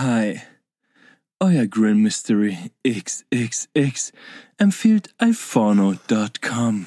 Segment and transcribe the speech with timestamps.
[0.00, 0.40] Hi.
[1.40, 2.56] Euer Grill Mystery
[2.88, 4.12] XXX
[4.56, 6.86] empfiehlt iPhono.com.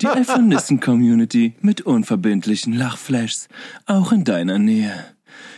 [0.00, 3.48] Die iPhonisten-Community mit unverbindlichen Lachflashs,
[3.86, 5.04] auch in deiner Nähe.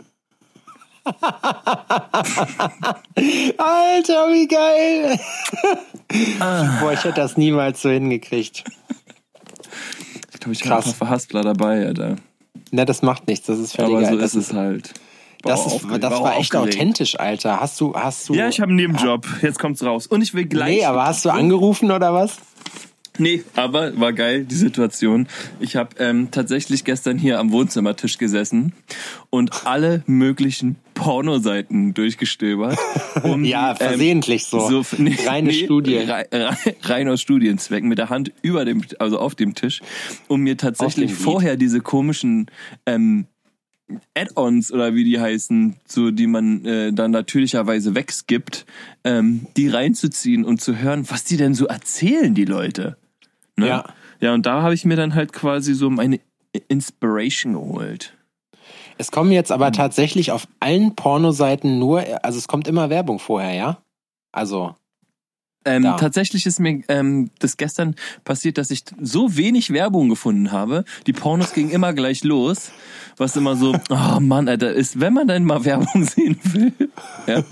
[3.58, 5.20] Alter, wie geil!
[6.40, 6.80] ah.
[6.82, 8.64] Boah, ich hätte das niemals so hingekriegt.
[10.52, 12.16] Ich glaube, ich habe ein paar Verhaspler dabei, Alter.
[12.72, 14.14] Na, das macht nichts, das ist völlig Aber geil.
[14.14, 14.94] so ist es halt.
[15.44, 17.60] Das, ist, das war, war echt authentisch, Alter.
[17.60, 18.34] Hast du, hast du.
[18.34, 19.26] Ja, ich habe einen Nebenjob.
[19.42, 20.08] Jetzt kommt's raus.
[20.08, 20.78] Und ich will gleich.
[20.78, 22.38] Nee, aber hast du angerufen oder was?
[23.20, 25.28] Nee, aber war geil, die Situation.
[25.60, 28.74] Ich habe ähm, tatsächlich gestern hier am Wohnzimmertisch gesessen
[29.30, 32.78] und alle möglichen Pornoseiten durchgestöbert.
[33.24, 34.84] Um ja, die, versehentlich ähm, so.
[34.84, 35.98] so nee, Reine nee, Studie.
[35.98, 36.26] Rein,
[36.84, 39.82] rein aus Studienzwecken mit der Hand über dem, also auf dem Tisch,
[40.28, 42.46] um mir tatsächlich vorher diese komischen
[42.86, 43.26] ähm,
[44.16, 48.68] Add-ons oder wie die heißen, so die man äh, dann natürlicherweise wegskippt,
[49.04, 52.98] ähm, die reinzuziehen und zu hören, was die denn so erzählen, die Leute.
[53.56, 53.68] Ne?
[53.68, 53.86] Ja.
[54.20, 56.20] Ja, und da habe ich mir dann halt quasi so meine
[56.68, 58.17] Inspiration geholt.
[58.98, 63.54] Es kommen jetzt aber tatsächlich auf allen Pornoseiten nur, also es kommt immer Werbung vorher,
[63.54, 63.78] ja?
[64.32, 64.76] Also.
[65.66, 70.86] Ähm, tatsächlich ist mir ähm, das gestern passiert, dass ich so wenig Werbung gefunden habe.
[71.08, 72.72] Die Pornos gingen immer gleich los,
[73.18, 76.72] was immer so, oh Mann, Alter, ist, wenn man dann mal Werbung sehen will,
[77.28, 77.44] ja,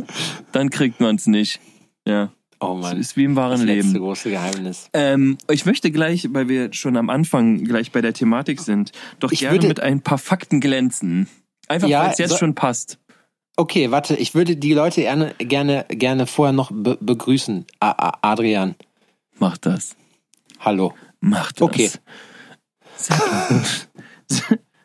[0.54, 1.60] dann kriegt man es nicht.
[2.08, 2.32] Ja.
[2.60, 2.98] Oh Mann.
[2.98, 3.94] Das ist wie im wahren das Leben.
[3.94, 4.90] Das große Geheimnis.
[4.94, 9.32] Ähm, ich möchte gleich, weil wir schon am Anfang gleich bei der Thematik sind, doch
[9.32, 11.28] ich gerne mit ein paar Fakten glänzen.
[11.68, 13.00] Einfach, ja, weil es jetzt so, schon passt.
[13.58, 17.66] Okay, warte, ich würde die Leute gerne, gerne, gerne vorher noch be begrüßen.
[17.80, 18.76] A Adrian.
[19.40, 19.96] Mach das.
[20.60, 20.94] Hallo.
[21.20, 21.62] Mach das.
[21.62, 21.92] Okay.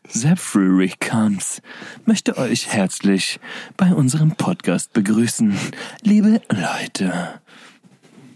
[0.08, 1.62] Zephyri Comes
[2.04, 3.38] möchte euch herzlich
[3.76, 5.56] bei unserem Podcast begrüßen.
[6.02, 7.41] Liebe Leute.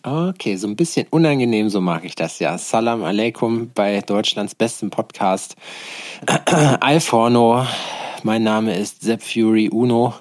[0.06, 2.59] Okay, so ein bisschen unangenehm, so mag ich das ja.
[2.59, 5.56] Salam alaikum bei Deutschlands besten Podcast.
[6.81, 7.66] Alforno,
[8.22, 10.12] mein Name ist Sepp Fury Uno.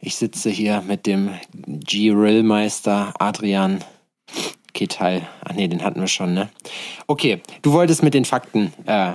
[0.00, 1.28] Ich sitze hier mit dem
[1.66, 3.84] G-Rill-Meister Adrian
[4.72, 5.28] Ketal.
[5.44, 6.48] Ach nee, den hatten wir schon, ne?
[7.06, 9.12] Okay, du wolltest mit den Fakten äh,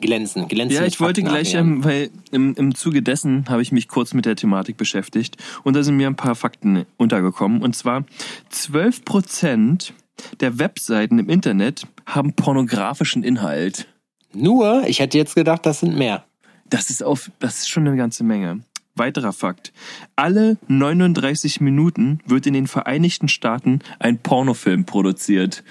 [0.00, 0.48] glänzen.
[0.48, 4.14] glänzen ja, ich wollte gleich, ähm, weil im, im Zuge dessen habe ich mich kurz
[4.14, 7.62] mit der Thematik beschäftigt und da sind mir ein paar Fakten untergekommen.
[7.62, 8.04] Und zwar
[8.50, 9.94] 12 Prozent
[10.40, 13.88] der Webseiten im Internet haben pornografischen Inhalt.
[14.32, 14.84] Nur?
[14.86, 16.24] Ich hätte jetzt gedacht, das sind mehr.
[16.68, 18.60] Das ist auf, das ist schon eine ganze Menge.
[18.96, 19.72] Weiterer Fakt.
[20.16, 25.62] Alle 39 Minuten wird in den Vereinigten Staaten ein Pornofilm produziert.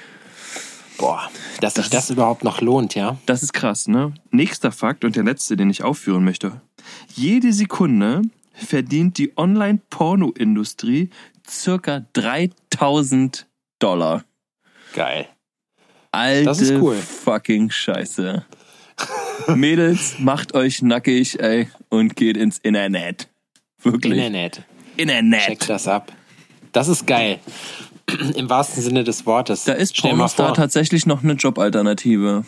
[0.97, 1.29] Boah,
[1.61, 3.17] dass das sich das überhaupt noch lohnt, ja?
[3.25, 4.13] Das ist krass, ne?
[4.31, 6.61] Nächster Fakt und der letzte, den ich aufführen möchte.
[7.13, 8.21] Jede Sekunde
[8.53, 11.09] verdient die Online-Porno-Industrie
[11.47, 13.47] circa 3000
[13.79, 14.23] Dollar.
[14.93, 15.27] Geil.
[16.11, 16.95] Alte das ist cool.
[16.95, 18.45] fucking Scheiße.
[19.55, 23.27] Mädels, macht euch nackig, ey, und geht ins Internet.
[23.83, 24.13] Wirklich.
[24.13, 24.63] Internet.
[24.95, 25.41] Internet.
[25.41, 26.13] Checkt das ab.
[26.71, 27.39] Das ist geil.
[28.35, 29.63] Im wahrsten Sinne des Wortes.
[29.63, 32.45] Da ist Pornostar tatsächlich noch eine Jobalternative.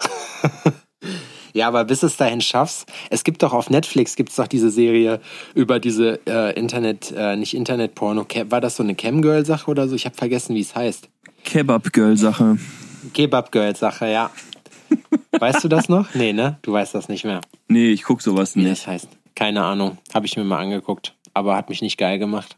[1.52, 5.20] ja, aber bis es dahin schaffst, es gibt doch auf Netflix gibt's doch diese Serie
[5.54, 8.26] über diese äh, Internet, äh, nicht Internet-Porno.
[8.48, 9.94] War das so eine Cam-Girl-Sache oder so?
[9.94, 11.08] Ich habe vergessen, wie es heißt.
[11.44, 12.58] Kebab-Girl-Sache.
[13.14, 14.30] Kebab-Girl-Sache, ja.
[15.38, 16.14] weißt du das noch?
[16.14, 16.58] Nee, ne?
[16.62, 17.40] Du weißt das nicht mehr.
[17.68, 18.66] Nee, ich guck sowas nicht.
[18.66, 19.08] Wie das heißt.
[19.34, 19.98] Keine Ahnung.
[20.12, 22.56] Habe ich mir mal angeguckt aber hat mich nicht geil gemacht.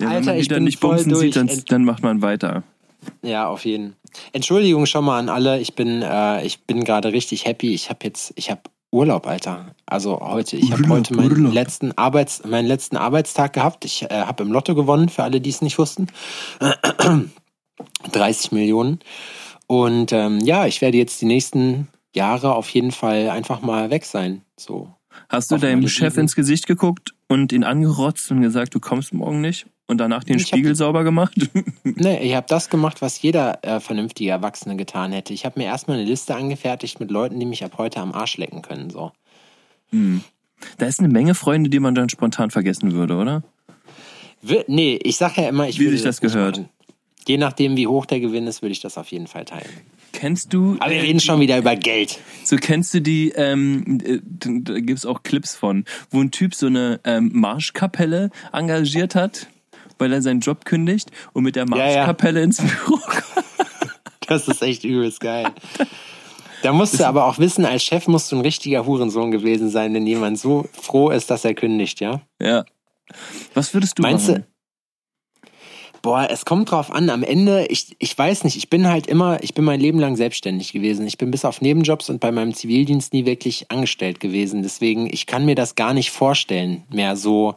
[0.00, 2.62] ja, Alter, wenn man ich bin nicht bumsen sieht, dann, dann, macht man weiter.
[3.22, 3.96] Ja, auf jeden.
[4.32, 5.60] Entschuldigung schon mal an alle.
[5.60, 7.72] Ich bin, äh, ich bin gerade richtig happy.
[7.74, 8.62] Ich habe jetzt, ich habe
[8.92, 9.74] Urlaub, Alter.
[9.86, 11.54] Also heute, ich habe heute meinen Urlaub.
[11.54, 13.84] letzten Arbeits, meinen letzten Arbeitstag gehabt.
[13.84, 16.08] Ich äh, habe im Lotto gewonnen, für alle, die es nicht wussten.
[18.12, 18.98] 30 Millionen.
[19.66, 24.04] Und ähm, ja, ich werde jetzt die nächsten Jahre auf jeden Fall einfach mal weg
[24.04, 24.42] sein.
[24.58, 24.92] So
[25.30, 29.40] Hast du deinem Chef ins Gesicht geguckt und ihn angerotzt und gesagt, du kommst morgen
[29.40, 29.66] nicht?
[29.86, 31.34] und danach den Ich hab Spiegel die- sauber gemacht?
[31.82, 35.32] Nee, ich habe das gemacht, was jeder äh, vernünftige Erwachsene getan hätte.
[35.32, 38.36] Ich habe mir erstmal eine Liste angefertigt mit Leuten, die mich ab heute am Arsch
[38.36, 38.90] lecken können.
[38.90, 39.10] So.
[40.78, 43.42] da ist eine Menge Freunde, die man dann spontan vergessen würde, oder?
[44.42, 46.58] Wir, nee, ich sage ja immer, ich Wie würde sich das gehört.
[46.58, 46.68] machen.
[47.26, 49.68] Je nachdem, wie hoch der Gewinn ist, würde ich das auf jeden Fall teilen.
[50.12, 52.18] Kennst du, Aber wir äh, reden schon wieder über Geld.
[52.44, 56.66] so kennst du die, ähm, äh, da gibt's auch Clips von, wo ein Typ so
[56.66, 59.46] eine ähm, Marschkapelle engagiert hat,
[59.98, 61.94] weil er seinen Job kündigt und mit der Ja, ja.
[61.96, 63.24] Marschkapelle ins Büro kommt.
[64.26, 65.48] Das ist echt übelst geil.
[66.62, 69.92] Da musst du aber auch wissen, als Chef musst du ein richtiger Hurensohn gewesen sein,
[69.92, 72.20] wenn jemand so froh ist, dass er kündigt, ja?
[72.40, 72.64] Ja.
[73.54, 74.44] Was würdest du Meinst machen?
[76.02, 77.10] Boah, es kommt drauf an.
[77.10, 80.16] Am Ende, ich, ich weiß nicht, ich bin halt immer, ich bin mein Leben lang
[80.16, 81.06] selbstständig gewesen.
[81.06, 84.62] Ich bin bis auf Nebenjobs und bei meinem Zivildienst nie wirklich angestellt gewesen.
[84.62, 87.54] Deswegen, ich kann mir das gar nicht vorstellen, mehr so,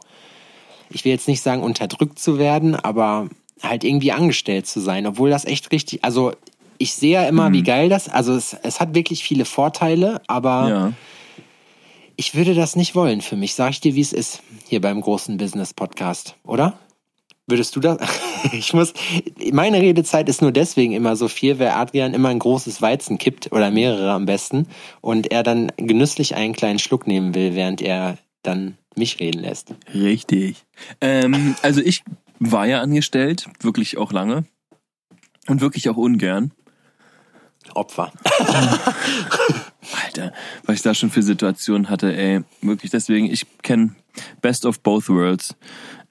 [0.90, 3.28] ich will jetzt nicht sagen, unterdrückt zu werden, aber
[3.62, 6.32] halt irgendwie angestellt zu sein, obwohl das echt richtig, also
[6.76, 10.68] ich sehe ja immer, wie geil das, also es, es hat wirklich viele Vorteile, aber
[10.68, 10.92] Ja.
[12.16, 13.54] ich würde das nicht wollen für mich.
[13.54, 16.78] Sag ich dir, wie es ist, hier beim großen Business-Podcast, oder?
[17.46, 17.98] Würdest du das?
[18.52, 18.92] Ich muss,
[19.52, 23.50] meine Redezeit ist nur deswegen immer so viel, weil Adrian immer ein großes Weizen kippt
[23.52, 24.68] oder mehrere am besten
[25.00, 29.74] und er dann genüsslich einen kleinen Schluck nehmen will, während er dann mich reden lässt.
[29.94, 30.66] Richtig.
[31.00, 32.04] Ähm, also ich
[32.38, 34.44] war ja angestellt, wirklich auch lange.
[35.46, 36.52] Und wirklich auch ungern.
[37.74, 38.12] Opfer.
[40.04, 40.32] Alter,
[40.64, 42.42] was ich da schon für Situationen hatte, ey.
[42.60, 43.94] Wirklich, deswegen, ich kenne
[44.42, 45.56] Best of Both Worlds.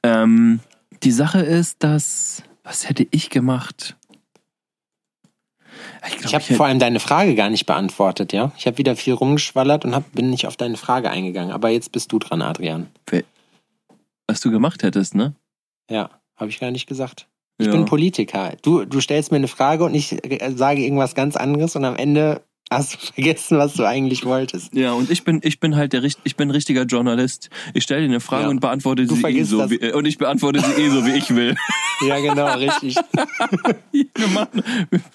[0.02, 0.62] Ähm,
[1.04, 3.96] die Sache ist, dass, was hätte ich gemacht?
[6.06, 8.52] Ich, glaub, Ich habe vor allem deine Frage gar nicht beantwortet, ja?
[8.58, 11.52] Ich habe wieder viel rumgeschwallert und hab, bin nicht auf deine Frage eingegangen.
[11.52, 12.88] Aber jetzt bist du dran, Adrian.
[14.28, 15.34] was du gemacht hättest, ne?
[15.92, 17.28] Ja, habe ich gar nicht gesagt.
[17.60, 17.72] Ich Ja.
[17.74, 18.54] bin Politiker.
[18.62, 21.96] Du, du stellst mir eine Frage und ich äh, sage irgendwas ganz anderes und am
[21.98, 22.42] Ende
[22.74, 24.74] hast du vergessen, was du eigentlich wolltest.
[24.76, 27.50] Ja, und ich bin, ich bin halt der, ich bin richtiger Journalist.
[27.74, 28.50] Ich stelle dir eine Frage Ja.
[28.50, 31.12] und beantworte Du sie eh so, wie, äh, und ich beantworte sie eh so, wie
[31.12, 31.56] ich will.
[32.08, 32.96] Ja, genau, richtig.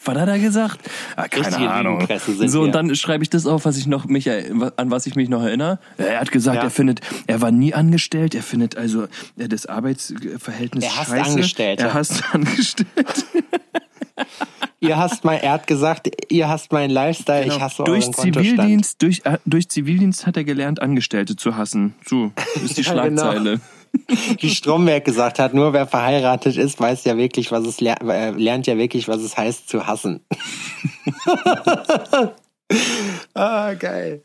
[0.04, 0.78] Was hat er gesagt?
[1.16, 2.06] Ah, keine Richtige Ahnung.
[2.46, 5.28] So, und dann schreibe ich das auf, was ich noch mich, an was ich mich
[5.28, 5.80] noch erinnere.
[5.98, 6.62] Er hat gesagt, Ja.
[6.62, 9.04] er findet, er war nie angestellt, er findet also
[9.36, 11.30] äh, das Arbeitsverhältnis Er hasst scheiße.
[11.30, 11.82] Angestellte.
[11.82, 13.02] Er hasst Angestellte.
[14.80, 18.14] Ihr hasst mein, er hat gesagt, ihr hasst meinen Lifestyle, ich hasse durch euren.
[18.14, 21.94] Zivildienst, durch, äh, durch Zivildienst hat er gelernt, Angestellte zu hassen.
[22.06, 22.32] So,
[22.64, 23.22] ist die Ja, genau.
[23.22, 23.60] Schlagzeile.
[24.40, 28.30] Wie Stromberg gesagt hat, nur wer verheiratet ist, weiß ja wirklich, was es ler äh,
[28.30, 30.20] lernt ja wirklich, was es heißt zu hassen.
[33.34, 34.22] ah, geil.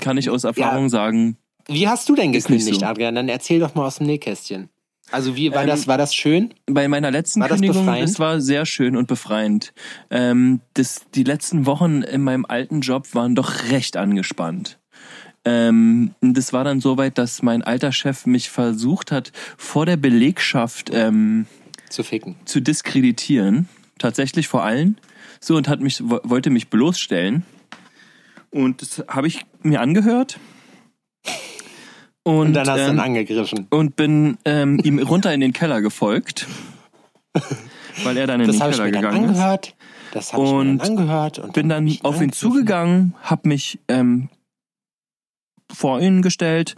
[0.00, 1.36] Kann ich aus Erfahrung sagen,
[1.66, 2.86] Wie hast du denn gekündigt, so.
[2.86, 3.14] Adrian?
[3.14, 4.68] Dann erzähl doch mal aus dem Nähkästchen.
[5.10, 5.86] Also wie war Ähm, das?
[5.86, 6.52] War das schön?
[6.66, 8.08] bei meiner letzten War das Kündigung, befreiend?
[8.08, 9.72] das war sehr schön und befreiend.
[10.10, 14.78] Ähm, das, die letzten Wochen in meinem alten Job waren doch recht angespannt.
[15.44, 20.90] Ähm, das war dann soweit, dass mein alter Chef mich versucht hat, vor der Belegschaft
[20.92, 21.46] ähm,
[21.88, 22.36] Zu ficken.
[22.44, 23.68] zu diskreditieren.
[23.98, 24.98] Tatsächlich vor allen.
[25.40, 27.44] So und hat mich, wo- wollte mich bloßstellen.
[28.50, 30.38] Und das habe ich mir angehört.
[32.24, 33.66] Und, Und dann hast du ihn ähm, angegriffen.
[33.70, 36.46] und bin ähm, ihm runter in den Keller gefolgt,
[38.04, 39.30] weil er dann in Das den Keller dann gegangen ist.
[39.30, 39.74] angehört.
[40.12, 41.38] Das habe ich mir Und dann angehört.
[41.38, 44.28] Und Bin dann hab ich auf ihn zugegangen, habe mich ähm,
[45.72, 46.74] vor ihn gestellt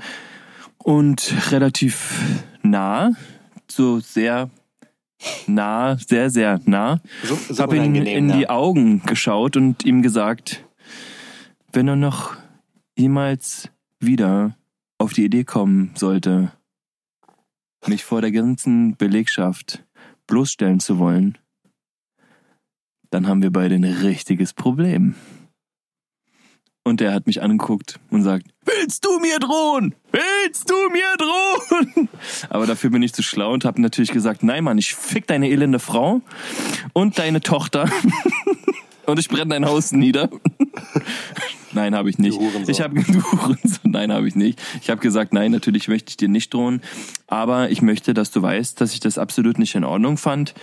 [0.78, 2.12] und relativ
[2.62, 3.12] nah,
[3.70, 4.50] so sehr
[5.46, 8.36] nah, sehr, sehr nah, So, so habe ihn in ne?
[8.38, 10.64] die Augen geschaut und ihm gesagt,
[11.72, 12.36] wenn er noch
[12.96, 13.68] jemals
[14.00, 14.56] wieder
[15.00, 16.52] auf die Idee kommen sollte,
[17.86, 19.82] mich vor der ganzen Belegschaft
[20.26, 21.38] bloßstellen zu wollen,
[23.10, 25.14] dann haben wir beide ein richtiges Problem.
[26.84, 29.94] Und er hat mich angeguckt und sagt, willst du mir drohen?
[30.12, 32.08] Willst du mir drohen?
[32.50, 35.48] Aber dafür bin ich zu schlau und habe natürlich gesagt, nein Mann, ich fick deine
[35.48, 36.20] elende Frau
[36.92, 37.88] und deine Tochter
[39.10, 40.30] und ich brenne dein Haus nieder.
[41.72, 42.40] Nein, habe ich nicht.
[42.66, 43.02] Ich habe.
[43.84, 44.60] Nein, habe ich nicht.
[44.82, 46.80] Ich habe gesagt, nein, natürlich möchte ich dir nicht drohen,
[47.28, 50.54] aber ich möchte, dass du weißt, dass ich das absolut nicht in Ordnung fand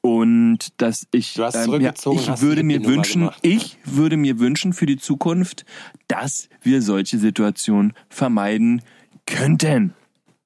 [0.00, 3.38] und dass ich Du hast ähm, zurückgezogen, ich würde die mir wünschen, gemacht.
[3.42, 5.64] ich würde mir wünschen für die Zukunft,
[6.06, 8.82] dass wir solche Situationen vermeiden
[9.26, 9.94] könnten.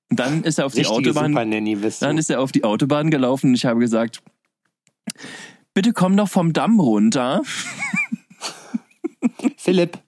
[0.09, 2.07] Dann ist er auf die Richtige Autobahn bist du.
[2.07, 4.23] dann ist er auf die Autobahn gelaufen und ich habe gesagt,
[5.75, 7.43] bitte komm doch vom Damm runter.
[9.57, 9.99] Philipp.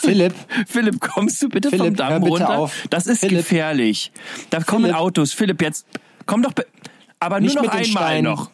[0.00, 0.34] Philipp.
[0.66, 2.58] Philipp, kommst du bitte Philipp, vom Damm bitte runter?
[2.58, 2.74] auf.
[2.90, 3.38] Das ist Philipp.
[3.38, 4.12] gefährlich.
[4.50, 4.96] Da kommen Philipp.
[4.98, 5.32] Autos.
[5.32, 5.86] Philipp, jetzt
[6.26, 6.52] komm doch.
[7.22, 8.50] Aber Nicht nur noch einmal noch.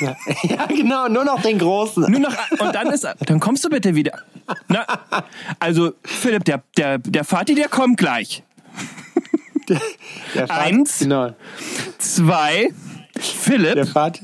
[0.00, 2.10] Ja, ja, genau, nur noch den großen.
[2.10, 4.18] Nur noch, und dann ist, dann kommst du bitte wieder.
[4.66, 4.84] Na,
[5.60, 8.42] also, Philipp, der, der, der Vati, der kommt gleich.
[9.68, 10.98] Der Vater- Eins.
[11.00, 11.34] Genau.
[11.98, 12.70] Zwei,
[13.20, 14.20] Philipp, Der Vater,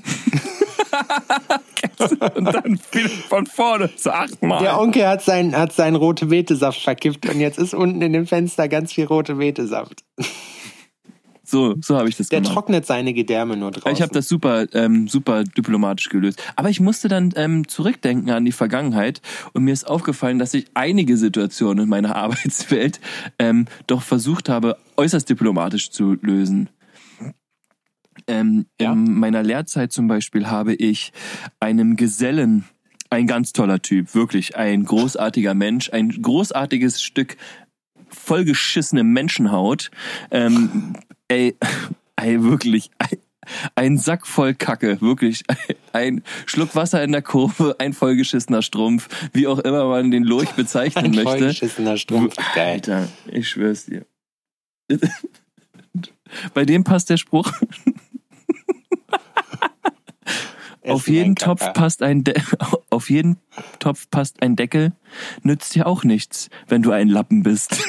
[2.34, 4.62] und dann Philipp von vorne, so achtmal.
[4.62, 8.26] der Onkel hat, sein, hat seinen rote Betesaft verkippt und jetzt ist unten in dem
[8.26, 10.02] Fenster ganz viel rote Betesaft.
[11.42, 12.54] so, so habe ich das Der gemacht.
[12.54, 13.92] trocknet seine Gedärme nur draußen.
[13.92, 16.42] Ich habe das super, ähm, super diplomatisch gelöst.
[16.56, 19.20] Aber ich musste dann ähm, zurückdenken an die Vergangenheit
[19.52, 23.00] und mir ist aufgefallen, dass ich einige Situationen in meiner Arbeitswelt
[23.38, 26.68] ähm, doch versucht habe, äußerst diplomatisch zu lösen.
[28.26, 28.92] Ähm, Ja?
[28.92, 31.12] In meiner Lehrzeit zum Beispiel habe ich
[31.60, 32.64] einem Gesellen,
[33.10, 37.36] ein ganz toller Typ, wirklich ein großartiger Mensch, ein großartiges Stück
[38.08, 39.90] vollgeschissene Menschenhaut,
[40.30, 40.94] ähm,
[41.28, 41.56] ey,
[42.16, 43.18] ey, wirklich, ein,
[43.74, 45.44] ein Sack voll Kacke, wirklich,
[45.92, 50.50] ein Schluck Wasser in der Kurve, ein vollgeschissener Strumpf, wie auch immer man den Lurch
[50.52, 51.24] bezeichnen ein möchte.
[51.30, 52.36] vollgeschissener Strumpf.
[52.54, 52.74] Geil.
[52.74, 54.06] Alter, ich schwör's dir.
[56.54, 57.52] Bei dem passt der Spruch.
[60.86, 62.34] Auf jeden Topf passt ein De
[62.90, 63.38] auf jeden
[63.78, 64.92] Topf passt ein Deckel.
[65.42, 67.76] Nützt dir auch nichts, wenn du ein Lappen bist.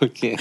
[0.00, 0.36] Okay.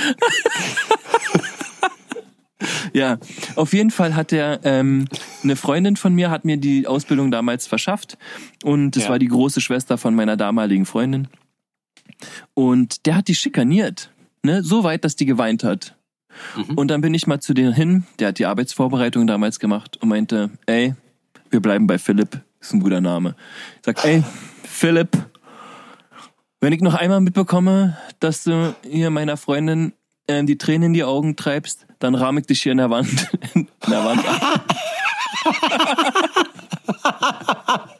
[2.93, 3.17] ja,
[3.55, 5.05] auf jeden Fall hat der ähm,
[5.43, 8.17] eine Freundin von mir hat mir die Ausbildung damals verschafft
[8.63, 9.09] und es Ja.
[9.09, 11.27] war die große Schwester von meiner damaligen Freundin
[12.53, 14.11] und der hat die schikaniert,
[14.43, 15.95] ne, so weit, dass die geweint hat.
[16.55, 16.75] Mhm.
[16.75, 20.09] Und dann bin ich mal zu denen hin, der hat die Arbeitsvorbereitung damals gemacht und
[20.09, 20.95] meinte, ey,
[21.49, 23.35] wir bleiben bei Philipp, ist ein guter Name.
[23.77, 24.23] Ich sag, ey,
[24.63, 25.17] Philipp,
[26.61, 29.93] wenn ich noch einmal mitbekomme, dass du hier meiner Freundin
[30.27, 33.29] ähm, die Tränen in die Augen treibst, dann rahm ich dich hier in der Wand,
[33.53, 34.75] in der Wand ab.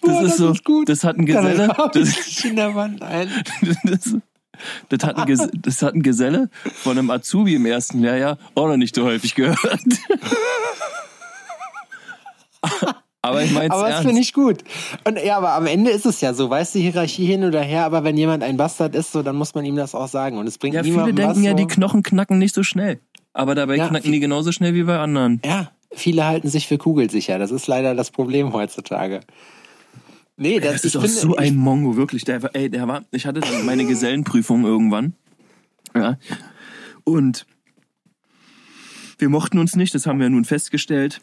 [0.00, 0.88] Das Boah, ist das so, ist gut.
[0.88, 3.28] das hat ein Geselle, das, ich dich in der Wand ein.
[3.84, 4.16] das,
[4.88, 8.76] das, hat ein das hat ein Geselle von einem Azubi im ersten Lehrjahr auch noch
[8.76, 9.58] nicht so häufig gehört.
[13.20, 14.62] Aber ich meine Aber das finde ich gut.
[15.04, 17.84] Und ja, aber am Ende ist es ja so, weißt du, Hierarchie hin oder her,
[17.84, 20.38] aber wenn jemand ein Bastard ist, so, dann muss man ihm das auch sagen.
[20.38, 23.00] Und es bringt ja, viele niemandem denken was, ja, die Knochen knacken nicht so schnell.
[23.32, 25.42] Aber dabei Ja, knacken die genauso schnell wie bei anderen.
[25.44, 27.38] Ja, viele halten sich für kugelsicher.
[27.38, 29.20] Das ist leider das Problem heutzutage.
[30.40, 32.24] Nee, das, Das ist finde, so ein Mongo, wirklich.
[32.24, 35.14] Der, war- ey, der war, ich hatte dann meine Gesellenprüfung irgendwann.
[35.94, 36.16] Ja.
[37.04, 37.44] Und
[39.18, 41.20] wir mochten uns nicht, das haben wir nun festgestellt.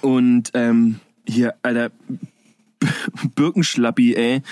[0.00, 1.90] Und ähm, hier, Alter,
[3.34, 4.42] Birkenschlappi, ey,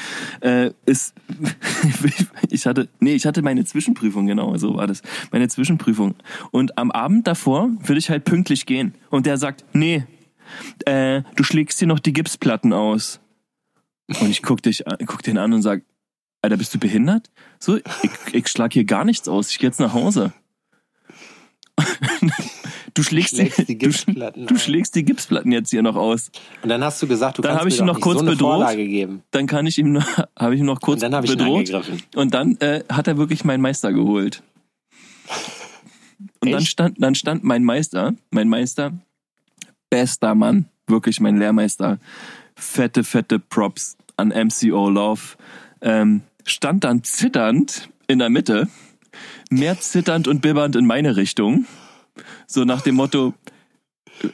[0.40, 1.14] äh, ist,
[2.50, 5.00] ich hatte, nee, ich hatte meine Zwischenprüfung, genau, so war das,
[5.32, 6.14] meine Zwischenprüfung.
[6.50, 8.94] Und am Abend davor würde ich halt pünktlich gehen.
[9.08, 10.04] Und der sagt, nee,
[10.84, 13.20] äh, du schlägst dir noch die Gipsplatten aus.
[14.08, 15.82] Und ich guck dich, an- guck den an und sag,
[16.42, 17.30] Alter, bist du behindert?
[17.58, 17.84] So, ich,
[18.32, 19.50] ich schlag hier gar nichts aus.
[19.50, 20.32] Ich geh jetzt nach Hause.
[22.96, 24.62] Du schlägst, Schlägst die du, Gipsplatten du aus.
[24.62, 26.30] schlägst die Gipsplatten jetzt hier noch aus.
[26.62, 28.64] und dann hast du gesagt, du Dann kannst ich mir doch noch kurz so bedroht.
[29.32, 30.06] Dann kann ich ihm noch,
[30.38, 31.72] habe ich ihn noch kurz Und dann bedroht.
[32.14, 34.44] Und dann äh, hat er wirklich meinen Meister geholt.
[36.38, 38.92] Und dann stand, dann stand mein Meister, mein Meister,
[39.90, 41.98] bester Mann, wirklich mein Lehrmeister,
[42.54, 45.36] fette, fette Props an MCO Love,
[45.80, 48.68] ähm, stand dann zitternd in der Mitte,
[49.50, 51.66] mehr zitternd und bibbernd in meine Richtung,
[52.46, 53.34] so nach dem Motto,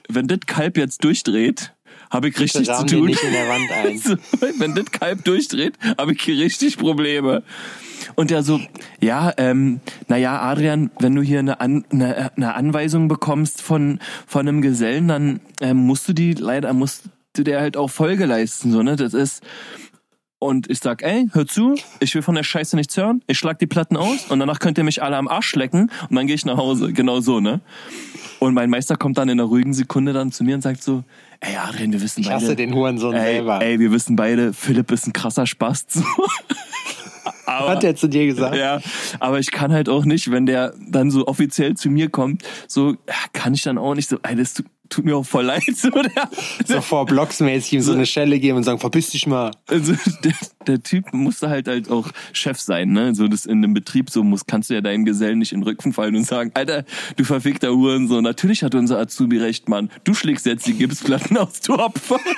[0.09, 1.73] wenn das Kalb jetzt durchdreht,
[2.11, 3.07] habe ich richtig zu tun.
[3.07, 3.99] nicht in der Wand ein.
[3.99, 4.17] So,
[4.59, 7.43] wenn das Kalb durchdreht, habe ich hier richtig Probleme.
[8.17, 8.61] Und der so,
[9.01, 14.49] ja, ähm, naja, Adrian, wenn du hier eine, An eine, eine Anweisung bekommst von, von
[14.49, 18.73] einem Gesellen, dann ähm, musst du die leider, musst du dir halt auch Folge leisten,
[18.73, 18.97] so, ne?
[18.97, 19.43] Das ist.
[20.43, 23.59] Und ich sag, ey, hör zu, ich will von der Scheiße nichts hören, ich schlag
[23.59, 26.35] die Platten aus und danach könnt ihr mich alle am Arsch lecken und dann gehe
[26.35, 26.95] ich nach Hause.
[26.95, 27.61] Genau so, ne?
[28.39, 31.05] Und mein Meister kommt dann in einer ruhigen Sekunde dann zu mir und sagt so,
[31.41, 32.37] ey Adrian, wir wissen Ich beide.
[32.41, 33.61] hasse den Hurensohn ey, selber.
[33.61, 35.91] ey, wir wissen beide, Philipp ist ein krasser Spast.
[36.01, 36.05] So.
[37.45, 38.57] aber, Hat er zu dir gesagt?
[38.57, 38.81] ja,
[39.19, 42.97] aber ich kann halt auch nicht, wenn der dann so offiziell zu mir kommt, so
[43.35, 45.63] kann ich dann auch nicht so, ey, das, tut- tut mir auch voll leid.
[45.75, 46.29] So, der,
[46.67, 49.53] So vor Blocksmäßig ihm so eine Schelle geben und sagen, verpiss dich mal.
[49.67, 49.95] also
[50.25, 50.35] der,
[50.67, 53.15] der Typ musste halt halt auch Chef sein, ne?
[53.15, 55.69] So das in einem Betrieb so muss, kannst du ja deinen Gesellen nicht in den
[55.69, 56.85] Rücken fallen und sagen, Alter,
[57.17, 59.91] du verfickter Hurensohn, natürlich hat unser Azubi recht, Mann.
[60.05, 62.19] Du schlägst jetzt die Gipsplatten aus, du Opfer.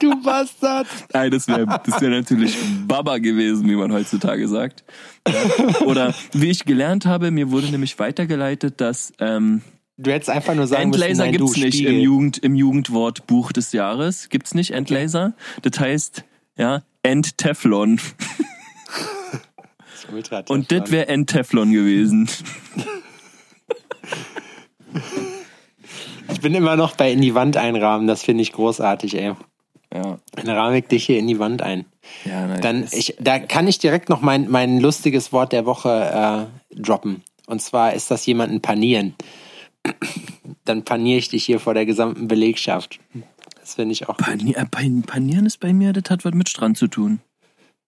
[0.00, 0.86] Du Bastard.
[1.12, 2.56] Nein, das wäre das wär natürlich
[2.88, 4.82] Baba gewesen, wie man heutzutage sagt.
[5.84, 9.62] Oder wie ich gelernt habe, mir wurde nämlich weitergeleitet, dass ähm,
[9.98, 11.94] Du hättest einfach nur sagen müssen, Endlaser nein, gibt's du nicht Spiegel.
[11.94, 14.28] im Jugend im Jugendwortbuch des Jahres.
[14.30, 15.34] Gibt's nicht Endlaser?
[15.62, 16.24] Das heißt,
[16.56, 18.00] ja, Endteflon.
[20.48, 22.28] Und das wäre Endteflon gewesen.
[26.32, 29.34] Ich bin immer noch bei in die Wand einrahmen, das finde ich großartig, ey.
[29.94, 30.18] Ja.
[30.32, 31.84] Dann rahme ich dich hier in die Wand ein.
[32.24, 36.48] Ja, nein, Dann, ich, da kann ich direkt noch mein, mein lustiges Wort der Woche
[36.70, 37.22] äh, droppen.
[37.46, 39.14] Und zwar ist das jemanden panieren.
[40.64, 43.00] Dann paniere ich dich hier vor der gesamten Belegschaft.
[43.60, 44.16] Das finde ich auch.
[44.16, 47.20] Panier, äh, Pan- Panieren ist bei mir, das hat was mit Strand zu tun.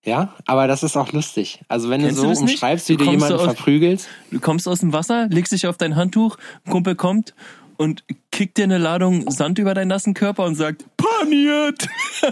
[0.04, 1.62] Ja, aber das ist auch lustig.
[1.68, 2.52] Also wenn Kennst du du so nicht?
[2.52, 4.06] umschreibst, wie Du du jemanden aus- verprügelst.
[4.30, 6.36] Du kommst aus dem Wasser, legst dich auf dein Handtuch,
[6.66, 7.34] ein Kumpel kommt
[7.78, 11.88] und kickt dir eine Ladung Sand über deinen nassen Körper und sagt, paniert!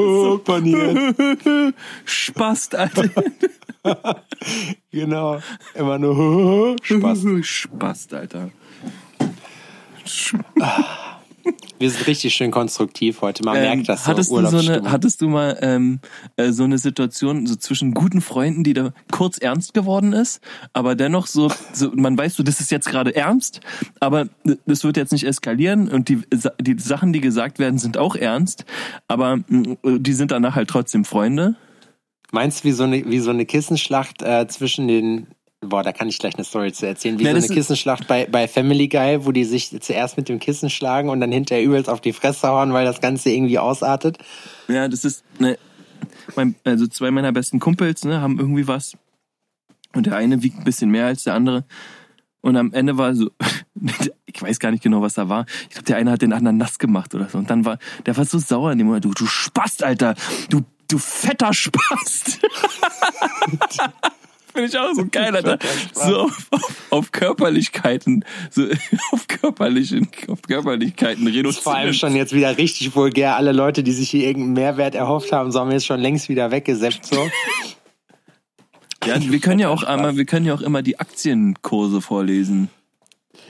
[0.00, 1.74] Oh, paniert.
[2.04, 3.08] Spast, Alter.
[4.90, 5.40] genau.
[5.74, 7.24] Immer nur Spaß.
[7.42, 8.50] Spast, Alter.
[11.78, 13.44] Wir sind richtig schön konstruktiv heute.
[13.44, 14.10] Man Ähm, merkt das so.
[14.10, 16.00] hattest, du so eine, hattest du mal ähm,
[16.36, 20.40] äh, so eine Situation so zwischen guten Freunden, die da kurz ernst geworden ist,
[20.72, 23.60] aber dennoch so, so man weiß so, das ist jetzt gerade ernst,
[23.98, 24.28] aber
[24.66, 26.20] das wird jetzt nicht eskalieren und die,
[26.60, 28.64] die Sachen, die gesagt werden, sind auch ernst,
[29.08, 31.56] aber mh, die sind danach halt trotzdem Freunde.
[32.32, 35.26] Meinst du, wie so eine, wie so eine Kissenschlacht äh, zwischen den.
[35.62, 37.18] Boah, da kann ich gleich eine Story zu erzählen.
[37.18, 40.38] Wie Ja, so eine Kissenschlacht bei, bei Family Guy, wo die sich zuerst mit dem
[40.38, 44.16] Kissen schlagen und dann hinterher übelst auf die Fresse hauen, weil das Ganze irgendwie ausartet.
[44.68, 45.58] Ja, das ist, ne,
[46.34, 48.96] mein, also zwei meiner besten Kumpels, ne, haben irgendwie was.
[49.92, 51.64] Und der eine wiegt ein bisschen mehr als der andere.
[52.40, 53.30] Und am Ende war so,
[54.24, 55.44] ich weiß gar nicht genau, was da war.
[55.64, 57.36] Ich glaube, der eine hat den anderen nass gemacht oder so.
[57.36, 59.04] Und dann war, der war so sauer in dem Moment.
[59.04, 60.14] Du, du Spast, Alter.
[60.48, 62.40] Du, du fetter Spast.
[64.52, 65.58] Finde ich auch so geil, Alter.
[65.92, 68.66] So auf, auf, auf Körperlichkeiten, so
[69.12, 71.62] auf körperlichen, auf Körperlichkeiten reduziert.
[71.62, 73.36] vor allem schon jetzt wieder richtig vulgär.
[73.36, 76.28] Alle Leute, die sich hier irgendeinen Mehrwert erhofft haben, so haben wir jetzt schon längst
[76.28, 77.06] wieder weggesäppt.
[77.06, 77.28] So.
[79.06, 82.68] Ja, wir können ja auch einmal, wir können ja auch immer die Aktienkurse vorlesen.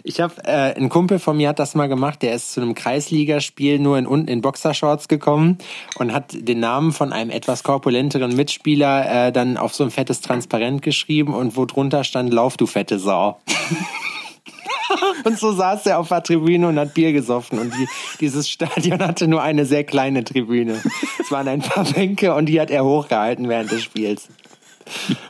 [0.02, 2.22] Ich habe äh, ein Kumpel von mir hat das mal gemacht.
[2.22, 5.58] Der ist zu einem Kreisligaspiel nur in unten in Boxershorts gekommen
[5.96, 10.20] und hat den Namen von einem etwas korpulenteren Mitspieler äh, dann auf so ein fettes
[10.20, 13.40] Transparent geschrieben und wo drunter stand: Lauf du fette Sau.
[15.24, 17.58] Und so saß er auf der Tribüne und hat Bier gesoffen.
[17.58, 17.86] Und die,
[18.20, 20.82] dieses Stadion hatte nur eine sehr kleine Tribüne.
[21.18, 24.28] Es waren ein paar Bänke und die hat er hochgehalten während des Spiels.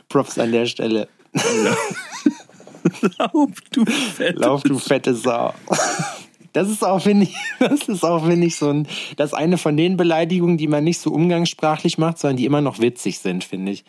[0.09, 1.07] Props an der Stelle.
[3.19, 4.37] Lauf, du Fett.
[4.39, 5.53] Lauf, du fette Sau.
[6.53, 9.57] Das ist auch, finde ich, das ist auch, finde ich, so ein, das ist eine
[9.57, 13.43] von den Beleidigungen, die man nicht so umgangssprachlich macht, sondern die immer noch witzig sind,
[13.43, 13.85] finde ich.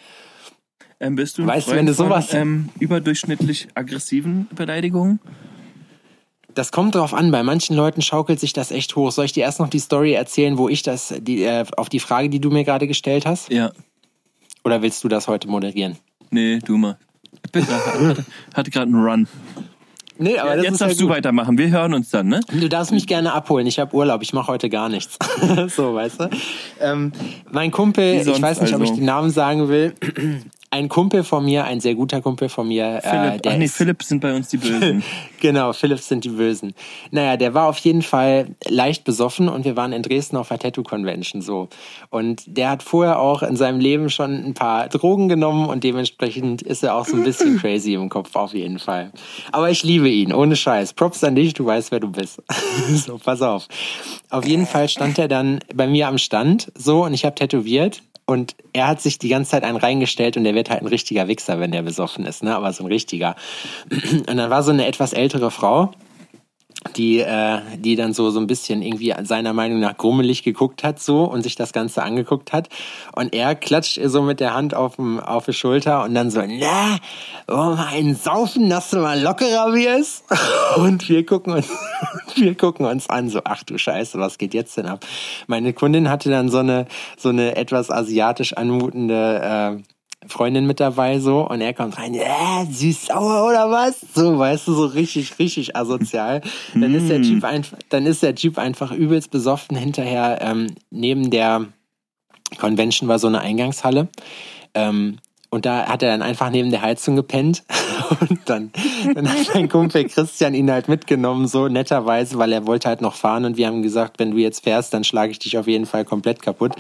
[1.01, 5.19] Ähm, bist du ein Weißt Freund wenn du sowas- von, ähm, überdurchschnittlich aggressiven Beleidigungen?
[6.55, 9.11] Das kommt drauf an, bei manchen Leuten schaukelt sich das echt hoch.
[9.11, 11.99] Soll ich dir erst noch die Story erzählen, wo ich das, die, äh, auf die
[11.99, 13.51] Frage, die du mir gerade gestellt hast?
[13.51, 13.73] Ja.
[14.63, 15.97] Oder willst du das heute moderieren?
[16.31, 16.99] Nee, du mal.
[17.51, 18.25] Bitte, hatte,
[18.55, 19.29] hatte gerade einen Run.
[20.19, 21.17] Nee, aber das Jetzt ja darfst du gut.
[21.17, 21.59] weitermachen.
[21.59, 22.41] Wir hören uns dann, ne?
[22.53, 23.67] Du darfst mich gerne abholen.
[23.67, 24.23] Ich habe Urlaub.
[24.23, 25.19] Ich mache heute gar nichts.
[25.75, 26.31] so, weißt du?
[26.81, 27.13] Ähm,
[27.51, 29.01] mein Kumpel, ich weiß nicht, ob ich also?
[29.01, 29.95] den Namen sagen will.
[30.75, 33.67] Ein Kumpel von mir, ein sehr guter Kumpel von mir, äh, Philipp, der ach nee,
[33.67, 35.05] ist, Philipp sind bei uns die Bösen.
[35.39, 36.73] Genau, Philips sind die Bösen.
[37.11, 40.61] Naja, der war auf jeden Fall leicht besoffen und wir waren in Dresden auf der
[40.61, 41.69] Tattoo Convention so.
[42.11, 46.63] Und der hat vorher auch in seinem Leben schon ein paar Drogen genommen und dementsprechend
[46.63, 49.13] ist er auch so ein bisschen crazy im Kopf auf jeden Fall.
[49.51, 50.95] Aber ich liebe ihn, ohne Scheiß.
[50.95, 52.41] Props an dich, du weißt, wer du bist.
[52.95, 53.69] so, pass auf.
[54.31, 58.03] Auf jeden Fall stand er dann bei mir am Stand so und ich habe tätowiert.
[58.25, 61.29] Und er hat sich die ganze Zeit einen reingestellt und der wird halt ein richtiger
[61.29, 62.55] Wichser, wenn der besoffen ist, ne?
[62.55, 63.37] Aber so ein richtiger.
[63.91, 65.93] Und dann war so eine etwas ältere Frau,
[66.97, 71.01] die, äh, die dann so, so ein bisschen irgendwie seiner Meinung nach grummelig geguckt hat
[71.01, 72.69] so und sich das Ganze angeguckt hat.
[73.15, 76.41] Und er klatscht so mit der Hand auf, dem, auf die Schulter und dann so,
[76.41, 76.99] na,
[77.47, 80.25] wollen wir einen saufen, dass du mal lockerer wirst?
[80.77, 81.69] Und wir gucken uns,
[82.35, 85.05] wir gucken uns an, so, ach du Scheiße, was geht jetzt denn ab?
[85.47, 89.83] Meine Kundin hatte dann so eine, so eine etwas asiatisch anmutende, äh,
[90.27, 94.01] Freundin mit dabei so und er kommt rein, äh, süß sauer oder was?
[94.15, 96.43] So, weißt du, so richtig, richtig asozial.
[96.75, 97.23] Dann ist der Mm.
[97.23, 101.67] Jeep einfach, dann ist der Jeep einfach übelst besoffen hinterher ähm, neben der
[102.59, 104.09] Convention war so eine Eingangshalle.
[104.75, 105.19] Ähm,
[105.53, 107.63] und da hat er dann einfach neben der Heizung gepennt.
[108.21, 108.73] Und dann,
[109.15, 113.15] dann hat mein Kumpel Christian ihn halt mitgenommen, so netterweise, weil er wollte halt noch
[113.15, 113.45] fahren.
[113.45, 116.05] Und wir haben gesagt, wenn du jetzt fährst, dann schlage ich dich auf jeden Fall
[116.05, 116.73] komplett kaputt.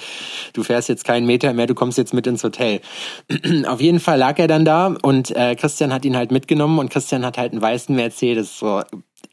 [0.54, 2.80] Du fährst jetzt keinen Meter mehr, du kommst jetzt mit ins Hotel.
[3.66, 6.90] auf jeden Fall lag er dann da und äh, Christian hat ihn halt mitgenommen und
[6.90, 8.58] Christian hat halt einen weißen Mercedes.
[8.58, 8.82] So,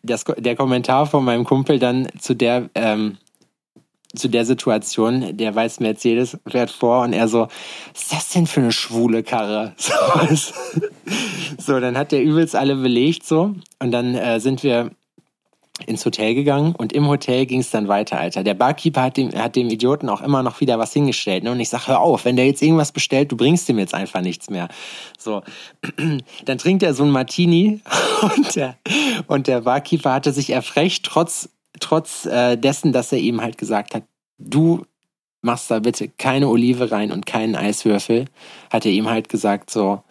[0.04, 3.17] das, der Kommentar von meinem Kumpel dann zu der ähm,
[4.15, 7.48] zu der Situation, der weiß Mercedes fährt vor und er so,
[7.93, 9.74] was ist das denn für eine schwule Karre?
[10.30, 10.54] So,
[11.58, 14.91] so dann hat der übelst alle belegt so und dann äh, sind wir
[15.86, 18.43] ins Hotel gegangen und im Hotel ging es dann weiter, Alter.
[18.43, 21.43] Der Barkeeper hat dem, hat dem Idioten auch immer noch wieder was hingestellt.
[21.43, 21.52] Ne?
[21.52, 24.22] Und ich sag, hör auf, wenn der jetzt irgendwas bestellt, du bringst ihm jetzt einfach
[24.22, 24.67] nichts mehr.
[25.17, 25.41] So,
[26.45, 27.82] dann trinkt er so ein Martini
[28.22, 28.78] und der,
[29.28, 33.96] und der Barkeeper hatte sich erfrecht, trotz trotz äh, dessen, dass er ihm halt gesagt
[33.96, 34.04] hat,
[34.38, 34.86] du
[35.42, 38.26] machst da bitte keine Olive rein und keinen Eiswürfel,
[38.70, 40.04] hat er ihm halt gesagt so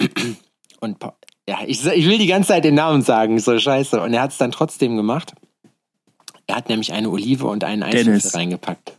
[0.80, 0.96] und
[1.48, 4.00] ja, ich, ich will die ganze Zeit den Namen sagen, so scheiße.
[4.00, 5.32] Und er hat es dann trotzdem gemacht.
[6.46, 8.34] Er hat nämlich eine Olive und einen Eiswürfel Dennis.
[8.34, 8.98] reingepackt.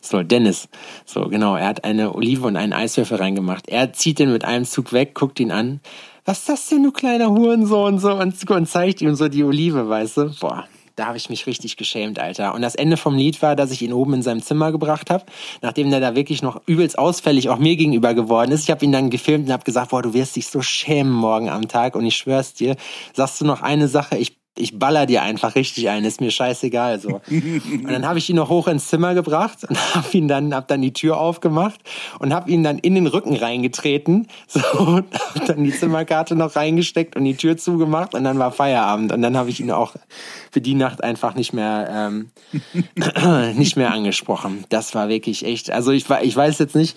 [0.00, 0.68] So, Dennis.
[1.04, 1.56] So, genau.
[1.56, 3.68] Er hat eine Olive und einen Eiswürfel reingemacht.
[3.68, 5.80] Er zieht den mit einem Zug weg, guckt ihn an.
[6.24, 7.98] Was ist das denn, du kleiner Hurensohn?
[7.98, 10.34] So, und, und zeigt ihm so die Olive, weißt du?
[10.40, 12.54] Boah, da habe ich mich richtig geschämt, Alter.
[12.54, 15.26] Und das Ende vom Lied war, dass ich ihn oben in seinem Zimmer gebracht habe,
[15.60, 18.64] nachdem der da wirklich noch übelst ausfällig auch mir gegenüber geworden ist.
[18.64, 21.50] Ich habe ihn dann gefilmt und habe gesagt, boah, du wirst dich so schämen morgen
[21.50, 21.96] am Tag.
[21.96, 22.76] Und ich schwör's dir,
[23.12, 27.00] sagst du noch eine Sache, ich ich baller dir einfach richtig ein, ist mir scheißegal
[27.00, 27.20] so.
[27.30, 30.68] Und dann habe ich ihn noch hoch ins Zimmer gebracht und habe ihn dann hab
[30.68, 31.80] dann die Tür aufgemacht
[32.18, 36.56] und habe ihn dann in den Rücken reingetreten, so und hab dann die Zimmerkarte noch
[36.56, 39.94] reingesteckt und die Tür zugemacht und dann war Feierabend und dann habe ich ihn auch
[40.50, 42.30] für die Nacht einfach nicht mehr ähm,
[43.56, 44.64] nicht mehr angesprochen.
[44.68, 46.96] Das war wirklich echt, also ich war ich weiß jetzt nicht,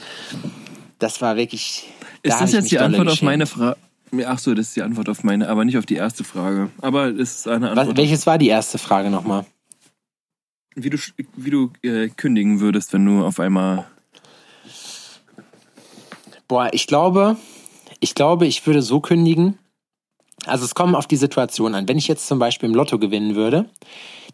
[0.99, 1.85] das war wirklich
[2.23, 3.29] da Ist das jetzt die Antwort auf geschämt.
[3.31, 3.77] meine Frage?
[4.25, 6.69] Ach so, das ist die Antwort auf meine, aber nicht auf die erste Frage.
[6.81, 7.89] Aber es ist eine Antwort.
[7.89, 9.45] Was, welches war die erste Frage nochmal?
[10.83, 10.97] wie du,
[11.35, 13.85] wie du äh, kündigen würdest, wenn du auf einmal.
[16.47, 17.37] Boah, ich glaube,
[17.99, 19.57] ich glaube, ich würde so kündigen.
[20.45, 21.87] Also es kommt auf die Situation an.
[21.87, 23.69] Wenn ich jetzt zum Beispiel im Lotto gewinnen würde,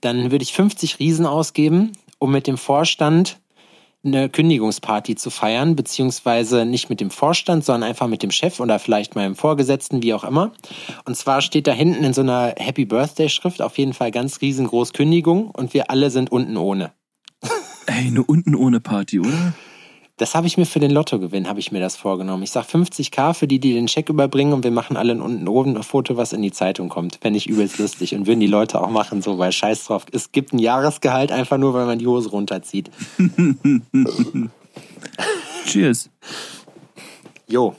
[0.01, 3.39] dann würde ich 50 Riesen ausgeben, um mit dem Vorstand
[4.05, 8.79] eine Kündigungsparty zu feiern, beziehungsweise nicht mit dem Vorstand, sondern einfach mit dem Chef oder
[8.79, 10.51] vielleicht meinem Vorgesetzten, wie auch immer.
[11.05, 14.41] Und zwar steht da hinten in so einer Happy Birthday Schrift auf jeden Fall ganz
[14.41, 16.91] riesengroß Kündigung und wir alle sind unten ohne.
[17.87, 19.53] Ey, nur unten ohne Party, oder?
[20.17, 22.41] Das habe ich mir für den Lottogewinn, habe ich mir das vorgenommen.
[22.43, 25.75] Ich sag 50k für die, die den Scheck überbringen und wir machen alle unten oben
[25.75, 27.17] ein Foto, was in die Zeitung kommt.
[27.21, 30.05] Fände ich übelst lustig und würden die Leute auch machen, so, weil scheiß drauf.
[30.13, 32.89] Es gibt ein Jahresgehalt einfach nur, weil man die Hose runterzieht.
[35.65, 36.09] Cheers.
[37.47, 37.75] Jo.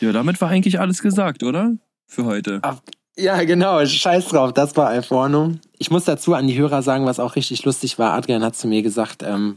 [0.00, 1.72] Ja, damit war eigentlich alles gesagt, oder?
[2.06, 2.60] Für heute.
[2.62, 2.82] Ab-
[3.18, 5.54] Ja, genau, scheiß drauf, das war Alforno.
[5.78, 8.12] Ich muss dazu an die Hörer sagen, was auch richtig lustig war.
[8.12, 9.56] Adrian hat zu mir gesagt, ähm,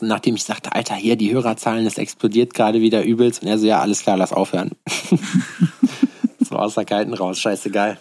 [0.00, 3.42] nachdem ich sagte, Alter, hier, die Hörerzahlen, das explodiert gerade wieder übelst.
[3.42, 4.70] Und er so, ja, alles klar, lass aufhören.
[6.40, 7.98] so aus der Kalten raus, scheißegal.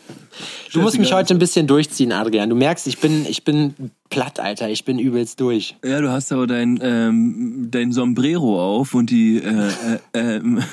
[0.72, 2.50] Du musst mich heute ein bisschen durchziehen, Adrian.
[2.50, 4.70] Du merkst, ich bin, ich bin platt, Alter.
[4.70, 5.76] Ich bin übelst durch.
[5.84, 9.68] Ja, du hast aber dein, ähm, dein Sombrero auf und die äh,
[10.14, 10.64] äh, ähm,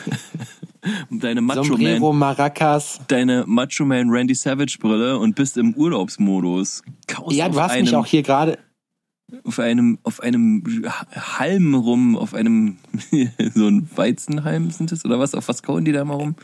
[1.11, 3.01] deine Macho Sombrero, Man, Maracas.
[3.09, 6.83] deine Macho Man Randy Savage Brille und bist im Urlaubsmodus.
[7.07, 8.59] Kaust Ja, du hast mich auch hier gerade,
[9.45, 10.63] auf einem auf einem
[11.15, 12.79] Halm rum, auf einem
[13.55, 15.35] so ein Weizenhalm sind es oder was?
[15.35, 16.37] Auf was kauen die da mal rum?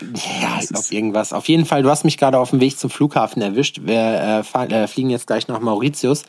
[0.00, 1.32] Ja, Das ich glaub, ist- irgendwas.
[1.32, 3.80] Auf jeden Fall, du hast mich gerade auf dem Weg zum Flughafen erwischt.
[3.84, 6.24] Wir äh, äh, fliegen jetzt gleich nach Mauritius.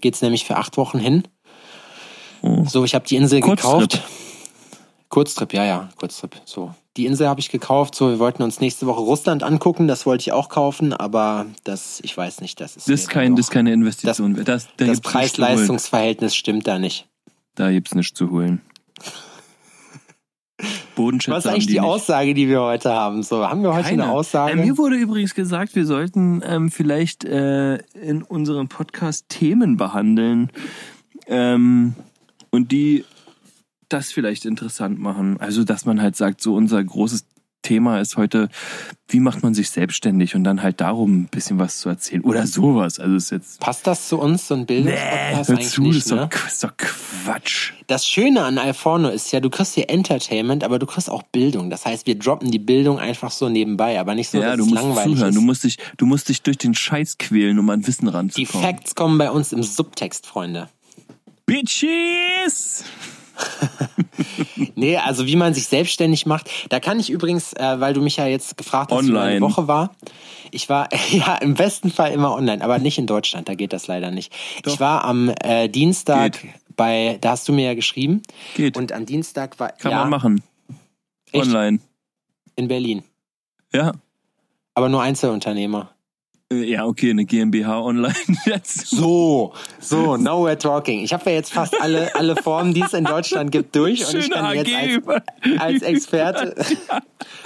[0.00, 1.24] Geht's nämlich für acht Wochen hin.
[2.42, 2.64] Oh.
[2.68, 3.88] So, ich habe die Insel Kurztrip.
[3.90, 4.02] gekauft.
[5.08, 6.36] Kurztrip, ja, ja, Kurztrip.
[6.44, 7.94] So, die Insel habe ich gekauft.
[7.94, 9.88] So, wir wollten uns nächste Woche Russland angucken.
[9.88, 13.34] Das wollte ich auch kaufen, aber das, ich weiß nicht, das ist Das ist kein,
[13.36, 14.34] das ist keine Investition.
[14.34, 15.00] Das, das, da das.
[15.00, 17.08] Preis-Leistungs-Verhältnis stimmt da nicht.
[17.56, 18.60] Da gibt's nichts zu holen.
[20.94, 21.82] Bodenschätze Was ist eigentlich die, nicht.
[21.82, 23.22] Aussage, die wir heute haben?
[23.24, 24.04] So, haben wir heute Keine.
[24.04, 24.52] eine Aussage?
[24.52, 30.50] Äh, mir wurde übrigens gesagt, wir sollten ähm, vielleicht äh, in unserem Podcast Themen behandeln
[31.26, 31.94] ähm,
[32.50, 33.04] und die
[33.88, 35.38] das vielleicht interessant machen.
[35.40, 37.24] Also, dass man halt sagt, so unser großes
[37.64, 38.48] Thema ist heute,
[39.08, 42.46] wie macht man sich selbstständig und dann halt darum ein bisschen was zu erzählen oder
[42.46, 43.00] sowas.
[43.00, 43.58] Also ist jetzt.
[43.58, 46.28] Passt das zu uns, so ein Nee, Bildungspodcast hör eigentlich zu, nicht, das ist, ne?
[46.30, 47.72] das ist doch Quatsch.
[47.86, 51.70] Das Schöne an Alforno ist ja, du kriegst hier Entertainment, aber du kriegst auch Bildung.
[51.70, 54.64] Das heißt, wir droppen die Bildung einfach so nebenbei, aber nicht so, ja, dass du
[54.64, 55.28] es musst langweilig zuhören.
[55.30, 55.36] ist.
[55.36, 58.66] Du musst, dich, du musst dich durch den Scheiß quälen, um an Wissen die ranzukommen.
[58.66, 60.68] Facts kommen bei uns im Subtext, Freunde.
[61.46, 62.84] Bitches!
[64.74, 66.50] Nee, also wie man sich selbstständig macht.
[66.68, 69.40] Da kann ich übrigens, äh, weil du mich ja jetzt gefragt hast, wie meine Online.
[69.40, 69.94] Woche war.
[70.50, 73.86] Ich war ja im besten Fall immer online, aber nicht in Deutschland, da geht das
[73.86, 74.32] leider nicht.
[74.64, 76.50] Ich war am äh, Dienstag Geht.
[76.76, 78.22] bei, da hast du mir ja geschrieben.
[78.56, 78.76] Geht.
[78.76, 80.42] Und am Dienstag war Kann ja, man machen.
[81.32, 81.46] Echt?
[81.46, 81.80] Online.
[82.56, 83.02] in Berlin.
[83.72, 83.92] Ja.
[84.74, 85.93] Aber nur Einzelunternehmer.
[86.62, 88.14] Ja, okay, eine GmbH online
[88.46, 88.86] jetzt.
[88.86, 91.00] So, so, now we're talking.
[91.02, 94.20] Ich habe ja jetzt fast alle, alle Formen, die es in Deutschland gibt, durch und
[94.20, 95.60] ich kann jetzt als, AG.
[95.60, 96.54] als Experte.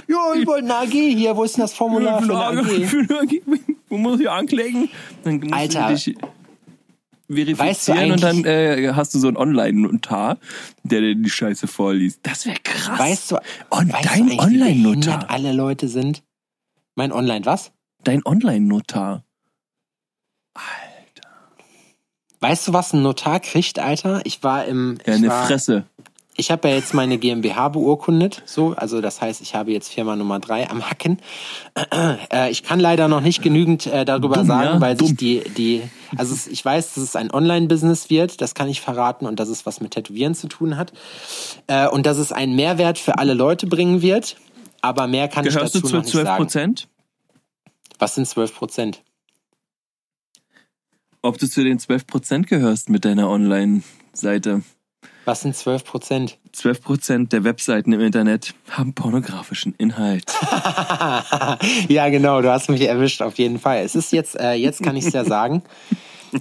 [0.09, 1.37] Ja, ich wollte eine AG hier.
[1.37, 2.67] Wo ist denn das Formular für eine AG?
[2.67, 3.43] AG.
[3.89, 4.89] Wo muss ich anklicken?
[5.23, 5.95] Dann Alter.
[5.95, 6.15] du
[7.29, 10.39] verifizieren Weißt du und dann äh, hast du so einen Online-Notar,
[10.83, 12.21] der dir die Scheiße vorliest.
[12.23, 12.99] Das wäre krass.
[12.99, 13.37] Weißt du,
[13.69, 15.27] Und weißt dein Online-Notar.
[15.29, 16.23] alle Leute sind?
[16.95, 17.71] Mein Online was?
[18.09, 19.23] Dein Online-Notar.
[22.41, 24.23] Weißt du, was ein Notar kriegt, Alter?
[24.25, 24.97] Ich war im.
[25.07, 25.85] Ja, eine war, Fresse.
[26.35, 30.17] Ich habe ja jetzt meine GmbH beurkundet, so, also das heißt, ich habe jetzt Firma
[30.17, 31.19] Nummer drei am Hacken.
[32.33, 34.81] Äh, ich kann leider noch nicht genügend äh, darüber Dumm, sagen, ja?
[34.81, 35.17] weil sich Dumm.
[35.19, 35.83] die, die,
[36.17, 39.67] also ich weiß, dass es ein Online-Business wird, das kann ich verraten und dass es
[39.67, 40.95] was mit Tätowieren zu tun hat
[41.67, 44.37] äh, und dass es einen Mehrwert für alle Leute bringen wird,
[44.81, 46.77] aber mehr kann Gehörst ich du dazu zu noch nicht 12 sagen.
[47.99, 49.03] Was sind 12 Prozent?
[51.23, 54.63] Ob du zu den 12 Prozent gehörst mit deiner Online-Seite.
[55.25, 56.39] Was sind 12 Prozent?
[56.53, 60.25] 12 Prozent der Webseiten im Internet haben pornografischen Inhalt.
[61.89, 63.83] ja, genau, du hast mich erwischt, auf jeden Fall.
[63.85, 65.63] Es ist jetzt, äh, jetzt kann ich es ja sagen.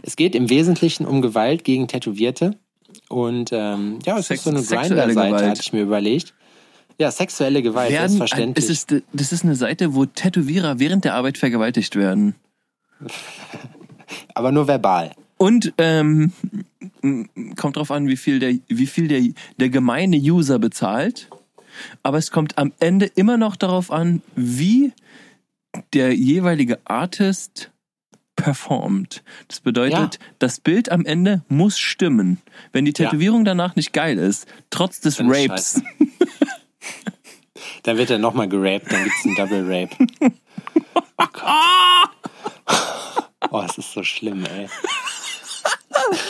[0.03, 2.57] Es geht im Wesentlichen um Gewalt gegen Tätowierte.
[3.09, 6.33] Und ähm, ja, es Sex- ist so eine Grinder-Seite, hatte ich mir überlegt.
[6.99, 8.65] Ja, sexuelle Gewalt, Werden, selbstverständlich.
[8.65, 12.35] es ist, das ist eine Seite, wo Tätowierer während der Arbeit vergewaltigt werden.
[14.33, 15.11] aber nur verbal.
[15.37, 16.31] Und ähm,
[17.55, 19.21] kommt drauf an, wie viel der, wie viel der,
[19.59, 21.29] der gemeine User bezahlt.
[22.01, 24.93] Aber es kommt am Ende immer noch darauf an, wie
[25.93, 27.69] der jeweilige Artist
[28.35, 29.23] performt.
[29.47, 30.27] Das bedeutet, Ja.
[30.39, 32.39] das Bild am Ende muss stimmen.
[32.71, 33.09] Wenn die Ja.
[33.09, 35.81] Tätowierung danach nicht geil ist, trotz des ist Rapes.
[37.83, 39.95] Dann wird er nochmal geraped, dann gibt's einen Double Rape.
[41.19, 42.77] Oh Gott.
[43.49, 44.67] Oh, es ist so schlimm, ey.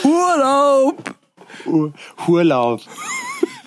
[0.03, 1.15] Urlaub!
[1.65, 1.93] Ur
[2.27, 2.81] Urlaub.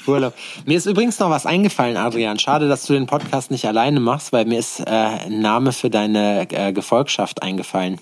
[0.06, 0.34] Urlaub.
[0.64, 2.38] Mir ist übrigens noch was eingefallen, Adrian.
[2.38, 5.90] Schade, dass du den Podcast nicht alleine machst, weil mir ist äh, ein Name für
[5.90, 8.00] deine äh, Gefolgschaft eingefallen.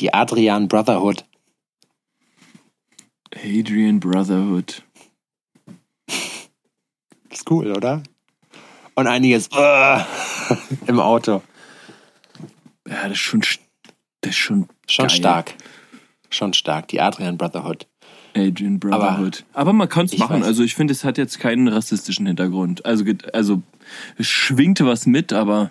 [0.00, 1.24] Die Adrian Brotherhood.
[3.34, 4.83] Adrian Brotherhood.
[7.34, 8.02] Ist cool, oder?
[8.94, 9.98] Und einiges äh,
[10.86, 11.42] im Auto.
[12.88, 13.40] Ja, das ist schon,
[14.20, 15.16] das ist schon, Schon geil.
[15.16, 15.54] stark.
[16.30, 16.88] Schon stark.
[16.88, 17.86] Die Adrian Brotherhood.
[18.36, 19.44] Adrian Brotherhood.
[19.52, 20.40] Aber, man kann es machen.
[20.40, 20.46] weiß.
[20.46, 22.84] Also ich finde, es hat jetzt keinen rassistischen Hintergrund.
[22.84, 23.62] Also, also
[24.18, 25.70] es schwingte was mit, aber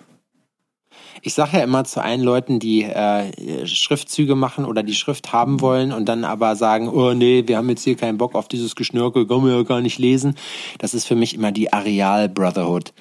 [1.22, 5.60] Ich sage ja immer zu allen Leuten, die äh, Schriftzüge machen oder die Schrift haben
[5.60, 8.76] wollen und dann aber sagen, oh nee, wir haben jetzt hier keinen Bock auf dieses
[8.76, 10.36] Geschnörkel, können wir ja gar nicht lesen.
[10.78, 12.92] Das ist für mich immer die Areal Brotherhood.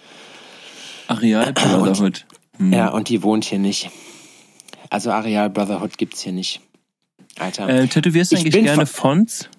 [1.07, 2.25] Areal Brotherhood.
[2.59, 3.89] Ja, und die wohnt hier nicht.
[4.89, 6.61] Also Areal Brotherhood gibt's hier nicht.
[7.39, 7.67] Alter.
[7.67, 9.49] Äh, tätowierst du Ich eigentlich gerne Fonts?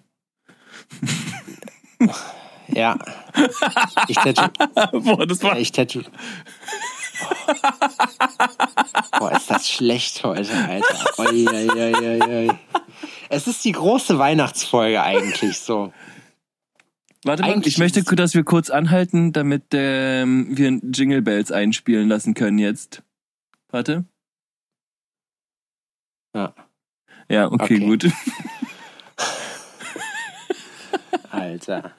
[2.69, 2.99] Ja.
[4.07, 4.49] Ich tätow
[4.93, 6.05] Boah, das war ich tätow
[9.19, 11.19] Boah, ist das schlecht heute, Alter.
[11.19, 12.49] Oi, oi, oi, oi.
[13.29, 15.93] Es ist die große Weihnachtsfolge eigentlich so.
[17.25, 22.09] Warte mal, Eigentlich ich möchte, dass wir kurz anhalten, damit ähm, wir Jingle Bells einspielen
[22.09, 23.03] lassen können jetzt.
[23.71, 24.05] Warte.
[26.35, 26.55] Ja.
[27.31, 27.79] Ja, okay, Okay.
[27.79, 28.07] gut.
[31.31, 31.93] Alter.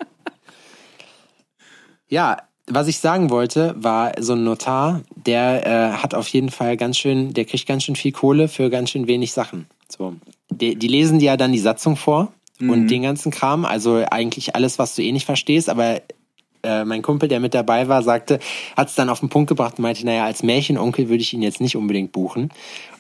[2.08, 6.78] Ja, was ich sagen wollte, war so ein Notar, der äh, hat auf jeden Fall
[6.78, 9.68] ganz schön, der kriegt ganz schön viel Kohle für ganz schön wenig Sachen.
[9.88, 10.16] So.
[10.50, 14.56] Die, die lesen dir ja dann die Satzung vor und den ganzen Kram, also eigentlich
[14.56, 16.02] alles, was du eh nicht verstehst, aber
[16.64, 18.40] äh, mein Kumpel, der mit dabei war, sagte,
[18.76, 21.42] hat es dann auf den Punkt gebracht und meinte, naja, als Märchenonkel würde ich ihn
[21.42, 22.50] jetzt nicht unbedingt buchen.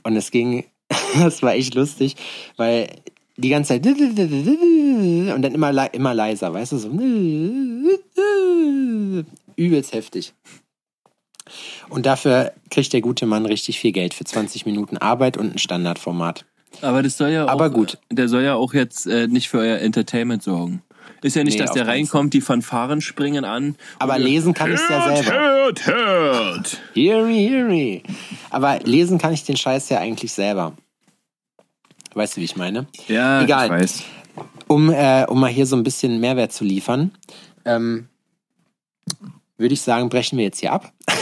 [0.03, 0.65] Und es ging,
[1.19, 2.15] das war echt lustig,
[2.57, 2.89] weil
[3.37, 6.89] die ganze Zeit und dann immer, immer leiser, weißt du, so
[9.55, 10.33] übelst heftig.
[11.89, 15.57] Und dafür kriegt der gute Mann richtig viel Geld für 20 Minuten Arbeit und ein
[15.57, 16.45] Standardformat.
[16.81, 17.99] Aber das soll ja auch, Aber gut.
[18.11, 20.81] Der soll ja auch jetzt äh, nicht für euer Entertainment sorgen.
[21.21, 23.75] Ist ja nicht, Nee, dass der reinkommt, die Fanfaren springen an.
[23.99, 25.31] Aber lesen kann ich ja selber.
[25.31, 26.81] Hört, hört.
[26.93, 28.01] Hear me, hear me.
[28.49, 30.73] Aber lesen kann ich den Scheiß ja eigentlich selber.
[32.13, 32.87] Weißt du, wie ich meine?
[33.07, 33.65] Ja, Egal.
[33.65, 34.03] ich weiß.
[34.67, 37.11] Um, äh, um mal hier so ein bisschen Mehrwert zu liefern,
[37.65, 38.07] ähm,
[39.57, 40.91] würde ich sagen, brechen wir jetzt hier ab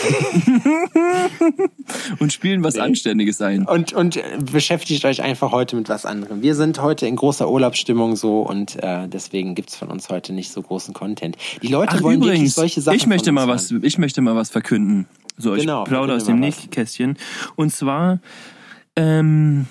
[2.20, 3.66] Und spielen was Anständiges ein.
[3.66, 6.42] und, und äh, beschäftigt euch einfach heute mit was anderem.
[6.42, 10.52] Wir sind heute in großer Urlaubsstimmung so und äh, deswegen gibt's von uns heute nicht
[10.52, 11.38] so großen Content.
[11.62, 12.98] Die Leute Ach, wollen wirklich übrigens, solche Sachen.
[12.98, 15.08] ich möchte mal was, ich möchte mal was verkünden.
[15.38, 16.40] So, ich Genau, plaudere aus dem.
[16.40, 17.18] Nähkästchen.
[17.56, 18.20] Und zwar
[18.96, 19.68] ähm,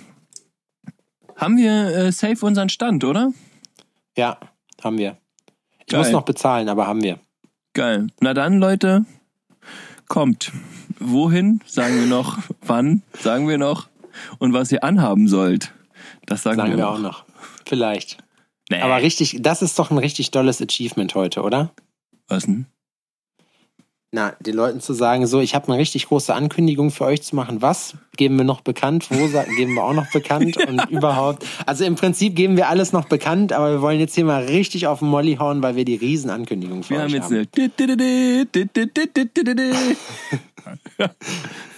[1.37, 3.33] haben wir äh, safe unseren Stand, oder?
[4.17, 4.39] Ja,
[4.83, 5.19] haben wir.
[5.81, 6.01] Ich Geil.
[6.01, 7.19] muss noch bezahlen, aber haben wir.
[7.75, 8.09] Geil.
[8.21, 9.05] Na dann, Leute,
[10.09, 10.53] kommt.
[10.99, 11.61] Wohin?
[11.67, 12.39] Sagen wir noch.
[12.61, 13.03] Wann?
[13.19, 13.89] Sagen wir noch.
[14.39, 15.73] Und was ihr anhaben sollt.
[16.27, 16.95] Das sagen, Sagen wir, wir noch.
[16.95, 17.25] auch noch.
[17.67, 18.19] Vielleicht.
[18.71, 18.81] Nee.
[18.81, 21.73] Aber richtig, das ist doch ein richtig dolles Achievement heute, oder?
[22.29, 22.67] Was denn?
[24.15, 27.35] Na, den Leuten zu sagen, so, ich habe eine richtig große Ankündigung für euch zu
[27.35, 27.63] machen.
[27.63, 29.07] Was geben wir noch bekannt?
[29.09, 30.59] Wo geben wir auch noch bekannt?
[30.59, 31.47] Und überhaupt.
[31.65, 34.87] Also im Prinzip geben wir alles noch bekannt, aber wir wollen jetzt hier mal richtig
[34.87, 37.37] auf den Molly hauen, weil wir die Riesenankündigung für Wir euch haben jetzt haben.
[37.37, 37.47] eine.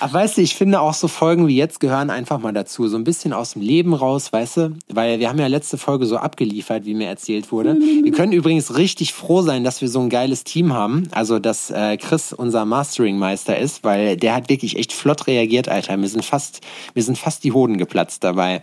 [0.00, 2.88] Aber weißt du, ich finde auch so Folgen wie jetzt gehören einfach mal dazu.
[2.88, 4.72] So ein bisschen aus dem Leben raus, weißt du?
[4.88, 7.76] Weil wir haben ja letzte Folge so abgeliefert, wie mir erzählt wurde.
[7.76, 11.08] Wir können übrigens richtig froh sein, dass wir so ein geiles Team haben.
[11.12, 15.96] Also, dass äh, Chris unser Mastering-Meister ist, weil der hat wirklich echt flott reagiert, Alter.
[15.96, 16.60] Mir sind fast,
[16.94, 18.62] mir sind fast die Hoden geplatzt dabei.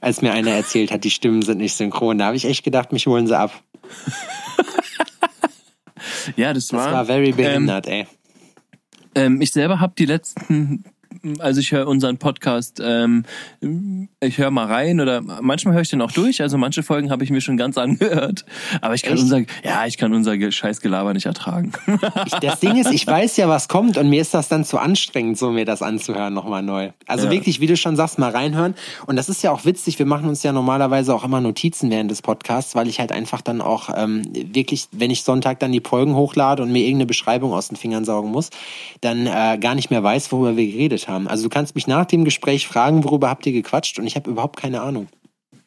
[0.00, 2.18] Als mir einer erzählt hat, die Stimmen sind nicht synchron.
[2.18, 3.52] Da habe ich echt gedacht, mich holen sie ab.
[6.36, 6.92] Ja, das Das war.
[6.92, 8.06] war very ähm, behindert, ey.
[9.14, 10.84] Ähm, ich selber habe die letzten,
[11.38, 13.24] also ich höre unseren Podcast, ähm,
[14.20, 16.40] ich höre mal rein oder manchmal höre ich den auch durch.
[16.42, 18.44] Also manche Folgen habe ich mir schon ganz angehört.
[18.80, 19.22] Aber ich kann Echt?
[19.22, 21.72] unser, ja, ich kann unser Ge- Scheißgelaber nicht ertragen.
[22.26, 24.78] Ich, das Ding ist, ich weiß ja, was kommt und mir ist das dann zu
[24.78, 26.90] anstrengend, so mir das anzuhören nochmal neu.
[27.06, 27.30] Also Ja.
[27.32, 28.74] wirklich, wie du schon sagst, mal reinhören.
[29.06, 32.10] Und das ist ja auch witzig, wir machen uns ja normalerweise auch immer Notizen während
[32.10, 35.80] des Podcasts, weil ich halt einfach dann auch ähm, wirklich, wenn ich Sonntag dann die
[35.84, 38.50] Folgen hochlade und mir irgendeine Beschreibung aus den Fingern saugen muss,
[39.00, 41.11] dann äh, gar nicht mehr weiß, worüber wir geredet haben.
[41.26, 44.30] Also du kannst mich nach dem Gespräch fragen, worüber habt ihr gequatscht und ich habe
[44.30, 45.08] überhaupt keine Ahnung.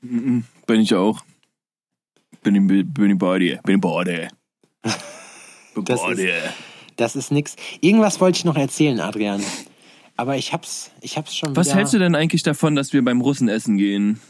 [0.02, 1.22] Bin ich auch.
[2.44, 3.60] Bin ich, bin ich bei dir.
[3.64, 4.28] Bin ich bei dir.
[5.74, 6.34] Bin Das bei ist- dir.
[6.98, 7.56] Das ist nix.
[7.82, 9.44] Irgendwas wollte ich noch erzählen, Adrian.
[10.16, 11.76] Aber ich hab's, ich hab's schon Was wieder...
[11.78, 14.22] hältst du denn eigentlich davon, dass wir beim Russen essen gehen?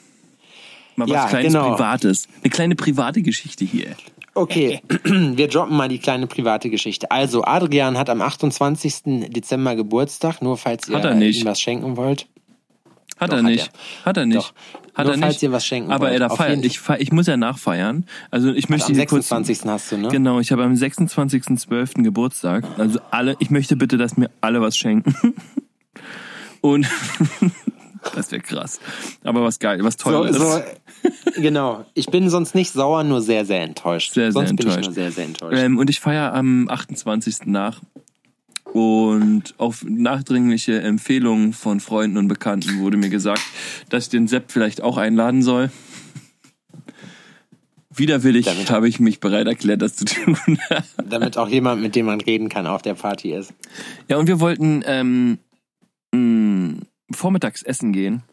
[0.96, 1.72] Mal was Ja, kleines genau.
[1.74, 2.28] Privates.
[2.42, 3.96] Eine kleine private Geschichte hier.
[4.38, 7.10] Okay, wir droppen mal die kleine private Geschichte.
[7.10, 9.30] Also, Adrian hat am 28.
[9.30, 11.40] Dezember Geburtstag, nur falls ihr er nicht.
[11.42, 12.28] ihm was schenken wollt.
[13.18, 13.72] Hat Doch, er hat nicht.
[14.04, 14.38] Hat er nicht.
[14.40, 14.54] Doch.
[14.94, 15.44] Hat Nur er falls nicht.
[15.44, 16.14] ihr was schenken Aber wollt.
[16.14, 16.62] er darf feiern.
[16.64, 18.06] Ich, ich muss ja nachfeiern.
[18.30, 19.30] Also ich möchte Am hier kurz.
[19.30, 19.70] 26.
[19.72, 20.08] hast du, ne?
[20.10, 22.04] Genau, ich habe am 26.12.
[22.04, 22.66] Geburtstag.
[22.78, 25.16] Also alle, ich möchte bitte, dass mir alle was schenken.
[26.62, 26.88] Und
[28.14, 28.80] das wäre krass.
[29.24, 30.38] Aber was geil, was So, toll ist.
[30.38, 30.62] so,
[31.42, 31.86] genau.
[31.94, 34.14] Ich bin sonst nicht sauer, nur sehr, sehr enttäuscht.
[34.14, 34.86] Sehr, sehr sonst bin ich enttäuscht.
[34.88, 35.58] nur sehr, sehr enttäuscht.
[35.58, 37.46] Ähm, und ich feiere am 28.
[37.46, 37.82] nach.
[38.74, 43.42] Und auf nachdringliche Empfehlung von Freunden und Bekannten wurde mir gesagt,
[43.90, 45.72] dass ich den Sepp vielleicht auch einladen soll.
[47.94, 50.38] Widerwillig Damit- habe ich mich bereit erklärt, das zu tun.
[51.10, 53.54] Damit auch jemand, mit dem man reden kann, auf der Party ist.
[54.10, 55.38] ja, und wir wollten ähm,
[56.14, 58.24] mh, vormittags essen gehen.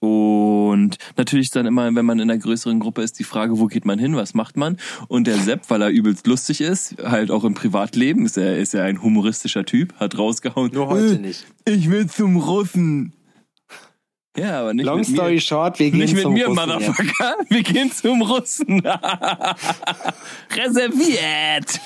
[0.00, 3.84] Und natürlich dann immer, wenn man in einer größeren Gruppe ist, die Frage, wo geht
[3.84, 4.78] man hin, was macht man?
[5.08, 8.72] Und der Sepp, weil er übelst lustig ist, halt auch im Privatleben, ist er, ist
[8.72, 10.70] er ein humoristischer Typ, hat rausgehauen.
[10.72, 11.44] Nur heute "Äh, nicht.
[11.66, 13.12] Ich will zum Russen.
[14.36, 15.40] Ja, aber nicht Long mit story mir.
[15.40, 16.88] short, wir gehen Nicht mit zum mir, Russen jetzt.
[16.88, 17.34] Motherfucker.
[17.48, 18.80] Wir gehen zum Russen.
[20.56, 21.80] Reserviert.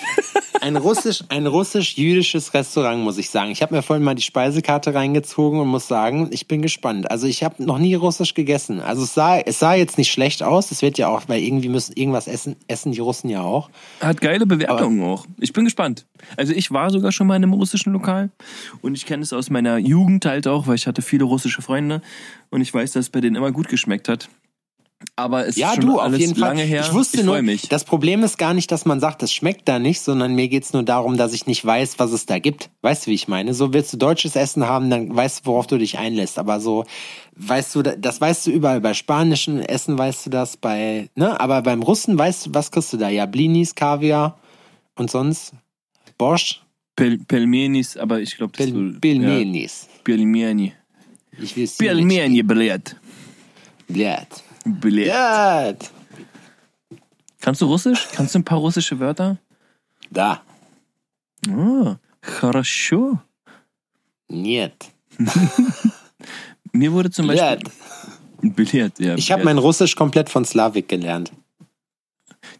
[0.61, 3.51] Ein russisch, ein russisch-jüdisches Restaurant, muss ich sagen.
[3.51, 7.11] Ich habe mir vorhin mal die Speisekarte reingezogen und muss sagen, ich bin gespannt.
[7.11, 8.81] Also ich habe noch nie russisch gegessen.
[8.81, 10.71] Also es sah, es sah jetzt nicht schlecht aus.
[10.71, 13.71] Es wird ja auch, weil irgendwie müssen irgendwas essen, essen die Russen ja auch.
[14.01, 15.27] Hat geile Bewertungen auch.
[15.41, 16.05] Ich bin gespannt.
[16.37, 18.31] Also ich war sogar schon mal in einem russischen Lokal
[18.83, 22.01] und ich kenne es aus meiner Jugend halt auch, weil ich hatte viele russische Freunde
[22.55, 24.29] und ich weiß, dass es bei denen immer gut geschmeckt hat.
[25.17, 26.49] Aber es Ja, ist schon du, auf alles jeden Fall.
[26.51, 26.81] lange her.
[26.87, 27.69] Ich wusste ich nur, mich.
[27.69, 30.73] das Problem ist gar nicht, dass man sagt, das schmeckt da nicht, sondern mir geht's
[30.73, 32.71] nur darum, dass ich nicht weiß, was es da gibt.
[32.81, 33.53] Weißt du, wie ich meine?
[33.53, 36.39] So willst du deutsches Essen haben, dann weißt du, worauf du dich einlässt.
[36.39, 36.85] Aber so,
[37.37, 38.81] weißt du, das weißt du überall.
[38.81, 41.39] Bei spanischen Essen weißt du das, bei, ne?
[41.39, 43.09] Aber beim Russen weißt du, was kriegst du da?
[43.11, 44.39] Ja, Blinis, Kaviar
[44.95, 45.53] und sonst
[46.17, 46.63] Bosch.
[46.97, 49.89] Pel Pelmenis, aber ich glaube, das ist Pel Pelmenis.
[49.91, 50.73] Ja, Pelmeni.
[51.42, 52.96] Ich will Pelmeni, Bled.
[53.88, 54.28] Blöd.
[54.66, 55.12] Bled.
[55.12, 55.92] Blöd.
[57.42, 58.08] Kannst du Russisch?
[58.14, 59.38] Kannst du ein paar russische Wörter?
[60.12, 60.42] Da.
[61.50, 63.20] Oh, хорошо.
[64.28, 64.92] Нет.
[66.72, 67.58] Mir wurde zum Beispiel...
[67.58, 67.72] Blöd.
[68.42, 69.16] Billard, ja.
[69.16, 69.56] Ich habe Billard.
[69.56, 71.32] mein Russisch komplett von Slavik gelernt.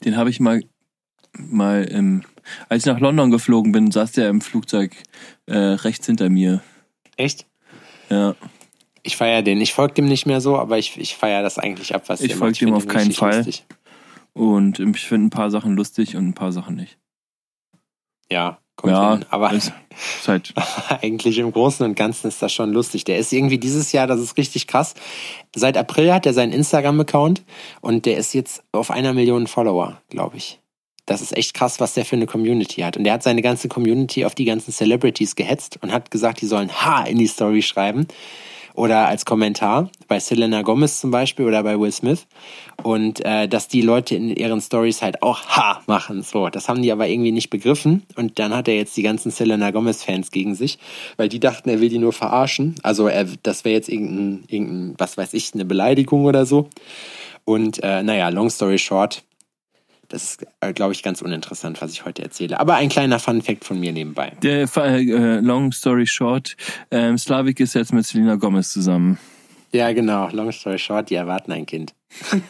[0.04, 0.62] Den habe ich mal,
[1.38, 2.24] mal im,
[2.68, 4.96] als ich nach London geflogen bin, saß der im Flugzeug
[5.46, 6.62] äh, rechts hinter mir.
[7.16, 7.46] Echt?
[8.10, 8.36] Ja,
[9.07, 9.61] Ich feiere den.
[9.61, 12.29] Ich folge dem nicht mehr so, aber ich, ich feiere das eigentlich ab, was Ich
[12.29, 12.61] der folg macht.
[12.63, 13.37] dem auf keinen Fall.
[13.37, 13.65] Lustig.
[14.33, 16.99] und ich finde ein paar Sachen lustig und ein paar Sachen nicht.
[18.33, 19.27] Ja, kommt ja, hin.
[19.29, 20.55] Aber ist, ist halt,
[21.03, 23.05] eigentlich im Großen und Ganzen ist das schon lustig.
[23.05, 24.95] Der ist irgendwie dieses Jahr, das ist richtig krass.
[25.55, 27.45] Seit April hat er seinen Instagram-Account
[27.83, 30.61] und der ist jetzt auf einer Million Follower, glaube ich.
[31.07, 32.97] Das ist echt krass, was der für eine Community hat.
[32.97, 36.47] Und der hat seine ganze Community auf die ganzen Celebrities gehetzt und hat gesagt, die
[36.47, 38.09] sollen Ha in die Story schreiben.
[38.75, 42.27] Oder als Kommentar bei Selena Gomez zum Beispiel oder bei Will Smith.
[42.83, 46.23] Und äh, dass die Leute in ihren Stories halt auch Ha machen.
[46.23, 48.03] So, das haben die aber irgendwie nicht begriffen.
[48.17, 50.79] Und dann hat er jetzt die ganzen Selena Gomez-Fans gegen sich,
[51.17, 52.75] weil die dachten, er will die nur verarschen.
[52.83, 56.69] Also er, das wäre jetzt irgendein, irgendein, was weiß ich, eine Beleidigung oder so.
[57.45, 59.23] Und äh, naja, long story short,
[60.15, 62.61] das ist, äh, glaube ich, ganz uninteressant, was ich heute erzähle.
[62.61, 64.33] Aber ein kleiner Fun-Fact von mir nebenbei.
[64.43, 66.57] der, äh, long story short,
[66.93, 69.19] ähm, Slavik ist jetzt mit Selena Gomez zusammen.
[69.73, 71.95] Ja, genau, long story short, die erwarten ein Kind.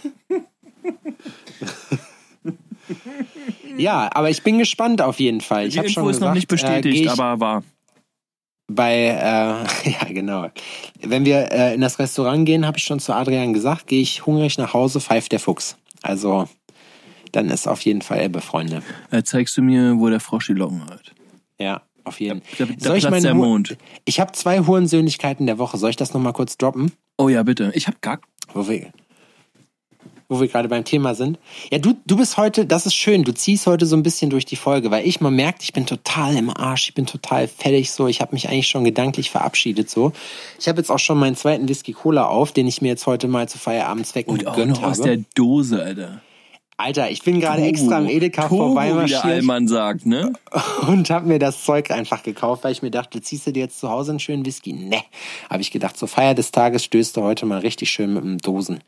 [3.78, 5.66] ja, aber ich bin gespannt auf jeden Fall.
[5.66, 7.62] Ich Die habe Info schon ist gesagt, noch nicht äh, bestätigt, ich aber war.
[8.68, 10.48] bei, äh, ja genau.
[11.00, 14.26] Wenn wir äh, in das Restaurant gehen, habe ich schon zu Adrian gesagt, gehe ich
[14.26, 15.78] hungrig nach Hause, pfeift der Fuchs.
[16.02, 16.46] Also,
[17.34, 18.82] dann ist auf jeden Fall Ebbe, Freunde.
[19.10, 21.12] Äh, zeigst du mir, wo der Frosch die Locken hat?
[21.58, 23.76] Ja, auf jeden Da, da Soll ich meine der Mond.
[24.04, 25.78] Ich habe zwei Hurensöhnlichkeiten der Woche.
[25.78, 26.92] Soll ich das nochmal kurz droppen?
[27.16, 27.72] Oh ja, bitte.
[27.74, 28.20] Ich hab gar.
[28.52, 28.92] Wo wir,
[30.28, 31.38] wo wir gerade beim Thema sind.
[31.70, 34.44] Ja, du, du bist heute, das ist schön, du ziehst heute so ein bisschen durch
[34.44, 37.90] die Folge, weil ich, man merkt, ich bin total im Arsch, ich bin total fertig
[37.90, 40.12] so, ich habe mich eigentlich schon gedanklich verabschiedet so.
[40.58, 43.28] Ich habe jetzt auch schon meinen zweiten Whisky Cola auf, den ich mir jetzt heute
[43.28, 45.16] mal zu Feierabendzwecken Und auch gegönnt noch aus habe.
[45.16, 46.20] der Dose, Alter.
[46.76, 50.32] Alter, ich bin gerade extra am Edeka Turbo, wie der Allmann sagt, ne?
[50.88, 53.78] und habe mir das Zeug einfach gekauft, weil ich mir dachte, ziehst du dir jetzt
[53.78, 54.72] zu Hause einen schönen Whisky?
[54.72, 55.02] Ne.
[55.48, 58.38] Habe ich gedacht, zur Feier des Tages stößt du heute mal richtig schön mit einem
[58.38, 58.80] Dosen,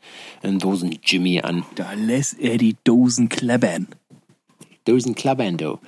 [0.43, 1.63] einem Dosen Jimmy an.
[1.75, 3.87] Da lässt er die Dosen klebbern.
[4.87, 5.79] Dosen Clubando.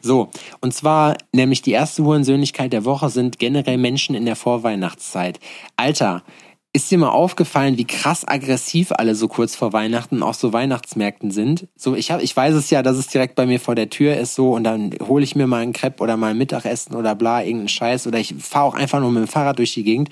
[0.00, 0.30] So,
[0.60, 5.38] und zwar nämlich die erste Hurensöhnlichkeit der Woche sind generell Menschen in der Vorweihnachtszeit.
[5.76, 6.22] Alter,
[6.72, 11.30] ist dir mal aufgefallen, wie krass aggressiv alle so kurz vor Weihnachten auf so Weihnachtsmärkten
[11.30, 11.66] sind?
[11.76, 14.16] So, ich hab, ich weiß es ja, dass es direkt bei mir vor der Tür
[14.16, 17.14] ist so und dann hole ich mir mal einen Crepe oder mal ein Mittagessen oder
[17.14, 20.10] bla, irgendeinen Scheiß oder ich fahre auch einfach nur mit dem Fahrrad durch die Gegend.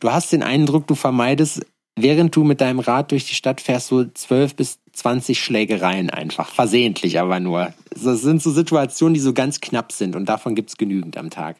[0.00, 1.62] Du hast den Eindruck, du vermeidest
[1.96, 6.50] während du mit deinem Rad durch die Stadt fährst, so 12 bis 20 Schlägereien einfach.
[6.50, 7.72] Versehentlich aber nur.
[7.90, 11.56] Das sind so Situationen, die so ganz knapp sind und davon gibt's genügend am Tag.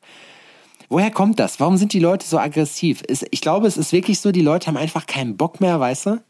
[0.88, 1.58] Woher kommt das?
[1.60, 3.02] Warum sind die Leute so aggressiv?
[3.30, 6.24] Ich glaube, es ist wirklich so, die Leute haben einfach keinen Bock mehr, weißt du?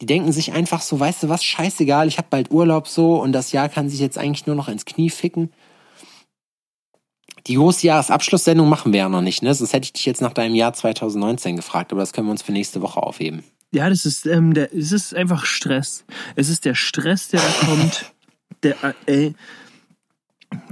[0.00, 3.32] Die denken sich einfach so, weißt du was, scheißegal, ich habe bald Urlaub so und
[3.32, 5.52] das Jahr kann sich jetzt eigentlich nur noch ins Knie ficken.
[7.46, 9.54] Die große Jahresabschlusssendung machen wir ja noch nicht, ne?
[9.54, 12.42] Sonst hätte ich dich jetzt nach deinem Jahr 2019 gefragt, aber das können wir uns
[12.42, 13.44] für nächste Woche aufheben.
[13.70, 16.04] Ja, das ist, ähm, der, es ist einfach Stress.
[16.36, 18.12] Es ist der Stress, der da kommt.
[18.62, 19.34] Der, äh, ey,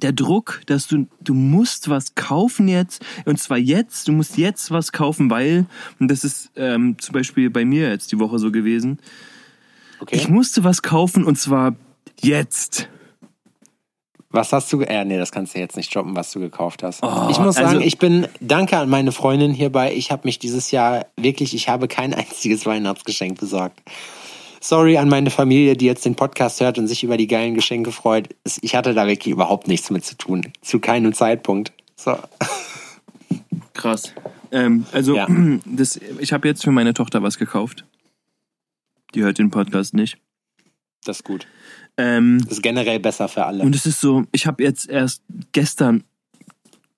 [0.01, 3.05] der Druck, dass du, du musst was kaufen jetzt.
[3.25, 4.09] Und zwar jetzt.
[4.09, 5.67] Du musst jetzt was kaufen, weil,
[5.99, 8.99] und das ist ähm, zum Beispiel bei mir jetzt die Woche so gewesen.
[10.01, 10.17] Okay.
[10.17, 11.77] Ich musste was kaufen und zwar
[12.21, 12.89] jetzt.
[14.31, 17.03] Was hast du, äh, nee, das kannst du jetzt nicht droppen, was du gekauft hast.
[17.03, 19.95] Oh, ich muss sagen, also- ich bin, danke an meine Freundin hierbei.
[19.95, 23.81] Ich habe mich dieses Jahr wirklich, ich habe kein einziges Weihnachtsgeschenk besorgt.
[24.63, 27.91] Sorry an meine Familie, die jetzt den Podcast hört und sich über die geilen Geschenke
[27.91, 28.29] freut.
[28.61, 30.53] Ich hatte da wirklich überhaupt nichts mit zu tun.
[30.61, 31.73] Zu keinem Zeitpunkt.
[31.97, 32.17] So.
[33.75, 34.15] Krass.
[34.53, 35.27] Ähm, also, Ja.
[35.67, 37.85] das, ich habe jetzt für meine Tochter was gekauft.
[39.17, 40.19] Die hört den Podcast nicht.
[41.05, 41.49] Das ist gut.
[41.97, 43.65] Ähm, Das ist generell besser für alle.
[43.65, 46.05] Und es ist so, ich habe jetzt erst gestern,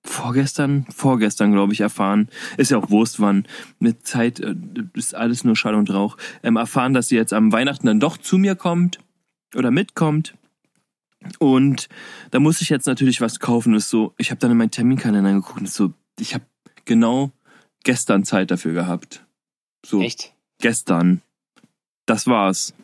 [0.05, 3.47] vorgestern, vorgestern, glaube ich, erfahren, ist ja auch Wurst wann,
[3.79, 4.55] mit Zeit äh,
[4.95, 8.19] ist alles nur Schall und Rauch, ähm, erfahren, dass sie jetzt am Weihnachten dann doch
[8.19, 8.99] zu mir kommt
[9.55, 10.35] oder mitkommt.
[11.39, 11.89] Und
[12.31, 13.75] da muss ich jetzt natürlich was kaufen.
[13.75, 16.45] Ist so, ich habe dann in meinen Terminkalender geguckt und so, ich habe
[16.85, 17.33] genau
[17.83, 19.25] gestern Zeit dafür gehabt.
[19.85, 20.35] So Echt?
[20.59, 21.23] gestern.
[22.07, 22.75] Das war's.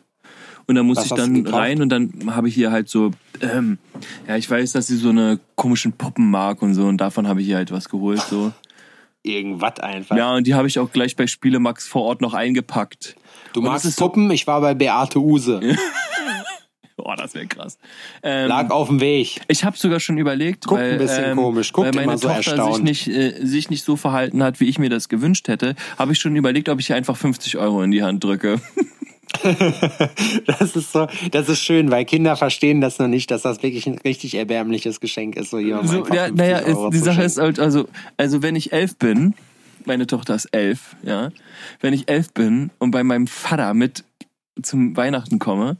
[0.71, 3.11] Und da muss ich dann rein und dann habe ich hier halt so,
[3.41, 3.77] ähm,
[4.25, 7.41] ja, ich weiß, dass sie so eine komischen Puppen mag und so und davon habe
[7.41, 8.53] ich hier halt was geholt, so.
[9.21, 10.15] Irgendwas einfach.
[10.15, 13.15] Ja, und die habe ich auch gleich bei Spielemax vor Ort noch eingepackt.
[13.51, 15.59] du und magst ist so- Puppen, ich war bei Beate Use.
[17.03, 17.79] Oh, das wäre krass.
[18.21, 19.41] Ähm, Lag auf dem Weg.
[19.47, 22.17] Ich habe sogar schon überlegt, Guckt weil, ein bisschen ähm, komisch, guckt weil meine immer
[22.17, 25.47] so Tochter sich nicht, äh, sich nicht so verhalten hat, wie ich mir das gewünscht
[25.47, 28.61] hätte, habe ich schon überlegt, ob ich ihr einfach 50 Euro in die Hand drücke.
[30.45, 33.87] Das ist so, das ist schön, weil Kinder verstehen das noch nicht, dass das wirklich
[33.87, 37.59] ein richtig erbärmliches Geschenk ist, so So, ja, 50 naja, es, die Sache ist halt,
[37.59, 39.33] also, also wenn ich elf bin,
[39.85, 41.29] meine Tochter ist elf, ja,
[41.79, 44.03] wenn ich elf bin und bei meinem Vater mit
[44.61, 45.77] zum Weihnachten komme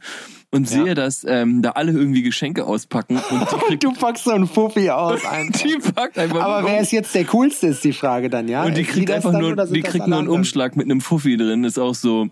[0.50, 0.84] und Ja.
[0.84, 5.24] sehe, dass ähm, da alle irgendwie Geschenke auspacken und Du packst so einen Fuffi aus
[5.30, 5.60] einfach.
[5.62, 8.64] die packt einfach Aber wer ist jetzt der coolste, ist die Frage dann, ja?
[8.64, 10.28] Und die Ist kriegt einfach nur, die kriegt nur einen?
[10.28, 11.64] Umschlag mit einem Fuffi drin.
[11.64, 12.28] Ist auch so,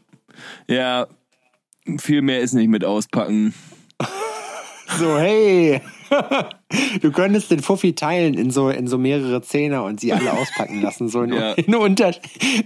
[0.69, 1.07] ja,
[1.99, 3.55] viel mehr ist nicht mit auspacken.
[4.99, 5.81] So, hey.
[7.01, 10.83] Du könntest den Fuffi teilen in so, in so mehrere Zehner und sie alle auspacken
[10.83, 11.09] lassen.
[11.09, 11.53] So in, Ja.
[11.53, 12.13] in unter,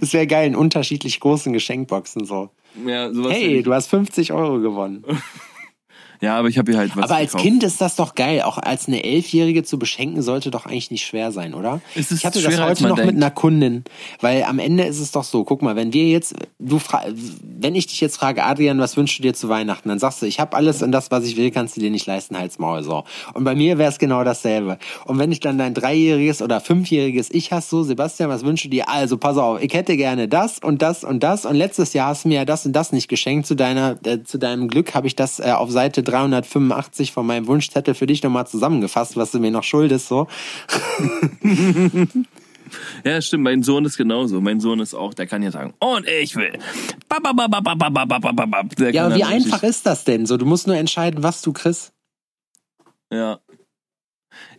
[0.01, 2.49] es wäre geil, in unterschiedlich großen Geschenkboxen so.
[2.85, 3.11] Ja.
[3.29, 5.03] Hey, du hast 50 Euro gewonnen.
[6.21, 7.05] Ja, aber ich habe hier halt was.
[7.05, 7.43] Aber als gekauft.
[7.43, 8.41] Kind ist das doch geil.
[8.41, 11.81] Auch als eine Elfjährige zu beschenken, sollte doch eigentlich nicht schwer sein, oder?
[11.95, 13.15] Es ist ich hatte das heute noch mit denkt.
[13.15, 13.83] einer Kundin,
[14.21, 17.03] weil am Ende ist es doch so, guck mal, wenn wir jetzt, du fra
[17.41, 20.25] wenn ich dich jetzt frage, Adrian, was wünschst du dir zu Weihnachten, dann sagst du,
[20.25, 22.83] ich habe alles und das, was ich will, kannst du dir nicht leisten, halt's Maul,
[22.83, 23.03] so.
[23.33, 24.77] Und bei mir wäre es genau dasselbe.
[25.05, 28.69] Und wenn ich dann dein dreijähriges oder fünfjähriges Ich hast, so, Sebastian, was wünschst du
[28.69, 28.89] dir?
[28.89, 32.25] Also, pass auf, ich hätte gerne das und das und das und letztes Jahr hast
[32.25, 33.47] du mir ja das und das nicht geschenkt.
[33.47, 37.47] Zu deiner, äh, zu deinem Glück habe ich das äh, auf Seite 385 von meinem
[37.47, 40.27] Wunschzettel für dich nochmal zusammengefasst, was du mir noch schuldest, so.
[43.03, 43.43] Ja, stimmt.
[43.43, 44.41] Mein Sohn ist genauso.
[44.41, 46.57] Mein Sohn ist auch, der kann ja sagen, und ich will.
[48.95, 50.25] Ja, aber wie einfach ist das denn?
[50.25, 51.93] So, du musst nur entscheiden, was du kriegst.
[53.11, 53.39] Ja.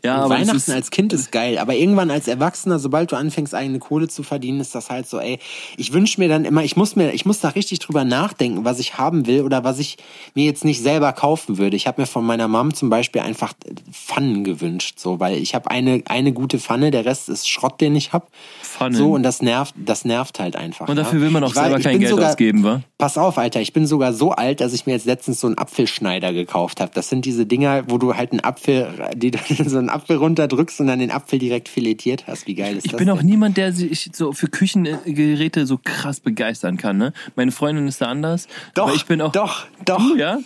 [0.07, 4.09] Ja, Weihnachten als Kind ist geil, aber irgendwann als Erwachsener, sobald du anfängst, eigene Kohle
[4.09, 5.39] zu verdienen, ist das halt so, ey,
[5.77, 8.79] ich wünsche mir dann immer, ich muss mir, ich muss da richtig drüber nachdenken, was
[8.79, 9.99] ich haben will oder was ich
[10.35, 11.77] mir jetzt nicht selber kaufen würde.
[11.77, 13.53] Ich habe mir von meiner Mom zum Beispiel einfach
[13.93, 17.97] Pfannen gewünscht, so, weil ich habe eine, eine gute Pfanne, der Rest ist Schrott, den
[17.97, 18.27] ich habe.
[18.77, 18.97] Pfannen.
[18.97, 20.89] So, und das nervt, das nervt halt einfach.
[20.89, 21.25] und dafür ja.
[21.27, 22.83] will man auch Ich war- selber ich kein bin Geld sogar, ausgeben, wa?
[22.99, 25.59] Pass auf, Alter, ich bin sogar so alt, dass ich mir jetzt letztens so einen
[25.59, 26.91] Apfelschneider gekauft habe.
[26.95, 29.33] Das sind diese Dinger, wo du halt einen Apfel, die,
[29.67, 32.47] so einen Apfel runterdrückst und dann den Apfel direkt filetiert hast.
[32.47, 33.27] Wie geil ist Ich das bin auch denn?
[33.27, 37.13] niemand, der sich so für Küchengeräte so krass begeistern kann, ne?
[37.35, 38.47] Meine Freundin ist da anders.
[38.75, 39.33] Doch, aber ich bin auch.
[39.33, 40.17] doch, doch.
[40.17, 40.39] Ja?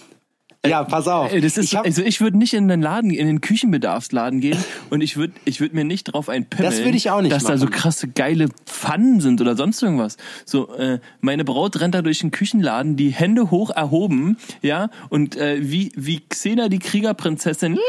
[0.67, 1.33] Ja, pass auf.
[1.33, 4.41] Ey, Das ist, ich hab, also ich würde nicht in den Laden, in den Küchenbedarfsladen
[4.41, 4.59] gehen
[4.91, 7.45] und ich würde, ich würde mir nicht drauf einpimmeln, Das würd ich auch nicht dass
[7.45, 7.75] da so machen.
[7.75, 10.19] krasse geile Pfannen sind oder sonst irgendwas.
[10.45, 15.35] So, äh, meine Braut rennt da durch den Küchenladen, die Hände hoch erhoben, ja, und
[15.37, 17.79] äh, wie wie Xena die Kriegerprinzessin,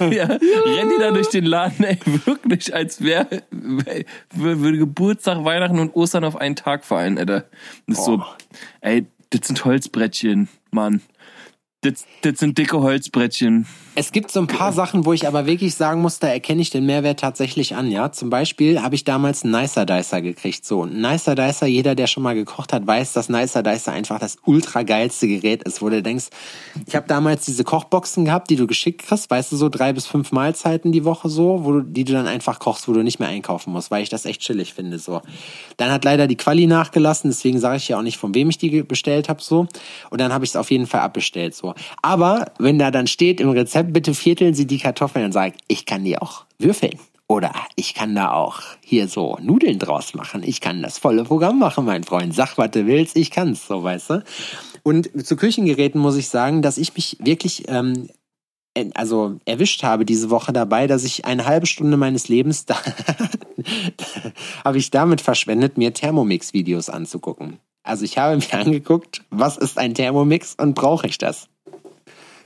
[0.10, 0.40] ja, rennt
[0.92, 3.42] die da durch den Laden, ey, wirklich, als wäre
[4.32, 7.44] würde Geburtstag, Weihnachten und Ostern auf einen Tag fallen, Alter.
[7.86, 8.24] Das ist so,
[8.80, 11.00] ey, das sind Holzbrettchen, Mann.
[11.82, 13.66] Das, das sind dicke Holzbrettchen.
[13.94, 16.70] Es gibt so ein paar Sachen, wo ich aber wirklich sagen muss, da erkenne ich
[16.70, 18.12] den Mehrwert tatsächlich an, ja.
[18.12, 20.84] Zum Beispiel habe ich damals einen Nicer Dicer gekriegt, so.
[20.84, 24.36] Ein Nicer Dicer, jeder, der schon mal gekocht hat, weiß, dass Nicer Dicer einfach das
[24.44, 26.26] ultra geilste Gerät ist, wo du denkst,
[26.86, 30.06] ich habe damals diese Kochboxen gehabt, die du geschickt kriegst, weißt du, so drei bis
[30.06, 33.18] fünf Mahlzeiten die Woche so, wo du, die du dann einfach kochst, wo du nicht
[33.18, 35.20] mehr einkaufen musst, weil ich das echt chillig finde, so.
[35.78, 38.58] Dann hat leider die Quali nachgelassen, deswegen sage ich ja auch nicht, von wem ich
[38.58, 39.66] die bestellt habe, so.
[40.10, 41.69] Und dann habe ich es auf jeden Fall abbestellt, so.
[42.02, 45.78] Aber wenn da dann steht im Rezept, bitte vierteln Sie die Kartoffeln, dann sage ich,
[45.78, 46.98] ich kann die auch würfeln.
[47.26, 50.42] Oder ich kann da auch hier so Nudeln draus machen.
[50.44, 52.34] Ich kann das volle Programm machen, mein Freund.
[52.34, 54.24] Sag, was du willst, ich kann's, so weißt du.
[54.82, 58.08] Und zu Küchengeräten muss ich sagen, dass ich mich wirklich ähm,
[58.74, 62.76] äh, also erwischt habe diese Woche dabei, dass ich eine halbe Stunde meines Lebens da
[64.64, 67.58] habe ich damit verschwendet, mir Thermomix-Videos anzugucken.
[67.82, 71.48] Also ich habe mir angeguckt, was ist ein Thermomix und brauche ich das?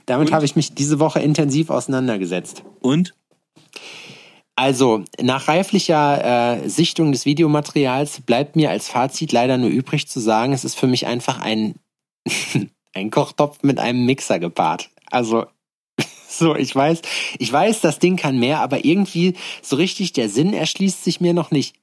[0.05, 2.63] Damit habe ich mich diese Woche intensiv auseinandergesetzt.
[2.79, 3.13] Und?
[4.55, 10.21] Also, nach reiflicher äh, Sichtung des Videomaterials bleibt mir als Fazit leider nur übrig zu
[10.21, 11.75] sagen, es ist für mich einfach ein,
[12.93, 14.89] ein Kochtopf mit einem Mixer gepaart.
[15.11, 15.45] Also,
[16.29, 17.01] so, ich weiß,
[17.37, 21.33] ich weiß, das Ding kann mehr, aber irgendwie so richtig der Sinn erschließt sich mir
[21.33, 21.75] noch nicht.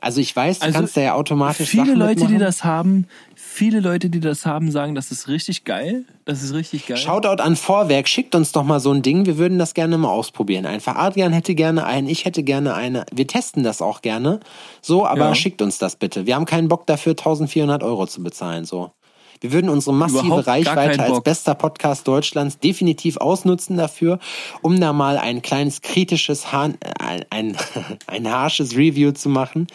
[0.00, 2.38] Also ich weiß, du Also, kannst da ja automatisch Viele Sachen Leute, die mitmachen.
[2.40, 6.04] das haben, viele Leute, die das haben, sagen, das ist richtig geil.
[6.24, 6.96] Das ist richtig geil.
[6.96, 9.26] Shoutout an Vorwerk, schickt uns doch mal so ein Ding.
[9.26, 10.66] Wir würden das gerne mal ausprobieren.
[10.66, 13.06] Einfach Adrian hätte gerne einen, ich hätte gerne eine.
[13.12, 14.38] Wir testen das auch gerne.
[14.82, 15.34] So, aber Ja.
[15.34, 16.26] schickt uns das bitte.
[16.26, 18.64] Wir haben keinen Bock dafür, 1400 Euro zu bezahlen.
[18.66, 18.92] So.
[19.40, 24.18] Wir würden unsere massive Überhaupt Reichweite als bester Podcast Deutschlands definitiv ausnutzen dafür,
[24.62, 27.56] um da mal ein kleines kritisches, Hahn, ein, ein,
[28.06, 29.66] ein harsches Review zu machen.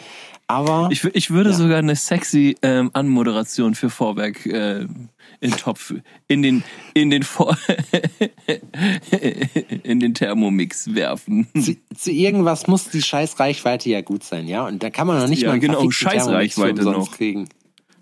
[0.46, 4.86] Aber Ich, ich würde sogar eine sexy ähm, Anmoderation für Vorwerk äh,
[5.40, 5.94] in Topf
[6.28, 6.62] in den
[6.92, 7.56] in den Vor
[9.82, 11.46] in den Thermomix werfen.
[11.58, 14.66] zu, zu irgendwas muss die scheiß Reichweite ja gut sein, ja?
[14.66, 17.10] Und da kann man noch nicht Ja, mal genau, verfickten scheiß Thermomix für Reichweite umsonst
[17.10, 17.16] noch.
[17.16, 17.48] kriegen.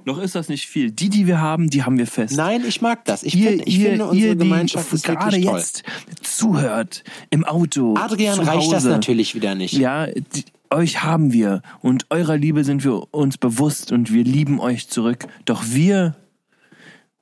[0.05, 0.91] Noch ist das nicht viel.
[0.91, 2.37] Die, die wir haben, die haben wir fest.
[2.37, 3.23] Nein, ich mag das.
[3.23, 5.57] Ich, ihr, finde, ich ihr, finde, unsere ihr, Gemeinschaft ist gerade toll.
[5.57, 5.85] jetzt
[6.23, 7.95] zuhört im Auto.
[7.97, 9.75] Adrian reicht das natürlich wieder nicht.
[9.75, 14.59] Ja, die, euch haben wir und eurer Liebe sind wir uns bewusst und wir lieben
[14.59, 15.27] euch zurück.
[15.45, 16.17] Doch wir,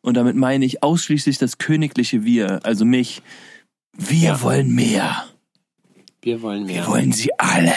[0.02, 3.22] und damit meine ich ausschließlich das königliche Wir, also mich,
[3.92, 4.42] wir Ja.
[4.42, 5.24] wollen mehr.
[6.22, 6.84] Wir wollen mehr.
[6.84, 7.72] Wir wollen sie alle.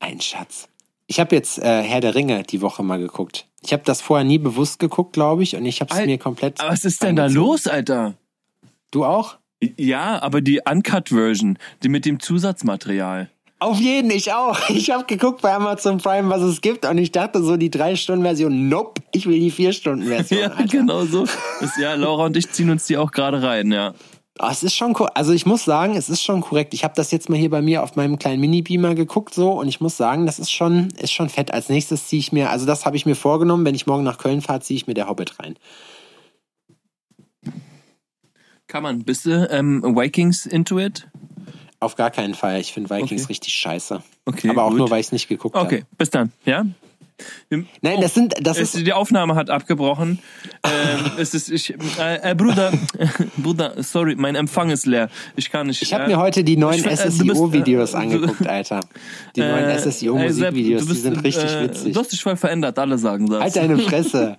[0.00, 0.68] Ein Schatz.
[1.12, 3.46] Ich habe jetzt äh, Herr der Ringe die Woche mal geguckt.
[3.60, 6.58] Ich habe das vorher nie bewusst geguckt, glaube ich, und ich habe es mir komplett.
[6.60, 8.14] Was ist denn da los, Alter?
[8.90, 9.36] Du auch?
[9.76, 13.28] Ja, aber die Uncut-Version, die mit dem Zusatzmaterial.
[13.58, 14.58] Auf jeden, ich auch.
[14.70, 17.94] Ich habe geguckt bei Amazon Prime, was es gibt, und ich dachte so die drei
[17.94, 18.70] Stunden Version.
[18.70, 20.40] Nope, ich will die vier Stunden Version.
[20.40, 20.64] Ja, Alter.
[20.64, 21.24] genau so.
[21.60, 23.92] Ist, ja, Laura und ich ziehen uns die auch gerade rein, ja.
[24.44, 26.74] Oh, es ist schon, also ich muss sagen, es ist schon korrekt.
[26.74, 29.68] Ich habe das jetzt mal hier bei mir auf meinem kleinen Mini-Beamer geguckt so und
[29.68, 31.54] ich muss sagen, das ist schon, ist schon fett.
[31.54, 34.18] Als nächstes ziehe ich mir, also das habe ich mir vorgenommen, wenn ich morgen nach
[34.18, 35.56] Köln fahre, ziehe ich mir der Hobbit rein.
[38.66, 39.04] Kann man.
[39.04, 41.08] Bist du ähm, Vikings into it?
[41.78, 42.60] Auf gar keinen Fall.
[42.60, 43.28] Ich finde Vikings Okay.
[43.32, 44.02] richtig scheiße.
[44.24, 44.78] Okay, Aber auch gut.
[44.78, 45.66] nur, weil ich es nicht geguckt habe.
[45.66, 46.64] Okay, bis dann, ja?
[47.80, 50.18] Nein, das sind, das ist, die Aufnahme hat abgebrochen.
[50.64, 52.72] ähm, es ist, ich, äh, äh, Bruder,
[53.36, 55.08] Bruder, sorry, mein Empfang ist leer.
[55.36, 55.82] Ich kann nicht.
[55.82, 58.80] ich habe äh, mir heute die neuen äh, du bist, SSIO-Videos äh, angeguckt, Alter.
[59.36, 61.92] Die neuen äh, ey, Sepp, SSIO-Musikvideos, du die sind richtig witzig.
[61.92, 63.40] Du hast dich voll verändert, alle sagen das.
[63.40, 64.36] Halt deine Fresse.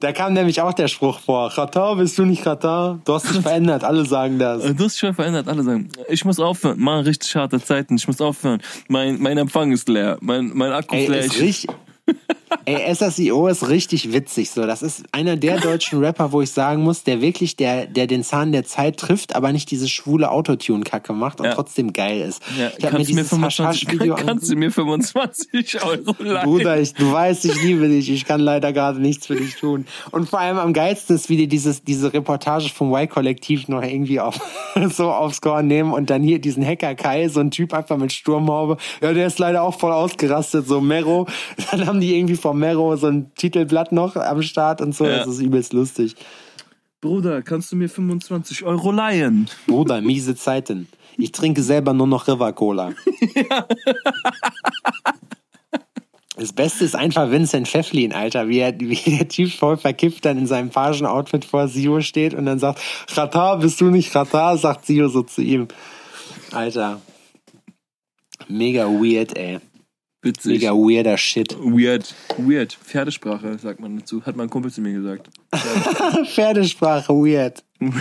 [0.00, 1.50] Da kam nämlich auch der Spruch vor.
[1.50, 3.00] Katar, bist du nicht Katar?
[3.04, 4.62] Du hast dich verändert, alle sagen das.
[4.62, 8.06] Du hast dich voll verändert, alle sagen, ich muss aufhören, machen richtig harte Zeiten, ich
[8.06, 8.60] muss aufhören.
[8.88, 11.20] Mein, mein Empfang ist leer, mein, mein Akku ist leer.
[11.20, 11.66] ist Ich- richtig,
[12.64, 14.50] ey, SSIO ist richtig witzig.
[14.50, 18.06] So, das ist einer der deutschen Rapper, wo ich sagen muss, der wirklich, der, der
[18.06, 21.54] den Zahn der Zeit trifft, aber nicht diese schwule Autotune-Kacke macht und Ja.
[21.54, 22.42] trotzdem geil ist.
[22.58, 25.82] Ja, ich habe mir kannst, du mir dieses 25, Haschasch-Video kann, kannst du mir 25
[25.84, 26.44] Euro leihen?
[26.44, 28.10] Bruder, ich, du weißt, ich liebe dich.
[28.10, 29.86] Ich kann leider gerade nichts für dich tun.
[30.10, 34.20] Und vor allem am geilsten ist, wie die dieses, diese Reportage vom Y-Kollektiv noch irgendwie
[34.20, 34.38] auf,
[34.92, 38.12] so aufs Korn nehmen und dann hier diesen Hacker Kai, so ein Typ einfach mit
[38.12, 38.76] Sturmhaube.
[39.00, 41.26] Ja, der ist leider auch voll ausgerastet, so Mero.
[41.70, 45.04] Dann haben die irgendwie vom Mero so ein Titelblatt noch am Start und so.
[45.04, 45.18] Ja.
[45.18, 46.14] Das ist übelst lustig.
[47.00, 49.50] Bruder, kannst du mir 25 Euro leihen?
[49.66, 50.86] Bruder, miese Zeiten.
[51.18, 52.92] Ich trinke selber nur noch River Cola.
[56.38, 60.36] Das Beste ist einfach Vincent Pfefflin, Alter, wie, er, wie der Typ voll verkippt dann
[60.36, 62.78] in seinem Pagen-Outfit vor Sio steht und dann sagt,
[63.12, 64.58] Katar, bist du nicht Katar?
[64.58, 65.66] Sagt Sio so zu ihm.
[66.52, 67.00] Alter.
[68.48, 69.60] Mega weird, ey.
[70.26, 70.60] Witzig.
[70.60, 71.56] Mega weirder Shit.
[71.60, 72.12] Weird.
[72.36, 72.72] Weird.
[72.72, 74.24] Pferdesprache, sagt man dazu.
[74.26, 75.30] Hat mein Kumpel zu mir gesagt.
[76.26, 77.62] Pferdesprache, weird.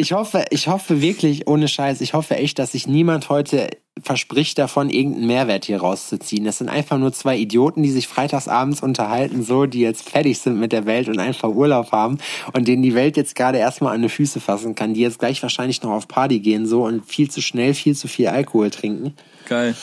[0.00, 3.68] Ich hoffe, ich hoffe wirklich, ohne Scheiß, ich hoffe echt, dass sich niemand heute
[4.00, 6.44] verspricht davon, irgendeinen Mehrwert hier rauszuziehen.
[6.44, 10.60] Das sind einfach nur zwei Idioten, die sich freitagsabends unterhalten, so, die jetzt fertig sind
[10.60, 12.18] mit der Welt und einfach Urlaub haben
[12.52, 15.42] und denen die Welt jetzt gerade erstmal an die Füße fassen kann, die jetzt gleich
[15.42, 19.14] wahrscheinlich noch auf Party gehen, so, und viel zu schnell, viel zu viel Alkohol trinken.
[19.48, 19.74] Geil.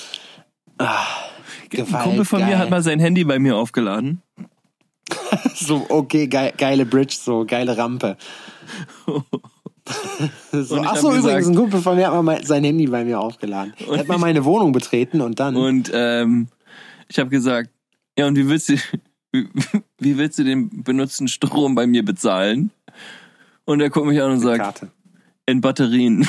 [1.75, 2.49] Gewalt, Ein Kumpel von geil.
[2.49, 4.21] mir hat mal sein Handy bei mir aufgeladen.
[5.53, 8.17] So, okay, geil, geile Bridge, so, geile Rampe.
[9.05, 9.23] so, Und
[10.51, 13.05] ich ach hab so, gesagt- übrigens, ein Kumpel von mir hat mal sein Handy bei
[13.05, 13.73] mir aufgeladen.
[13.89, 15.55] Er hat mal meine Wohnung betreten und dann.
[15.55, 16.47] Und ähm,
[17.07, 17.69] ich habe gesagt,
[18.17, 18.73] ja, und wie willst du,
[19.31, 19.47] wie,
[19.99, 22.71] wie willst du den benutzten Strom bei mir bezahlen?
[23.65, 24.91] Und er guckt mich an und sagt, Karte.
[25.45, 26.27] in Batterien.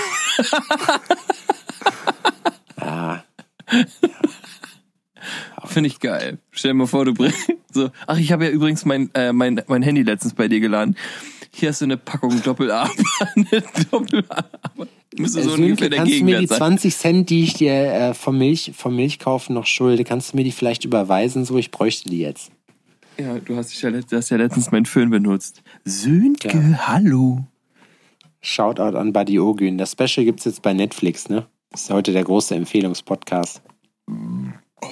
[2.78, 3.24] Ja.
[5.64, 6.38] Finde ich geil.
[6.50, 7.90] Stell dir mal vor, du bringst so.
[8.06, 10.96] Ach, ich habe ja übrigens mein, äh, mein, mein Handy letztens bei dir geladen.
[11.52, 12.90] Hier hast du eine Packung Doppel-A.
[13.34, 14.44] eine Doppel-A.
[15.16, 16.58] Müsste so Sönke, ungefähr der kannst du mir die Gegenwert sein.
[16.58, 20.44] 20 Cent, die ich dir äh, vom, Milch, vom Milchkaufen noch schulde, kannst du mir
[20.44, 21.44] die vielleicht überweisen?
[21.44, 22.50] So, ich bräuchte die jetzt.
[23.18, 25.62] Ja, du hast, dich ja, du hast ja letztens meinen Föhn benutzt.
[25.84, 27.46] Sönke, hallo.
[28.42, 29.78] Shoutout an Buddy Ogün.
[29.78, 31.46] Das Special gibt's jetzt bei Netflix, ne?
[31.70, 33.62] Das ist heute der große Empfehlungspodcast.
[34.08, 34.86] Oh,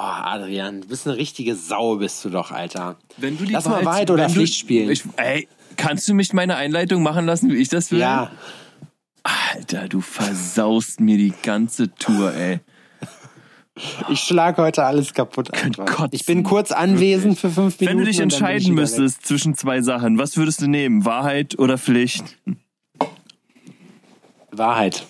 [0.00, 2.96] Adrian, du bist eine richtige Sau, bist du doch, Alter.
[3.16, 4.90] Wenn du die Lass mal Wahrheit oder Pflicht spielen.
[4.90, 8.00] Ich, ey, kannst du mich meine Einleitung machen lassen, wie ich das will?
[8.00, 8.30] Ja,
[9.22, 12.60] Alter, du versaust mir die ganze Tour, ey.
[14.10, 15.48] Ich schlage heute alles kaputt.
[16.10, 17.98] Ich bin kurz anwesend für fünf Minuten.
[17.98, 21.06] Wenn du dich entscheiden müsstest zwischen zwei Sachen, was würdest du nehmen?
[21.06, 22.38] Wahrheit oder Pflicht?
[24.50, 25.06] Wahrheit.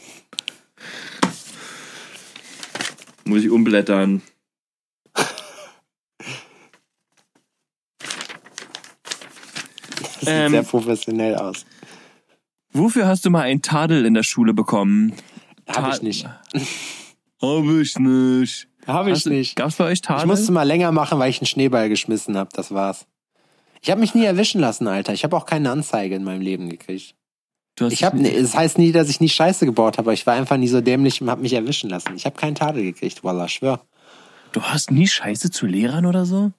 [3.24, 4.22] Muss ich umblättern.
[10.24, 11.66] Das sieht Ähm, sehr professionell aus.
[12.72, 15.12] Wofür hast du mal einen Tadel in der Schule bekommen?
[15.68, 16.26] Hab ich nicht.
[17.42, 18.68] Hab ich nicht.
[18.86, 19.56] Hab ich Hast du- nicht.
[19.56, 20.26] Gab's bei euch Ich Tadel?
[20.26, 22.50] musste mal länger machen, weil ich einen Schneeball geschmissen habe.
[22.52, 23.06] Das war's.
[23.80, 25.12] Ich habe mich nie erwischen lassen, Alter.
[25.12, 27.14] Ich habe auch keine Anzeige in meinem Leben gekriegt.
[27.90, 30.34] Ich habe, dich- es heißt nie, dass ich nie Scheiße gebaut habe, aber ich war
[30.34, 32.14] einfach nie so dämlich und habe mich erwischen lassen.
[32.14, 33.80] Ich habe keinen Tadel gekriegt, Wallah, schwör.
[34.52, 36.52] Du hast nie Scheiße zu Lehrern oder so?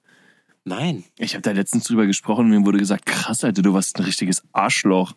[0.64, 1.04] Nein.
[1.18, 4.04] Ich habe da letztens drüber gesprochen und mir wurde gesagt, krass, Alter, du warst ein
[4.04, 5.14] richtiges Arschloch.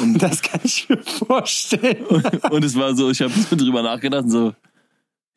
[0.00, 2.04] Und, Das kann ich mir vorstellen.
[2.50, 4.54] und es war so, ich habe drüber nachgedacht und so,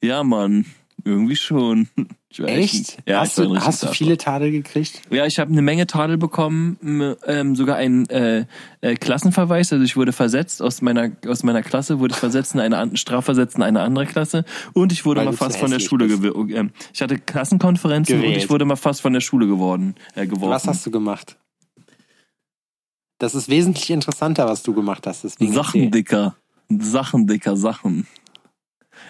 [0.03, 0.65] ja, Mann,
[1.03, 1.87] irgendwie schon.
[2.45, 2.97] Echt?
[3.07, 5.01] Ja, hast du, hast du viele Tadel gekriegt?
[5.09, 8.45] Ja, ich habe eine Menge Tadel bekommen, ähm, sogar einen äh,
[8.81, 9.73] äh, Klassenverweis.
[9.73, 13.55] Also ich wurde versetzt aus meiner aus meiner Klasse, wurde ich versetzt in eine strafversetzt
[13.55, 16.21] in eine andere Klasse und ich wurde Weil mal fast von der Schule bist.
[16.21, 18.37] gew- ähm, Ich hatte Klassenkonferenzen und Gewählt.
[18.43, 20.49] ich wurde mal fast von der Schule geworden äh, geworfen.
[20.51, 21.37] Was hast du gemacht?
[23.19, 25.25] Das ist wesentlich interessanter, was du gemacht hast.
[25.39, 26.35] Sachen dicker,
[26.69, 28.05] Sachen dicker, Sachen.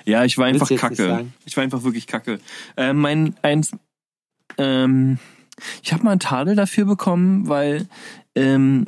[0.05, 1.27] Ja, ich war einfach kacke.
[1.45, 2.39] Ich war einfach wirklich kacke.
[2.75, 3.71] Äh, mein eins,
[4.57, 5.19] ähm,
[5.83, 7.87] ich habe mal einen Tadel dafür bekommen, weil
[8.35, 8.87] ähm,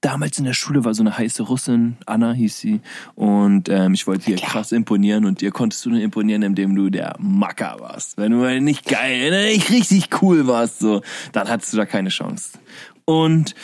[0.00, 2.80] damals in der Schule war so eine heiße Russin, Anna hieß sie,
[3.14, 4.50] und ähm, ich wollte ihr klar.
[4.50, 8.16] krass imponieren und ihr konntest du nur imponieren, indem du der Macker warst.
[8.16, 11.02] Wenn du mal nicht geil, wenn du nicht richtig cool warst, so,
[11.32, 12.58] dann hattest du da keine Chance.
[13.04, 13.54] Und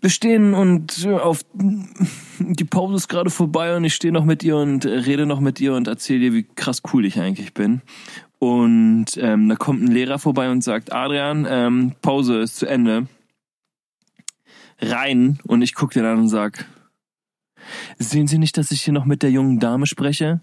[0.00, 1.44] wir stehen und äh, auf
[2.38, 5.40] die Pause ist gerade vorbei und ich stehe noch mit ihr und äh, rede noch
[5.40, 7.82] mit ihr und erzähle ihr, wie krass cool ich eigentlich bin.
[8.38, 13.06] Und ähm, da kommt ein Lehrer vorbei und sagt, Adrian, ähm, Pause ist zu Ende.
[14.80, 16.64] Rein und ich gucke den an und sag,
[17.98, 20.40] sehen Sie nicht, dass ich hier noch mit der jungen Dame spreche?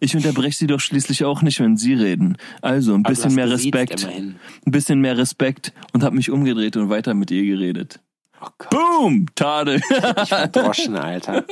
[0.00, 2.36] Ich unterbreche Sie doch schließlich auch nicht, wenn Sie reden.
[2.60, 4.36] Also ein bisschen mehr Respekt, ein
[4.66, 8.00] bisschen mehr Respekt und habe mich umgedreht und weiter mit ihr geredet.
[8.40, 9.80] Oh Boom, Tadel.
[10.22, 11.44] ich verdroschen, Alter.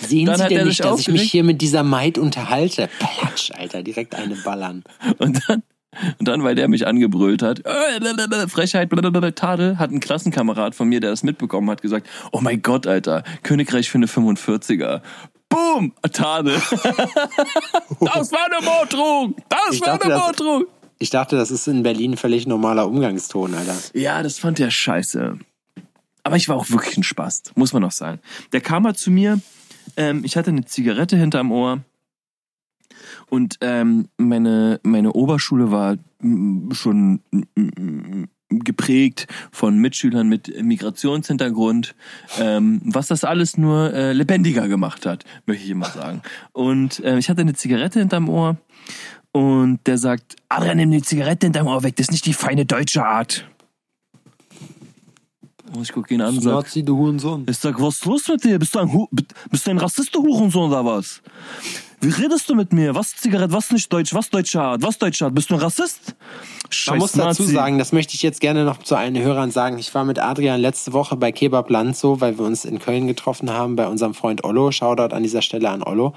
[0.00, 2.88] Sehen Dann Sie denn nicht, dass ich mich hier mit dieser Maid unterhalte?
[2.98, 4.84] Platsch, Alter, direkt eine ballern.
[5.18, 5.62] Und dann,
[6.18, 8.90] und dann, weil der mich angebrüllt hat, äh, Frechheit,
[9.36, 13.22] Tadel, hat ein Klassenkamerad von mir, der das mitbekommen hat, gesagt, oh mein Gott, Alter,
[13.42, 15.00] Königreich für eine 45er.
[15.48, 16.54] Boom, Tadel.
[18.00, 19.36] das war eine Morddrohung.
[19.48, 20.64] Das Ich war dachte, eine Morddrohung.
[21.04, 23.76] Ich dachte, das ist in Berlin völlig normaler Umgangston, Alter.
[23.92, 25.38] Ja, das fand der scheiße.
[26.22, 28.20] Aber ich war auch wirklich ein Spaß, muss man noch sagen.
[28.54, 29.38] Der kam mal zu mir,
[29.98, 31.82] ähm, ich hatte eine Zigarette hinterm Ohr
[33.28, 41.94] und ähm, meine, meine Oberschule war mm, schon mm, geprägt von Mitschülern mit Migrationshintergrund,
[42.38, 46.22] ähm, was das alles nur äh, lebendiger gemacht hat, möchte ich immer sagen.
[46.52, 48.56] Und äh, ich hatte eine Zigarette hinterm Ohr
[49.34, 52.64] und der sagt, Adrian, nimm die Zigarette hinterm Ohr weg, das ist nicht die feine
[52.64, 53.44] deutsche Art.
[55.72, 57.44] Und ich gucke ihn an und sag, Nazi, du Hurensohn.
[57.48, 58.60] ich sag, was ist los mit dir?
[58.60, 59.08] Bist du ein, Hu
[59.50, 61.20] bist du ein Rassist, du Hurensohn oder was?
[62.04, 62.94] Wie redest du mit mir?
[62.94, 65.34] Was Zigarette, was nicht Deutsch, was deutsche Art, was deutsche Art?
[65.34, 66.14] Bist du ein Rassist?
[66.68, 67.54] Scheiß Man muss dazu Nazi.
[67.54, 69.78] sagen, das möchte ich jetzt gerne noch zu allen Hörern sagen.
[69.78, 73.50] Ich war mit Adrian letzte Woche bei Kebab Lanzo, weil wir uns in Köln getroffen
[73.50, 74.70] haben bei unserem Freund Ollo.
[74.70, 76.12] Shoutout an dieser Stelle an Ollo.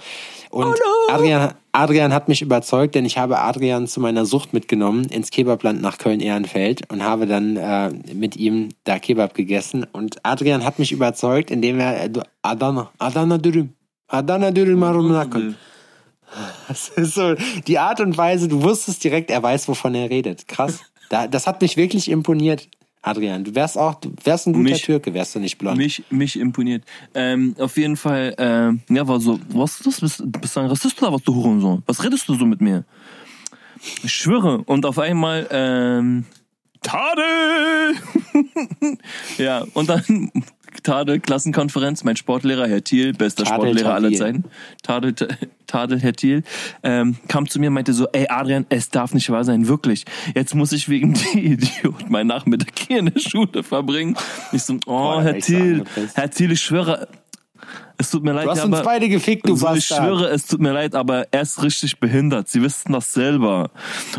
[0.50, 0.76] Und
[1.10, 5.82] Adrian, Adrian hat mich überzeugt, denn ich habe Adrian zu meiner Sucht mitgenommen ins Kebabland
[5.82, 9.86] nach Köln-Ehrenfeld und habe dann äh, mit ihm da Kebab gegessen.
[9.94, 12.10] Und Adrian hat mich überzeugt, indem er äh,
[12.42, 13.70] Adana, Adana Dürüm,
[14.10, 15.56] Adana Dürüm Marum Nakon.
[16.68, 17.36] Das ist so
[17.68, 20.48] die Art und Weise, du wusstest direkt, er weiß, wovon er redet.
[20.48, 20.80] Krass.
[21.10, 22.68] Da, das hat mich wirklich imponiert,
[23.02, 23.46] Adrian.
[23.46, 25.78] Du wärst auch, du wärst ein guter Mich- Türke, wärst du nicht blond.
[25.78, 26.84] Mich, mich imponiert.
[27.14, 30.02] Ähm, auf jeden Fall, ähm, ja, war so, was ist das?
[30.02, 31.82] Bist, bist du ein Rassist oder was, du Hurensohn?
[31.86, 32.84] Was redest du so mit mir?
[34.04, 34.58] Ich schwöre.
[34.66, 36.26] Und auf einmal, ähm,
[36.82, 37.96] Tadel!
[39.38, 40.32] ja, und dann
[40.84, 44.12] Tadel, Klassenkonferenz, mein Sportlehrer, Herr Thiel, bester Tadel Sportlehrer aller.
[44.14, 44.46] Zeiten.
[44.84, 45.14] Tadel,
[45.68, 46.44] Tadel, Herr Thiel,
[46.84, 50.06] ähm, kam zu mir und meinte so, ey Adrian, es darf nicht wahr sein, wirklich.
[50.34, 54.16] Jetzt muss ich wegen die Idiot meinen Nachmittag hier in der Schule verbringen.
[54.52, 55.84] Ich so, oh, Boah, Herr Thiel.
[56.16, 57.08] Herr Thiel, ich schwöre,
[58.00, 60.04] Es tut mir leid, Du hast uns aber beide gefickt, du so, ich Bastard.
[60.06, 62.48] schwöre, es tut mir leid, aber er ist richtig behindert.
[62.48, 63.72] Sie wissen das selber.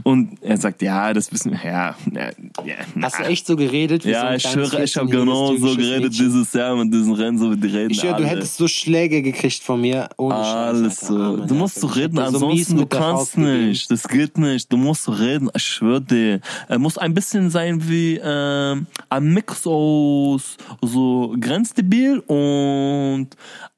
[0.03, 1.61] Und er sagt, ja, das wissen wir.
[1.65, 2.31] Ja, ja,
[2.65, 2.75] ja.
[3.03, 4.03] Hast du echt so geredet?
[4.03, 6.27] So Ja, ein ich schwöre, ich habe 14-jähriges genau so geredet Mädchen?
[6.27, 9.23] dieses Jahr mit diesen Rennen, so wie die reden Ich schwöre, du hättest so Schläge
[9.23, 10.09] gekriegt von mir.
[10.17, 11.37] Ohne Scheiß, Alles Alter.
[11.39, 11.47] so.
[11.47, 13.91] Du musst so reden, so ansonsten du kannst nicht.
[13.91, 14.73] Das geht nicht.
[14.73, 15.51] Du musst so reden.
[15.55, 16.41] Ich schwöre dir.
[16.69, 23.29] Er muss ein bisschen sein wie ähm, ein Mix aus so grenzdebil und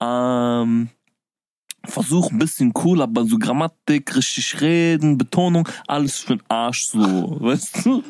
[0.01, 0.91] ähm,
[1.85, 6.99] Versuch ein bisschen cool, aber so Grammatik, richtig reden, Betonung, alles für den Arsch so,
[7.41, 8.03] weißt du?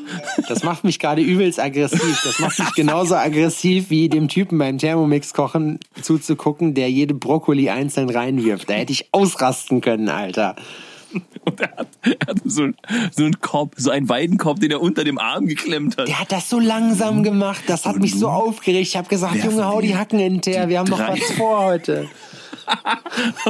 [0.49, 2.20] Das macht mich gerade übelst aggressiv.
[2.24, 7.70] Das macht mich genauso aggressiv wie dem Typen beim Thermomix kochen zuzugucken, der jede Brokkoli
[7.70, 8.68] einzeln reinwirft.
[8.68, 10.57] Da hätte ich ausrasten können, Alter.
[11.45, 12.69] Und er hat, er hat so,
[13.11, 16.09] so einen Korb, so einen Weidenkorb, den er unter dem Arm geklemmt hat.
[16.09, 17.63] Der hat das so langsam gemacht.
[17.67, 18.89] Das hat mich so aufgeregt.
[18.89, 19.97] Ich habe gesagt, Junge, hau die?
[19.97, 20.69] Hacken hinterher.
[20.69, 22.09] Wir haben noch was vor heute.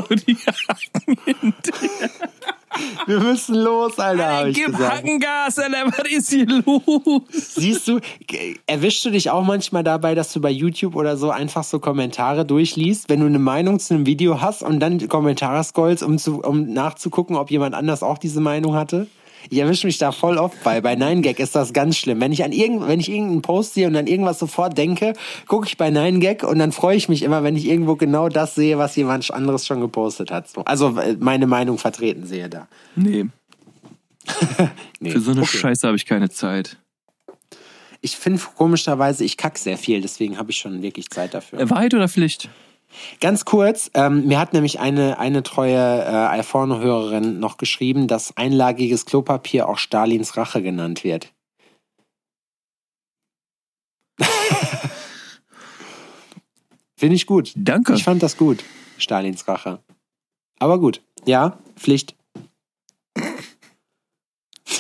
[0.09, 2.11] Und die Hacken hinterher.
[3.07, 4.99] Wir müssen los, Alter, ich Gib gesagt.
[4.99, 7.23] Hackengas, Alter, was ist hier los?
[7.31, 8.01] Siehst du,
[8.67, 12.45] erwischst du dich auch manchmal dabei, dass du bei YouTube oder so einfach so Kommentare
[12.45, 16.43] durchliest, wenn du eine Meinung zu einem Video hast und dann Kommentare scrollst, um, zu,
[16.43, 19.09] um nachzugucken, ob jemand anders auch diese Meinung hatte?
[19.49, 20.81] Ich erwische mich da voll oft bei.
[20.81, 22.21] Bei 9gag ist das ganz schlimm.
[22.21, 25.15] Wenn ich an irgend, wenn ich irgendeinen Post sehe und an irgendwas sofort denke,
[25.49, 28.55] gucke ich bei 9gag und dann freue ich mich immer, wenn ich irgendwo genau das
[28.55, 30.49] sehe, was jemand anderes schon gepostet hat.
[30.49, 30.63] So.
[30.65, 32.69] Also äh, meine Meinung vertreten sehe da.
[32.97, 33.27] Nee,
[35.01, 35.11] Nee.
[35.11, 35.57] für so eine Okay.
[35.59, 36.77] Scheiße habe ich keine Zeit.
[38.03, 41.69] Ich finde komischerweise, ich kack sehr viel, deswegen habe ich schon wirklich Zeit dafür.
[41.69, 42.49] Wahrheit oder Pflicht?
[43.21, 49.07] Ganz kurz, ähm, mir hat nämlich eine, eine treue äh, Alforno-Hörerin noch geschrieben, dass einlagiges
[49.07, 51.33] Klopapier auch Stalins Rache genannt wird.
[56.97, 57.53] Finde ich gut.
[57.57, 57.95] Danke.
[57.95, 58.63] Ich fand das gut,
[58.99, 59.81] Stalins Rache.
[60.59, 62.15] Aber gut, ja, Pflicht.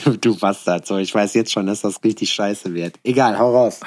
[0.04, 2.98] Du, du Bastard, so, ich weiß jetzt schon, dass das richtig scheiße wird.
[3.02, 3.80] Egal, hau raus.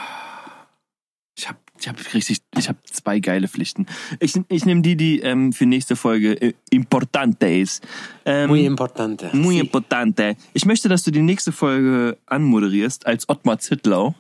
[1.38, 3.88] Ich habe ich hab richtig, ich habe zwei geile Pflichten.
[4.22, 7.86] Ich, ich nehme die, die ähm, für nächste Folge äh, importante ist.
[8.26, 9.30] Ähm, Muy importante.
[9.34, 10.38] muy importante.
[10.54, 14.16] Ich möchte, dass du die nächste Folge anmoderierst als Ottmar Zittlau.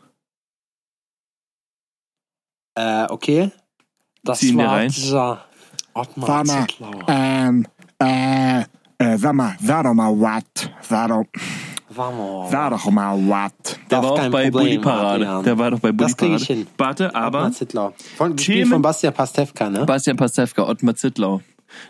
[2.76, 3.52] Äh, okay.
[4.24, 4.90] Das Ziehen wir war rein.
[4.92, 5.46] dieser
[5.94, 6.92] Ottmar Zittlau.
[7.08, 7.66] ähm,
[8.00, 8.62] äh,
[8.98, 10.44] äh, sag mal, sag doch mal was.
[10.82, 11.26] Sag doch,
[11.96, 12.52] Vamos.
[12.52, 13.52] sag doch mal was.
[13.64, 15.26] Der Das war auch kein bei Problem, Bully Parade.
[15.28, 15.44] Adrian.
[15.44, 16.36] Der war doch bei Bully Parade.
[16.38, 16.68] ich hin.
[16.78, 17.94] Warte, aber Ottmar Zittlau.
[18.18, 19.86] Von, Themen- von Bastian Pastewka, ne?
[19.86, 21.42] Bastian Pastewka, Ottmar Zittlau.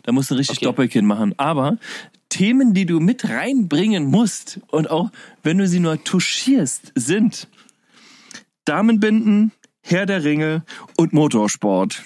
[0.04, 0.66] Da musst du richtig Okay.
[0.66, 1.34] Doppelkinn machen.
[1.38, 1.78] Aber
[2.30, 5.10] Themen, die du mit reinbringen musst und auch
[5.44, 7.48] wenn du sie nur touchierst, sind
[8.66, 9.52] Damenbinden,
[9.82, 10.64] Herr der Ringe
[10.98, 12.02] und Motorsport.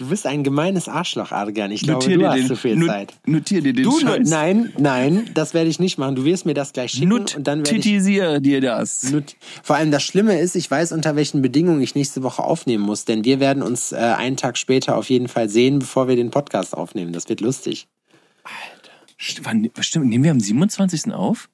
[0.00, 1.70] Du bist ein gemeines Arschloch, Adrian.
[1.70, 3.14] Ich glaube, Notier du dir hast den, zu viel not- Zeit.
[3.26, 4.30] Notier dir den Du, Scheiß.
[4.30, 6.14] nein, nein, das werde ich nicht machen.
[6.16, 9.02] Du wirst mir das gleich schicken und dann werde ich dir das.
[9.12, 12.82] Not- Vor allem das Schlimme ist, ich weiß, unter welchen Bedingungen ich nächste Woche aufnehmen
[12.82, 16.16] muss, denn wir werden uns äh, einen Tag später auf jeden Fall sehen, bevor wir
[16.16, 17.12] den Podcast aufnehmen.
[17.12, 17.86] Das wird lustig.
[19.20, 21.12] St- wann- Stimmt, nehmen wir am 27.
[21.12, 21.50] auf?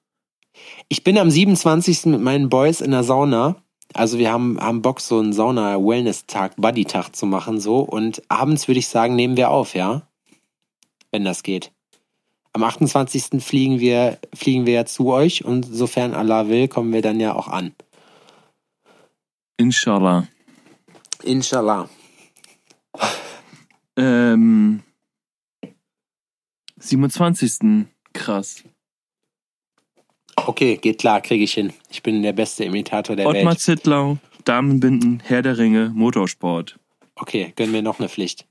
[0.89, 2.07] Ich bin am 27.
[2.07, 3.57] mit meinen Boys in der Sauna.
[3.97, 7.81] Also wir haben, haben Bock, so einen Sauna-Wellness-Tag, Buddy-Tag zu machen so.
[7.81, 10.03] Und abends würde ich sagen, nehmen wir auf, ja?
[11.11, 11.73] Wenn das geht.
[12.53, 13.43] Am 28.
[13.43, 17.35] fliegen wir, fliegen wir ja zu euch und sofern Allah will, kommen wir dann ja
[17.35, 17.75] auch an.
[19.57, 20.29] Inshallah.
[21.23, 21.89] Inshallah.
[23.97, 24.83] Ähm,
[26.79, 27.87] 27.
[28.13, 28.63] Krass.
[30.37, 31.73] Okay, geht klar, kriege ich hin.
[31.91, 33.61] Ich bin der beste Imitator der Ottmar Welt.
[33.61, 36.79] Zittlau, Damenbinden, Herr der Ringe, Motorsport.
[37.17, 38.47] Okay, gönnen wir noch eine Pflicht.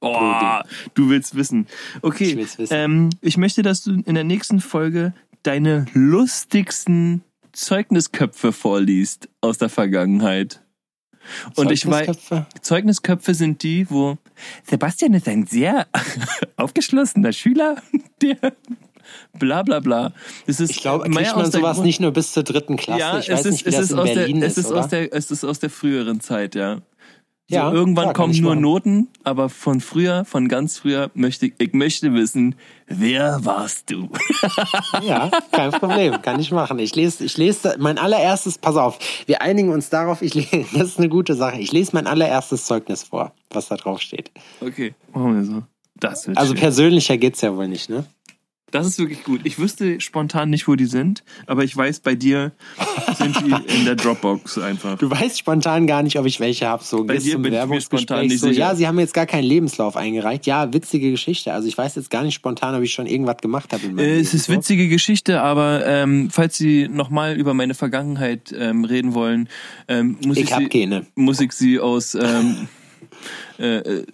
[0.00, 0.60] Oh,
[0.94, 1.66] du willst wissen.
[2.02, 2.74] Okay, Ich will's wissen.
[2.74, 7.22] Ähm, ich möchte, dass du in der nächsten Folge deine lustigsten
[7.52, 10.62] Zeugnisköpfe vorliest aus der Vergangenheit.
[11.56, 12.46] Und ich weiß, Zeugnisköpfe?
[12.62, 14.16] Zeugnisköpfe sind die, wo
[14.64, 15.86] Sebastian ist ein sehr
[16.56, 17.76] aufgeschlossener Schüler,
[18.22, 18.54] der
[19.38, 20.12] bla bla bla.
[20.46, 23.00] Das ist Ich glaube, kriegt man sowas Grund- nicht nur bis zur dritten Klasse.
[23.00, 24.72] Ja, ich es weiß ist, nicht, wie es ist aus Berlin der, ist, es ist
[24.72, 26.78] aus der, es ist aus der früheren Zeit, ja.
[27.48, 28.62] So, Ja, irgendwann kann kommen nur machen.
[28.62, 32.54] Noten, aber von früher, von ganz früher möchte ich, ich möchte wissen,
[32.86, 34.08] wer warst du?
[35.02, 36.78] Ja, kein Problem, kann ich machen.
[36.78, 40.82] Ich lese, ich lese mein allererstes, pass auf, wir einigen uns darauf, ich lese, das
[40.90, 41.58] ist eine gute Sache.
[41.58, 44.30] Ich lese mein allererstes Zeugnis vor, was da drauf steht.
[44.60, 45.62] Okay, machen wir so.
[45.96, 46.60] Das wird Also schön.
[46.60, 48.04] persönlicher geht's ja wohl nicht, ne?
[48.70, 49.40] Das ist wirklich gut.
[49.44, 52.52] Ich wüsste spontan nicht, wo die sind, aber ich weiß, bei dir
[53.18, 54.98] sind die in der Dropbox einfach.
[54.98, 56.84] Du weißt spontan gar nicht, ob ich welche habe.
[56.84, 58.60] So Bei dir bin ich mir spontan nicht so, sicher.
[58.60, 60.46] Ja, sie haben jetzt gar keinen Lebenslauf eingereicht.
[60.46, 61.52] Ja, witzige Geschichte.
[61.52, 64.34] Also ich weiß jetzt gar nicht spontan, ob ich schon irgendwas gemacht habe Äh, es
[64.34, 69.48] ist witzige Geschichte, aber ähm, falls Sie nochmal über meine Vergangenheit ähm, reden wollen,
[69.88, 72.68] ähm, muss ich, Ich Sie, muss ich Sie aus ähm,
[73.60, 74.06] äh, äh, äh,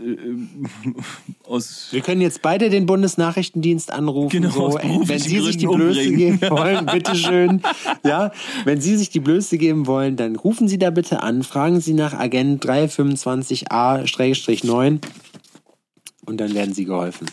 [1.45, 4.43] aus Wir können jetzt beide den Bundesnachrichtendienst anrufen.
[4.43, 6.41] Genau, so, wenn Sie sich die Blöße umbringen.
[6.41, 7.63] geben wollen, bitteschön.
[8.05, 8.33] Ja,
[8.65, 11.95] wenn Sie sich die Blöße geben wollen, dann rufen Sie da bitte an, fragen Sie
[11.95, 15.01] nach Agent 325a-9
[16.25, 17.31] und dann werden Sie geholfen.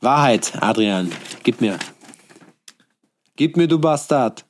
[0.00, 1.10] Wahrheit, Adrian,
[1.42, 1.78] gib mir.
[3.36, 4.44] Gib mir, du Bastard.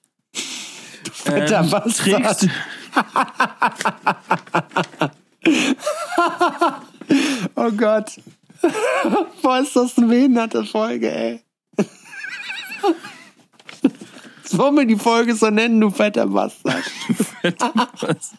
[1.04, 2.48] Du fetter ähm, Bastard.
[7.56, 8.12] Oh Gott.
[9.42, 11.40] Boah, ist das eine behinderte Folge, ey.
[14.42, 16.84] Jetzt wollen wir die Folge so nennen, du fetter Bastard.
[18.00, 18.34] was?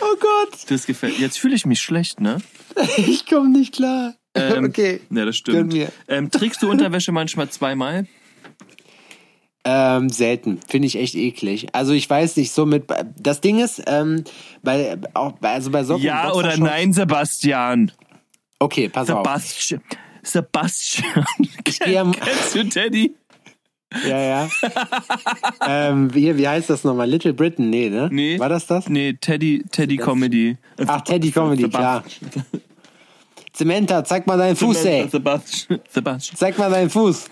[0.00, 1.18] Oh Gott, Das gefällt.
[1.18, 2.38] Jetzt fühle ich mich schlecht, ne?
[2.96, 4.14] ich komme nicht klar.
[4.34, 5.00] Ähm, okay.
[5.10, 5.74] Ja, das stimmt.
[6.08, 8.06] Ähm, trägst du Unterwäsche manchmal zweimal?
[9.64, 10.58] Ähm, selten.
[10.68, 11.68] Finde ich echt eklig.
[11.72, 12.84] Also ich weiß nicht, so mit.
[13.18, 14.24] Das Ding ist, ähm,
[14.62, 16.02] bei, auch, bei- also bei Socken.
[16.02, 17.92] Ja oder nein, Sebastian?
[18.58, 19.18] Okay, pass auf.
[19.18, 19.82] Sebastian.
[20.22, 21.26] Sebastian.
[21.64, 23.14] Kennst du Teddy?
[24.08, 24.48] Ja, ja.
[25.66, 27.10] ähm, wie, wie heißt das nochmal?
[27.10, 27.70] Little Britain?
[27.70, 28.08] Nee, ne?
[28.12, 28.38] Nee.
[28.38, 28.88] War das das?
[28.88, 30.56] Nee, Teddy, Teddy Comedy.
[30.86, 32.04] Ach, Teddy Comedy, klar.
[33.52, 35.08] Zementa, zeig mal deinen Fuß, ey.
[35.08, 35.80] Sebastian.
[35.90, 36.36] Sebastian.
[36.38, 37.28] Zeig mal deinen Fuß.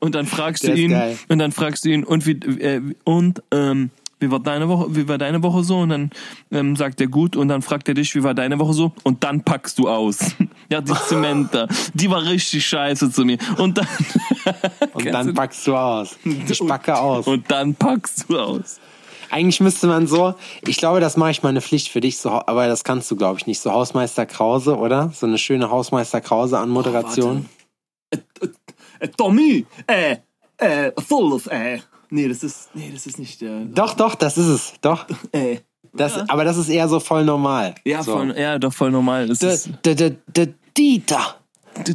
[0.00, 1.18] Und dann fragst du ihn, geil.
[1.28, 3.90] und dann fragst du ihn, und wie, äh, und, ähm,
[4.20, 5.78] wie war deine Woche, wie war deine Woche so?
[5.78, 6.10] Und dann
[6.50, 8.92] ähm, sagt er gut und dann fragt er dich, wie war deine Woche so?
[9.04, 10.18] Und dann packst du aus.
[10.70, 13.38] Ja, die Zementa, die war richtig scheiße zu mir.
[13.56, 13.86] Und dann,
[14.92, 16.18] Und dann packst du aus.
[16.24, 17.26] Ich packe aus.
[17.26, 18.78] und dann packst du aus.
[19.30, 20.34] Eigentlich müsste man so,
[20.66, 23.16] ich glaube, das mache ich mal eine Pflicht für dich, so, aber das kannst du,
[23.16, 23.60] glaube ich, nicht.
[23.60, 25.10] So Hausmeister Krause, oder?
[25.14, 27.48] So eine schöne Hausmeister Krause an Moderation.
[28.10, 28.18] Äh,
[29.16, 30.16] Tommy, äh,
[30.58, 31.78] äh, volles, äh.
[32.10, 34.72] Nee, das ist, nee, das ist nicht der, doch, doch, das ist es.
[34.80, 35.06] Doch.
[35.32, 35.58] äh.
[35.94, 37.74] Das, Aber das ist eher so voll normal.
[37.84, 38.12] Ja, so.
[38.12, 39.26] voll, ja, doch voll normal.
[39.26, 41.36] Das D ist, -d Dieter.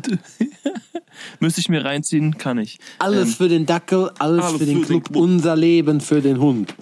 [1.39, 2.79] müsste ich mir reinziehen, kann ich.
[2.99, 5.21] Alles für den Dackel, alles, alles für den den Club, Club.
[5.21, 6.73] unser Leben für den Hund.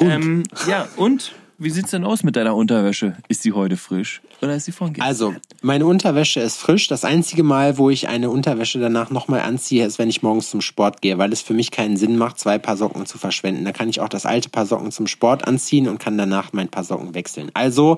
[0.00, 3.16] Ähm, ja, und wie sieht's denn aus mit deiner Unterwäsche?
[3.28, 5.08] Ist sie heute frisch oder ist sie von gestern?
[5.08, 6.88] Also, meine Unterwäsche ist frisch.
[6.88, 10.60] Das einzige Mal, wo ich eine Unterwäsche danach nochmal anziehe, ist, wenn ich morgens zum
[10.60, 13.64] Sport gehe, weil es für mich keinen Sinn macht, zwei Paar Socken zu verschwenden.
[13.64, 16.68] Da kann ich auch das alte Paar Socken zum Sport anziehen und kann danach mein
[16.68, 17.50] Paar Socken wechseln.
[17.54, 17.96] Also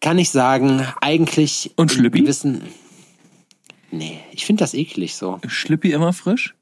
[0.00, 2.20] kann ich sagen, eigentlich Und Schlüppi?
[2.20, 2.62] gewissen.
[3.90, 5.40] Nee, ich finde das eklig so.
[5.46, 6.54] Schlippi immer frisch?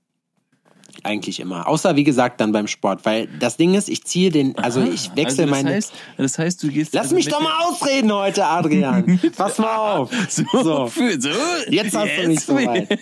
[1.03, 1.67] Eigentlich immer.
[1.69, 3.05] Außer wie gesagt dann beim Sport.
[3.05, 5.71] Weil das Ding ist, ich ziehe den, also ich wechsle also das meine.
[5.71, 6.95] Heißt, das heißt, du gehst.
[6.95, 9.21] Lass also mich doch mal ausreden heute, Adrian.
[9.37, 10.11] Pass mal auf.
[10.29, 10.87] So, So.
[11.19, 11.31] So
[11.69, 12.99] Jetzt hast du mich soweit.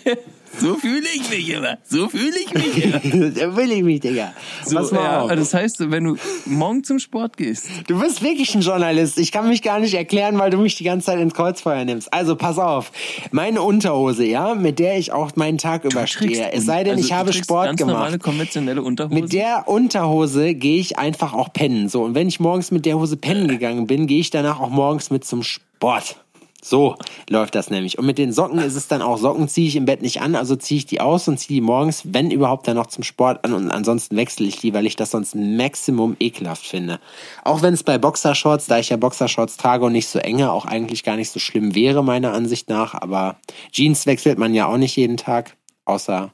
[0.59, 1.77] So fühle ich mich immer.
[1.87, 2.99] So fühle ich mich immer.
[3.31, 4.33] da will ich mich, Digga.
[4.65, 5.31] So, Pass mal ja, auf.
[5.31, 9.17] das heißt, wenn du morgen zum Sport gehst, Du bist wirklich ein Journalist.
[9.17, 12.13] Ich kann mich gar nicht erklären, weil du mich die ganze Zeit ins Kreuzfeuer nimmst.
[12.13, 12.91] Also pass auf.
[13.31, 16.51] Meine Unterhose, ja, mit der ich auch meinen Tag überstehe.
[16.51, 17.93] Es sei denn, also ich habe Sport ganz gemacht.
[17.95, 19.13] normale konventionelle Unterhose.
[19.13, 21.89] Mit der Unterhose gehe ich einfach auch pennen.
[21.89, 24.69] So, und wenn ich morgens mit der Hose pennen gegangen bin, gehe ich danach auch
[24.69, 26.17] morgens mit zum Sport.
[26.63, 26.95] So
[27.27, 27.97] läuft das nämlich.
[27.97, 30.35] Und mit den Socken ist es dann auch, Socken ziehe ich im Bett nicht an,
[30.35, 33.43] also ziehe ich die aus und ziehe die morgens, wenn überhaupt, dann noch zum Sport
[33.43, 36.99] an und ansonsten wechsle ich die, weil ich das sonst Maximum ekelhaft finde.
[37.43, 40.65] Auch wenn es bei Boxershorts, da ich ja Boxershorts trage und nicht so enge, auch
[40.65, 43.37] eigentlich gar nicht so schlimm wäre, meiner Ansicht nach, aber
[43.71, 46.31] Jeans wechselt man ja auch nicht jeden Tag, außer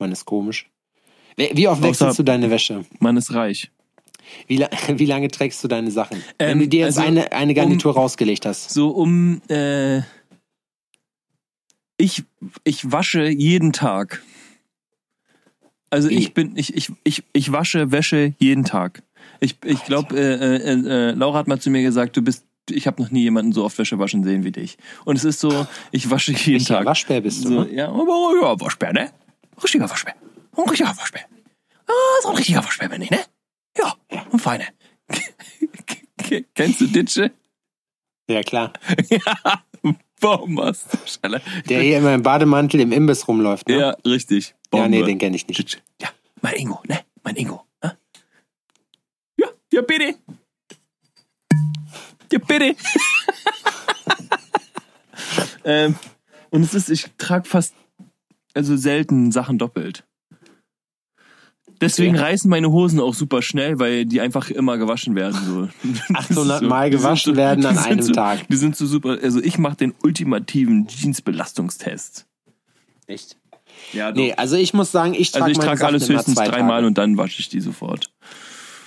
[0.00, 0.68] man ist komisch.
[1.36, 2.84] Wie oft wechselst Außer- du deine Wäsche?
[2.98, 3.70] Man ist reich.
[4.46, 6.22] Wie, la wie lange trägst du deine Sachen?
[6.38, 8.70] Wenn Ähm, du dir jetzt also, eine, eine Garnitur rausgelegt hast.
[8.70, 9.98] So um, äh,
[11.96, 12.24] ich,
[12.64, 14.22] ich wasche jeden Tag.
[15.90, 16.14] Also Wie?
[16.18, 19.02] ich bin, ich, ich, ich, ich wasche Wäsche jeden Tag.
[19.40, 22.86] Ich, ich glaube, äh, äh, äh, Laura hat mal zu mir gesagt, du bist, ich
[22.86, 24.78] habe noch nie jemanden so oft Wäsche waschen sehen wie dich.
[25.04, 26.86] Und es ist so, ich wasche jeden Richtiger Tag.
[26.86, 27.74] Waschbär bist du, So, ne?
[27.74, 29.10] ja, aber ja, Waschbär, ne?
[29.62, 30.14] Richtiger Waschbär.
[30.56, 31.22] Ein richtiger Waschbär.
[31.86, 33.18] Ah, so ein richtiger Waschbär bin ich, ne?
[33.76, 34.66] Ja, ein feiner.
[36.54, 37.32] Kennst du Ditsche?
[38.28, 38.72] Ja, klar.
[39.10, 39.62] Ja,
[41.06, 41.40] Schaller?
[41.68, 43.78] Der hier immer im Bademantel im Imbiss rumläuft, ne?
[43.78, 44.54] Ja, richtig.
[44.72, 45.12] Ja, nee, Bombe.
[45.12, 45.58] den kenne ich nicht.
[45.58, 45.78] Ditsche.
[46.00, 46.10] Ja,
[46.42, 47.00] mein Ingo, ne?
[47.22, 47.64] Mein Ingo.
[47.82, 47.90] hä?
[49.38, 50.14] Ja, ja, bitte.
[52.32, 52.76] Ja, bitte.
[55.64, 55.96] ähm,
[56.50, 57.74] Und es ist, ich trage fast,
[58.54, 60.04] also selten Sachen doppelt.
[61.80, 62.24] Deswegen Okay.
[62.24, 65.40] reißen meine Hosen auch super schnell, weil die einfach immer gewaschen werden.
[65.46, 65.68] So.
[66.08, 68.46] Das ist 800 Mal die sind gewaschen werden an einem so, Tag.
[68.48, 69.18] Die sind so super.
[69.22, 72.26] Also ich mache den ultimativen Jeans-Belastungstest.
[73.06, 73.36] Echt?
[73.92, 76.34] Ja, Nee, also ich muss sagen, ich trage also ich meine trage Sachen alles höchstens
[76.36, 78.12] dreimal und dann wasche ich die sofort.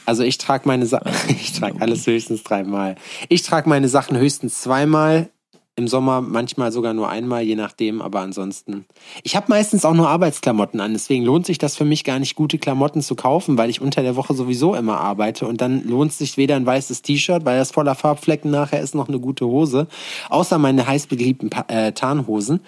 [0.06, 2.96] Also ich trage meine Sachen, ich trage alles höchstens dreimal.
[3.30, 5.30] Ich trage meine Sachen höchstens zweimal.
[5.76, 8.86] Im Sommer manchmal sogar nur einmal, je nachdem, aber ansonsten.
[9.24, 12.36] Ich habe meistens auch nur Arbeitsklamotten an, deswegen lohnt sich das für mich gar nicht,
[12.36, 16.14] gute Klamotten zu kaufen, weil ich unter der Woche sowieso immer arbeite und dann lohnt
[16.14, 19.88] sich weder ein weißes T-Shirt, weil das voller Farbflecken nachher ist, noch eine gute Hose,
[20.30, 22.60] außer meine heiß beliebten Pa- äh, Tarnhosen.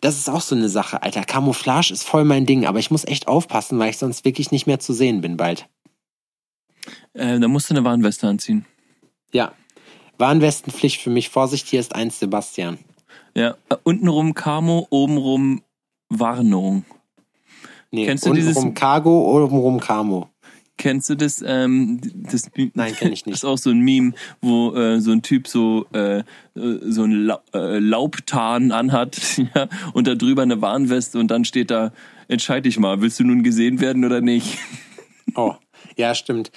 [0.00, 1.22] Das ist auch so eine Sache, Alter.
[1.22, 4.66] Camouflage ist voll mein Ding, aber ich muss echt aufpassen, weil ich sonst wirklich nicht
[4.66, 5.68] mehr zu sehen bin bald.
[7.12, 8.66] Äh, da musst du eine Warnweste anziehen.
[9.32, 9.52] Ja.
[10.20, 11.28] Warnwestenpflicht für mich.
[11.30, 12.78] Vorsicht, hier ist eins Sebastian.
[13.34, 15.62] Ja, untenrum Camo, obenrum
[16.08, 16.84] Warnung.
[17.90, 20.28] Nee, Kennst du dieses- Cargo, obenrum Camo.
[20.76, 21.44] Kennst du das?
[21.46, 23.34] Ähm, das Nein, kenn ich nicht.
[23.34, 26.22] Das ist auch so ein Meme, wo äh, so ein Typ so äh, äh,
[26.54, 31.70] so ein La äh, Laubtarn anhat ja, und da drüber eine Warnweste und dann steht
[31.70, 31.92] da,
[32.28, 34.58] entscheid dich mal, willst du nun gesehen werden oder nicht?
[35.36, 35.54] Oh,
[36.00, 36.50] ja, stimmt.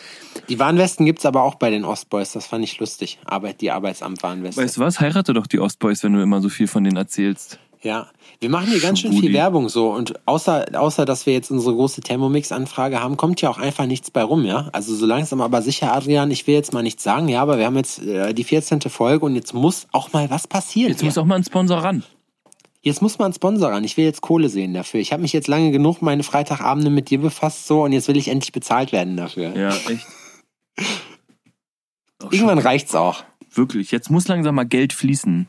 [0.50, 2.32] Die Warnwesten gibt's aber auch bei den Ostboys.
[2.32, 3.20] Das fand ich lustig.
[3.26, 4.62] Arbeit, die Arbeitsamt-Warnweste.
[4.62, 5.00] Weißt du was?
[5.00, 7.60] Heirate doch die Ostboys, wenn du immer so viel von denen erzählst.
[7.82, 8.08] Ja,
[8.40, 9.34] wir machen hier ganz schön viel.
[9.34, 13.58] Werbung so und außer außer dass wir jetzt unsere große Thermomix-Anfrage haben, kommt ja auch
[13.58, 14.70] einfach nichts bei rum, ja.
[14.72, 16.32] Also so langsam aber sicher, Adrian.
[16.32, 18.80] Ich will jetzt mal nichts sagen, ja, aber wir haben jetzt äh, die 14.
[18.84, 20.92] Folge und jetzt muss auch mal was passieren.
[20.92, 21.08] Jetzt hier.
[21.08, 22.04] muss auch mal ein Sponsor ran.
[22.86, 23.84] Jetzt muss man einen Sponsor ran.
[23.86, 25.00] Ich will jetzt Kohle sehen dafür.
[25.00, 28.18] Ich habe mich jetzt lange genug meine Freitagabende mit dir befasst so und jetzt will
[28.18, 29.56] ich endlich bezahlt werden dafür.
[29.56, 30.06] Ja, echt.
[32.24, 33.24] Auch Irgendwann schon- reicht's auch.
[33.54, 35.48] Wirklich, jetzt muss langsam mal Geld fließen.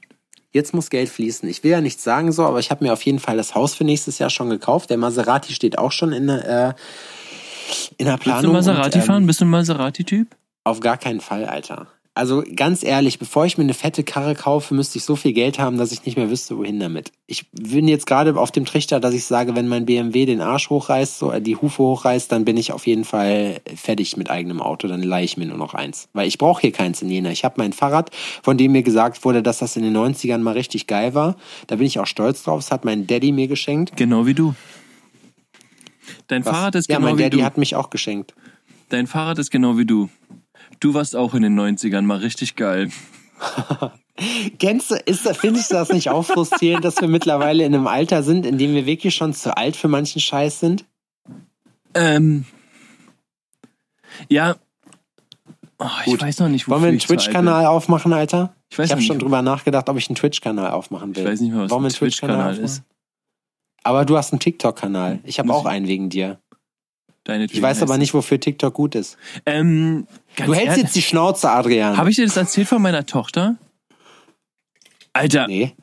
[0.52, 1.48] Jetzt muss Geld fließen.
[1.48, 3.74] Ich will ja nichts sagen so, aber ich habe mir auf jeden Fall das Haus
[3.74, 4.90] für nächstes Jahr schon gekauft.
[4.90, 6.74] Der Maserati steht auch schon in der, äh,
[7.96, 8.42] in der Willst Planung.
[8.46, 9.26] du Maserati und, ähm, fahren?
[9.26, 10.28] Bist du ein Maserati-Typ?
[10.64, 11.88] Auf gar keinen Fall, Alter.
[12.16, 15.58] Also ganz ehrlich, bevor ich mir eine fette Karre kaufe, müsste ich so viel Geld
[15.58, 17.10] haben, dass ich nicht mehr wüsste, wohin damit.
[17.26, 20.70] Ich bin jetzt gerade auf dem Trichter, dass ich sage, wenn mein BMW den Arsch
[20.70, 24.62] hochreißt, so äh, die Hufe hochreißt, dann bin ich auf jeden Fall fertig mit eigenem
[24.62, 24.86] Auto.
[24.86, 26.08] Dann leihe ich mir nur noch eins.
[26.12, 27.32] Weil ich brauche hier keins in Jena.
[27.32, 28.12] Ich habe mein Fahrrad,
[28.44, 31.34] von dem mir gesagt wurde, dass das in den 90ern mal richtig geil war.
[31.66, 32.60] Da bin ich auch stolz drauf.
[32.60, 33.96] Das hat mein Daddy mir geschenkt.
[33.96, 34.54] Genau wie du.
[36.28, 36.52] Dein Was?
[36.56, 37.44] Fahrrad ist ja, genau mein wie Daddy du.
[37.44, 38.34] hat mich auch geschenkt.
[38.88, 40.08] Dein Fahrrad ist genau wie du.
[40.80, 42.90] Du warst auch in den 90ern mal richtig geil.
[44.60, 48.46] Du, ist, findest du das nicht auch frustrierend, dass wir mittlerweile in einem Alter sind,
[48.46, 50.84] in dem wir wirklich schon zu alt für manchen Scheiß sind?
[51.94, 52.44] Ähm.
[54.28, 54.54] Ja.
[55.80, 56.22] Oh, ich Gut.
[56.22, 58.54] weiß noch nicht, Wollen wir einen ich Twitch-Kanal aufmachen, Alter?
[58.70, 61.24] Ich Ich habe schon drüber nachgedacht, ob ich einen Twitch-Kanal aufmachen will.
[61.24, 62.82] Ich weiß nicht mehr, was Wollen wir ein Twitch-Kanal Twitch-Kanal ist.
[63.82, 65.18] Aber du hast einen TikTok-Kanal.
[65.24, 66.38] Ich habe auch ich- einen wegen dir.
[67.24, 69.16] Deine Ich weiß aber nicht, wofür TikTok gut ist.
[69.46, 70.06] Ähm,
[70.36, 71.96] Du hältst jetzt die Schnauze, Adrian.
[71.96, 73.56] Habe ich dir das erzählt von meiner Tochter?
[75.12, 75.74] Alter, nee.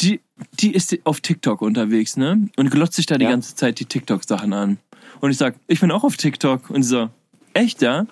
[0.00, 0.20] die,
[0.60, 2.48] die ist auf TikTok unterwegs, ne?
[2.56, 3.30] Und glotzt sich da die Ja.
[3.30, 4.78] ganze Zeit die TikTok-Sachen an.
[5.20, 6.70] Und ich sag, ich bin auch auf TikTok.
[6.70, 7.08] Und sie so,
[7.54, 8.06] echt, ja?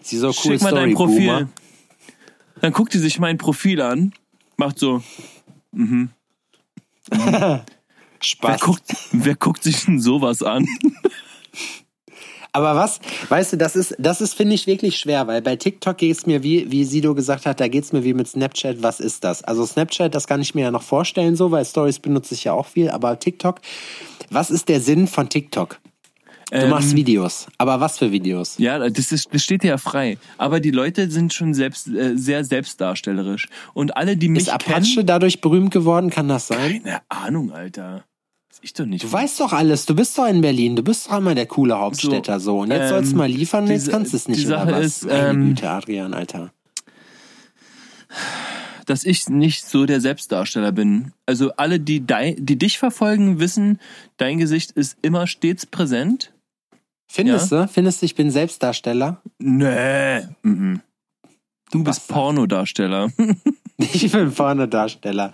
[0.00, 1.26] Sie so cool Schick mal Story, dein Profil.
[1.26, 1.48] Boomer.
[2.62, 4.12] Dann guckt die sich mein Profil an,
[4.56, 5.02] macht so,
[7.10, 7.64] wer
[8.20, 8.60] Spaß.
[8.62, 10.66] guckt, wer guckt sich denn sowas an?
[12.52, 13.00] Aber was,
[13.30, 16.24] weißt du, das ist, das ist, finde ich, wirklich schwer, weil bei TikTok geht es
[16.24, 19.24] mir, wie, wie Sido gesagt hat, da geht es mir wie mit Snapchat, was ist
[19.24, 19.42] das?
[19.42, 22.52] Also Snapchat, das kann ich mir ja noch vorstellen, so, weil Stories benutze ich ja
[22.52, 23.60] auch viel, aber TikTok,
[24.30, 25.80] was ist der Sinn von TikTok?
[26.50, 28.56] Du Ähm, machst Videos, aber was für Videos?
[28.58, 30.18] Ja, das, ist, das steht ja frei.
[30.38, 33.48] Aber die Leute sind schon selbst, äh, sehr selbstdarstellerisch.
[33.72, 34.76] Und alle, die mich Ist kennen...
[34.76, 36.10] Apache dadurch berühmt geworden?
[36.10, 36.84] Kann das sein?
[36.84, 38.04] Keine Ahnung, Alter.
[38.62, 39.04] Ich doch nicht.
[39.04, 41.78] Du weißt doch alles, du bist doch in Berlin, du bist doch immer der coole
[41.78, 42.60] Hauptstädter so.
[42.60, 44.68] Und jetzt ähm, sollst du mal liefern jetzt die- kannst du es nicht, die Sache
[44.68, 44.86] oder was?
[44.86, 46.52] ist, Meine ähm, Güte, Adrian, Alter.
[48.86, 51.12] dass ich nicht so der Selbstdarsteller bin.
[51.26, 53.80] Also alle, die, dei, die dich verfolgen, wissen,
[54.18, 56.32] dein Gesicht ist immer stets präsent.
[57.06, 57.68] Findest du?
[57.68, 59.22] Findest du, ich bin Selbstdarsteller?
[59.38, 60.22] Nee.
[60.42, 60.80] Mhm.
[61.70, 62.08] Du bist.
[62.08, 63.10] Pornodarsteller.
[63.76, 65.32] Ich bin Pornodarsteller.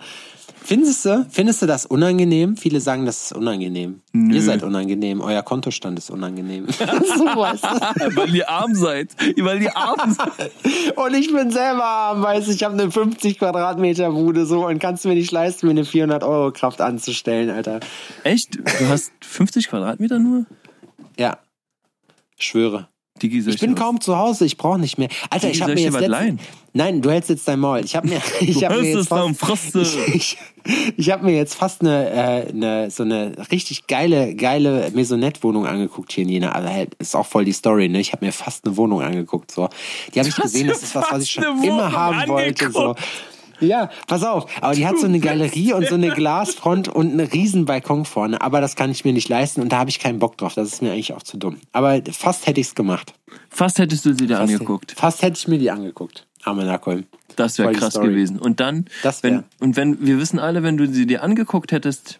[0.63, 2.55] Findest du, findest du das unangenehm?
[2.55, 4.01] Viele sagen, das ist unangenehm.
[4.13, 4.35] Nö.
[4.35, 6.67] Ihr seid unangenehm, euer Kontostand ist unangenehm.
[6.69, 7.67] so, weißt du?
[8.15, 9.09] weil ihr arm seid.
[9.37, 10.51] Weil ihr arm seid.
[10.95, 14.79] Und ich bin selber arm, weißt du, ich habe eine 50 Quadratmeter Bude so und
[14.79, 17.79] kannst mir nicht leisten, mir eine 400 Euro Kraft anzustellen, Alter.
[18.23, 18.55] Echt?
[18.55, 20.45] Du hast 50 Quadratmeter nur?
[21.17, 21.39] Ja.
[22.37, 22.90] Schwöre.
[23.21, 25.09] Digi, soll Ich bin kaum zu Hause, ich brauche nicht mehr.
[25.29, 26.39] Alter, Digi, ich habe mir ich jetzt leihen?
[26.73, 27.81] Nein, du hältst jetzt dein Maul.
[27.83, 29.81] Ich habe mir ich habe hast mir jetzt fast, Fresse.
[30.13, 30.37] ich,
[30.95, 36.13] ich habe mir jetzt fast eine, äh, eine so eine richtig geile geile Maisonette-Wohnung angeguckt
[36.13, 36.53] hier in Jena.
[36.53, 37.99] Also halt, ist auch voll die Story, ne?
[37.99, 39.69] Ich habe mir fast eine Wohnung angeguckt so.
[40.13, 42.71] Die habe ich Du gesehen, das ist was, was ich schon eine immer haben wollte
[42.71, 42.95] so.
[43.61, 44.47] Ja, pass auf.
[44.61, 48.41] Aber die hat so eine Galerie und so eine Glasfront und einen riesen Balkon vorne.
[48.41, 50.55] Aber das kann ich mir nicht leisten und da habe ich keinen Bock drauf.
[50.55, 51.59] Das ist mir eigentlich auch zu dumm.
[51.71, 53.13] Aber fast hätte ich's gemacht.
[53.49, 54.91] Fast hättest du sie dir Fast, angeguckt.
[54.93, 56.27] Fast hätte ich mir die angeguckt.
[56.43, 57.05] Arme Nackholm.
[57.35, 58.09] Das wäre krass Story.
[58.09, 58.39] gewesen.
[58.39, 61.71] Und dann, Das wär- wenn, und wenn, wir wissen alle, wenn du sie dir angeguckt
[61.71, 62.19] hättest,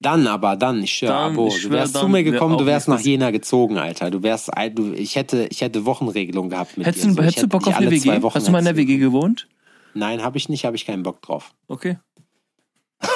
[0.00, 2.54] Dann aber, dann, ich schwöre, Dann, Abo, ich du schwör, wärst zu mir wär gekommen,
[2.54, 4.10] auch du wärst nach Jena gezogen, Alter.
[4.10, 7.08] Du wärst, du, ich hätte, ich hätte Wochenregelung gehabt mit hättest, dir.
[7.08, 8.20] du, So, hättest du Bock auf eine WG?
[8.22, 8.76] Hast du mal in der.
[8.76, 9.48] WG gewohnt?
[9.94, 11.52] Nein, habe ich nicht, habe ich keinen Bock drauf.
[11.66, 11.98] Okay.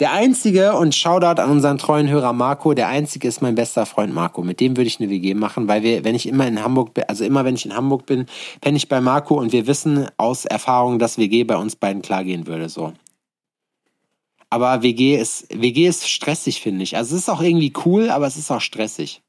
[0.00, 4.14] Der einzige, und Shoutout an unseren treuen Hörer Marco, der einzige ist mein bester Freund
[4.14, 4.42] Marco.
[4.42, 7.04] Mit dem würde ich eine WG machen, weil wir, wenn ich immer in Hamburg bin,
[7.06, 8.26] also immer wenn ich in Hamburg bin,
[8.60, 12.24] penne ich bei Marco und wir wissen aus Erfahrung, dass WG bei uns beiden klar
[12.24, 12.92] gehen würde, so.
[14.50, 16.96] Aber WG ist, WG ist stressig, finde ich.
[16.96, 19.22] Also es ist auch irgendwie cool, aber es ist auch stressig.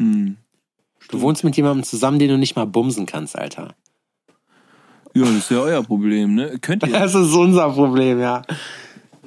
[0.00, 0.36] Hm.
[1.08, 3.74] Du wohnst mit jemandem zusammen, den du nicht mal bumsen kannst, Alter.
[5.14, 6.58] Ja, das ist ja euer Problem, ne?
[6.60, 6.88] Könnt ihr?
[6.92, 8.42] Das ist unser Problem, ja.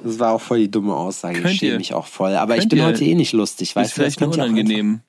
[0.02, 1.40] Das war auch voll die dumme Aussage.
[1.40, 2.34] Könnt ich schäme mich auch voll.
[2.34, 4.02] Aber ich bin ihr- heute eh nicht lustig, ist weißt du?
[4.02, 5.00] das vielleicht nur ihr auch unangenehm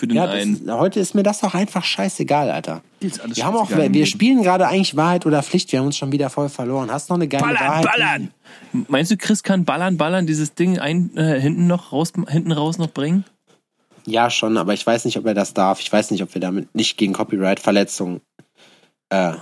[0.00, 0.66] für den Ja, einen.
[0.66, 2.82] das, heute ist mir das auch einfach scheißegal, Alter.
[2.98, 5.70] Ist alles Wir haben auch, wir spielen gerade eigentlich Wahrheit oder Pflicht.
[5.70, 6.90] Wir haben uns schon wieder voll verloren.
[6.90, 7.84] Hast du noch eine geile Ballern, Wahrheit?
[7.84, 8.30] ballern!
[8.88, 12.78] Meinst du, Chris kann ballern, ballern, dieses Ding ein, äh, hinten noch raus, hinten raus
[12.78, 13.24] noch bringen?
[14.06, 15.80] Ja, schon, aber ich weiß nicht, ob er das darf.
[15.80, 18.22] Ich weiß nicht, ob wir damit nicht gegen Copyright-Verletzungen
[19.10, 19.32] äh,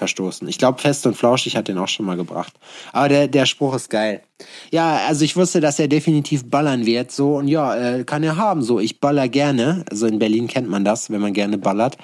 [0.00, 0.48] verstoßen.
[0.48, 2.54] Ich glaube, Fest und Flauschig hat den auch schon mal gebracht.
[2.92, 4.22] Aber der, der Spruch ist geil.
[4.70, 7.12] Ja, also ich wusste, dass er definitiv ballern wird.
[7.12, 8.62] So, und ja, äh, kann er haben.
[8.62, 9.84] So, ich baller gerne.
[9.90, 11.98] Also in Berlin kennt man das, wenn man gerne ballert.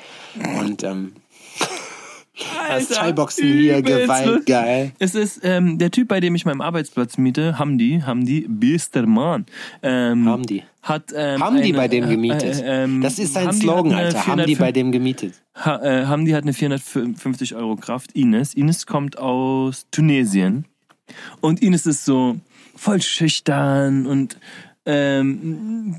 [0.61, 1.15] Und ähm,
[2.69, 4.93] das Thai-Boxen hier, Gewalt, geil.
[4.99, 9.47] Es ist ähm, der Typ, bei dem ich meinen Arbeitsplatz miete, Hamdi, Hamdi, Bistermann.
[9.83, 10.63] Ähm, Hamdi.
[10.83, 12.63] Hat, ähm, Haben die eine- bei dem äh, gemietet?
[12.63, 14.27] äh, ähm, das ist sein Hamdi Slogan, Alter.
[14.27, 15.35] Haben die 405 bei dem gemietet?
[15.57, 18.13] Ha, äh, Hamdi hat eine 450 Euro Kraft.
[18.13, 18.55] Ines.
[18.55, 20.65] Ines kommt aus Tunesien.
[21.41, 22.37] Und Ines ist so
[22.77, 24.39] voll schüchtern und
[24.85, 25.97] ähm,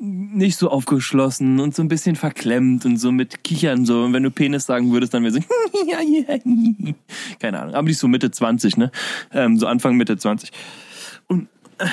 [0.00, 4.02] nicht so aufgeschlossen und so ein bisschen verklemmt und so mit Kichern so.
[4.02, 5.44] Und wenn du Penis sagen würdest, dann wäre sie
[7.38, 7.74] keine Ahnung.
[7.74, 8.90] Aber die ist so Mitte 20, ne?
[9.30, 10.52] Ähm, so Anfang Mitte 20.
[11.28, 11.48] Und
[11.78, 11.86] äh,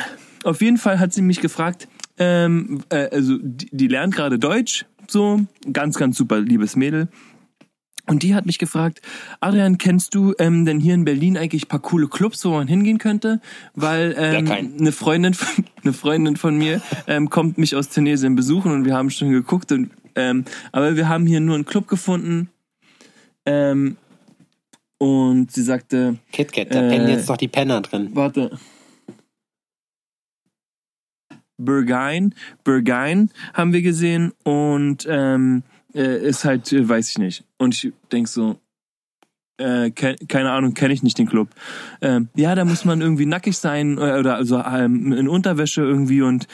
[0.45, 4.85] auf jeden Fall hat sie mich gefragt, ähm, äh, also die, die lernt gerade Deutsch,
[5.07, 5.41] so
[5.73, 7.09] ganz, ganz super liebes Mädel.
[8.09, 9.01] Und die hat mich gefragt,
[9.41, 12.67] Adrian, kennst du ähm, denn hier in Berlin eigentlich ein paar coole Clubs, wo man
[12.67, 13.41] hingehen könnte?
[13.75, 14.47] Weil ähm,
[14.79, 18.95] eine Freundin, von- eine Freundin von mir ähm, kommt mich aus Tunesien besuchen und wir
[18.95, 22.49] haben schon geguckt und ähm, aber wir haben hier nur einen Club gefunden.
[23.45, 23.97] Ähm,
[24.97, 28.09] und sie sagte, KitKat, da Äh, pennen jetzt doch die Penner drin.
[28.13, 28.57] Warte.
[31.59, 35.63] Berghain, Berghain haben wir gesehen und ähm,
[35.97, 37.43] äh, ist halt, äh, weiß ich nicht.
[37.57, 38.59] Und ich denk so,
[39.57, 41.49] äh, ke keine Ahnung, kenne ich nicht den Club.
[42.01, 46.21] Ähm, ja, da muss man irgendwie nackig sein äh, oder also ähm, in Unterwäsche irgendwie
[46.21, 46.47] und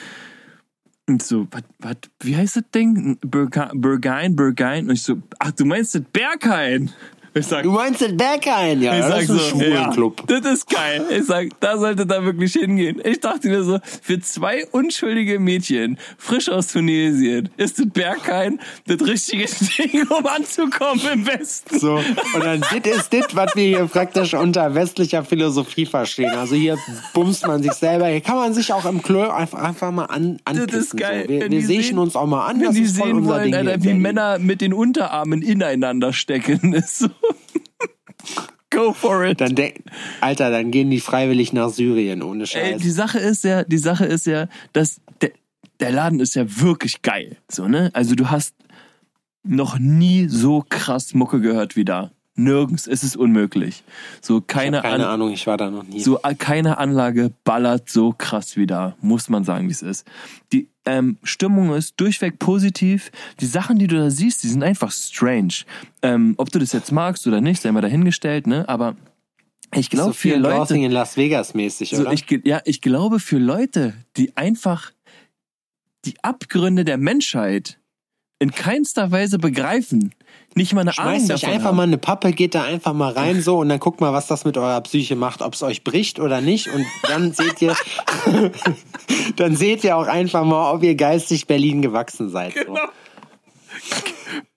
[1.06, 1.46] und so,
[1.80, 3.18] was, wie heißt das Ding?
[3.20, 4.88] Berghain, Berghain.
[4.88, 6.90] Und ich so, ach, du meinst das Berghain?
[7.36, 8.94] Ich sag, Du meinst den Berghain, ja?
[8.94, 10.30] ich das sag ist ein so, Schwulenclub.
[10.30, 11.04] ja, das ist geil.
[11.10, 13.00] Ich sag, da sollte da wirklich hingehen.
[13.04, 19.00] Ich dachte mir so, für zwei unschuldige Mädchen, frisch aus Tunesien, ist das Berghain das
[19.06, 21.78] richtige Ding, um anzukommen im Westen.
[21.78, 26.30] So, und dann das ist das, was wir hier praktisch unter westlicher Philosophie verstehen.
[26.36, 26.78] Also hier
[27.14, 28.06] bumst man sich selber.
[28.06, 30.66] Hier kann man sich auch im Klo einfach, einfach mal an, anpissen.
[30.68, 31.24] Das ist geil.
[31.26, 31.32] So.
[31.32, 32.58] Wir, wir sehen sehen- uns auch mal an.
[32.60, 33.94] Wenn das die ist voll sehen unser wollen, Ding Alter, wie.
[33.94, 37.08] Männer mit den Unterarmen ineinander stecken, ist so.
[38.70, 39.40] Go for it.
[39.40, 39.84] Dann denk,
[40.20, 42.82] Alter, dann gehen die freiwillig nach Syrien, ohne Ey, Scheiß.
[42.82, 45.30] die Sache ist ja, die Sache ist ja, dass der,
[45.80, 47.36] der Laden ist ja wirklich geil.
[47.50, 47.90] So, ne?
[47.92, 48.54] Also du hast
[49.44, 52.10] noch nie so krass Mucke gehört wie da.
[52.36, 53.84] Nirgends ist es unmöglich.
[54.20, 56.00] So keine, keine An Ahnung, ich war da noch nie.
[56.00, 60.06] so äh, keine Anlage ballert so krass wie da, muss man sagen, wie es ist.
[60.52, 63.12] Die ähm, Stimmung ist durchweg positiv.
[63.40, 65.64] Die Sachen, die du da siehst, die sind einfach strange.
[66.02, 68.68] Ähm, ob du das jetzt magst oder nicht, sei mal dahingestellt, ne?
[68.68, 68.96] Aber
[69.72, 72.12] ich so glaube, viel für Leute, Dancing in Las Vegas mäßig, so, oder?
[72.12, 74.92] ich, ja, ich glaube, für Leute, die einfach
[76.04, 77.78] die Abgründe der Menschheit
[78.38, 80.12] in keinster Weise begreifen.
[80.56, 81.76] Nicht mal eine Ahnung Schmeißt euch davon einfach haben.
[81.76, 84.44] mal eine Pappe, geht da einfach mal rein so und dann guckt mal, was das
[84.44, 86.68] mit eurer Psyche macht, ob es euch bricht oder nicht.
[86.68, 87.74] Und dann seht ihr,
[89.36, 92.54] dann seht ihr auch einfach mal, ob ihr geistig Berlin gewachsen seid.
[92.54, 92.78] So.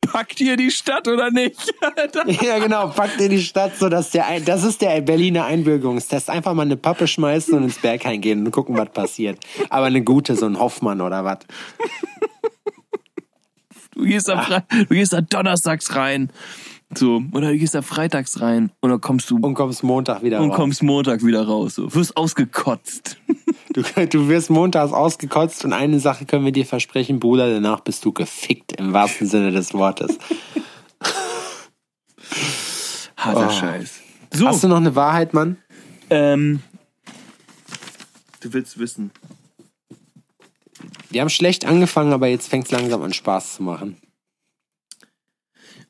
[0.01, 1.73] Packt ihr die Stadt oder nicht?
[2.41, 6.29] Ja, genau, packt in die Stadt, so dass der, ein, das ist der Berliner Einbürgerungstest.
[6.29, 9.39] Einfach mal eine Pappe schmeißen und ins Berghain gehen und gucken, was passiert.
[9.69, 11.39] Aber eine gute, so ein Hoffmann oder was.
[13.97, 16.29] Du gehst, am Fre du gehst da donnerstags rein.
[16.95, 18.71] So, oder du gehst da freitags rein.
[18.79, 20.55] Und dann kommst du Und kommst Montag wieder und raus.
[20.55, 21.75] kommst Montag wieder raus.
[21.75, 21.93] So.
[21.93, 23.17] Wirst ausgekotzt.
[23.73, 28.03] Du, du wirst montags ausgekotzt und eine Sache können wir dir versprechen, Bruder, danach bist
[28.05, 30.17] du gefickt im wahrsten Sinne des Wortes.
[33.17, 33.51] Harter Oh.
[33.51, 33.99] Scheiß.
[34.33, 35.57] So, Hast du noch eine Wahrheit, Mann?
[36.09, 36.63] ähm,
[38.39, 39.11] du willst wissen.
[41.09, 43.97] Wir haben schlecht angefangen, aber jetzt fängt es langsam an Spaß zu machen.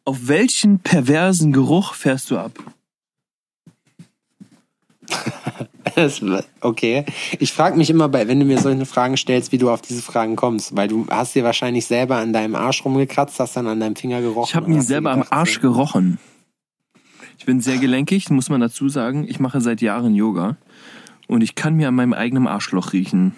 [0.06, 2.54] Auf welchen perversen Geruch fährst du ab?
[6.62, 7.06] Okay.
[7.40, 10.04] Ich frage mich immer, bei, wenn du mir solche Fragen stellst, wie du auf diese
[10.04, 13.80] Fragen kommst, weil du hast dir wahrscheinlich selber an deinem Arsch rumgekratzt, hast dann an
[13.80, 14.48] deinem Finger gerochen.
[14.48, 16.20] Ich habe mir selber am Arsch so, gerochen.
[17.40, 19.26] Ich bin sehr gelenkig, muss man dazu sagen.
[19.28, 20.58] Ich mache seit Jahren Yoga.
[21.28, 23.34] Und ich kann mir an meinem eigenen Arschloch riechen.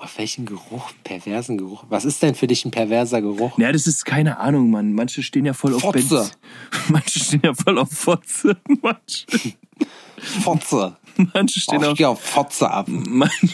[0.00, 0.92] Auf welchen Geruch?
[1.02, 1.84] Perversen Geruch?
[1.88, 3.58] Was ist denn für dich ein perverser Geruch?
[3.58, 4.92] Ja, das ist keine Ahnung, Mann.
[4.92, 5.98] Manche stehen ja voll auf Fotze.
[6.08, 6.38] Benz.
[6.88, 8.56] Manche stehen ja voll auf Fotze.
[8.82, 9.26] Manche,
[10.16, 10.96] Fotze.
[11.34, 12.18] manche stehen Oh, ich auf.
[12.18, 12.86] auf Fotze ab.
[12.88, 13.48] Manche,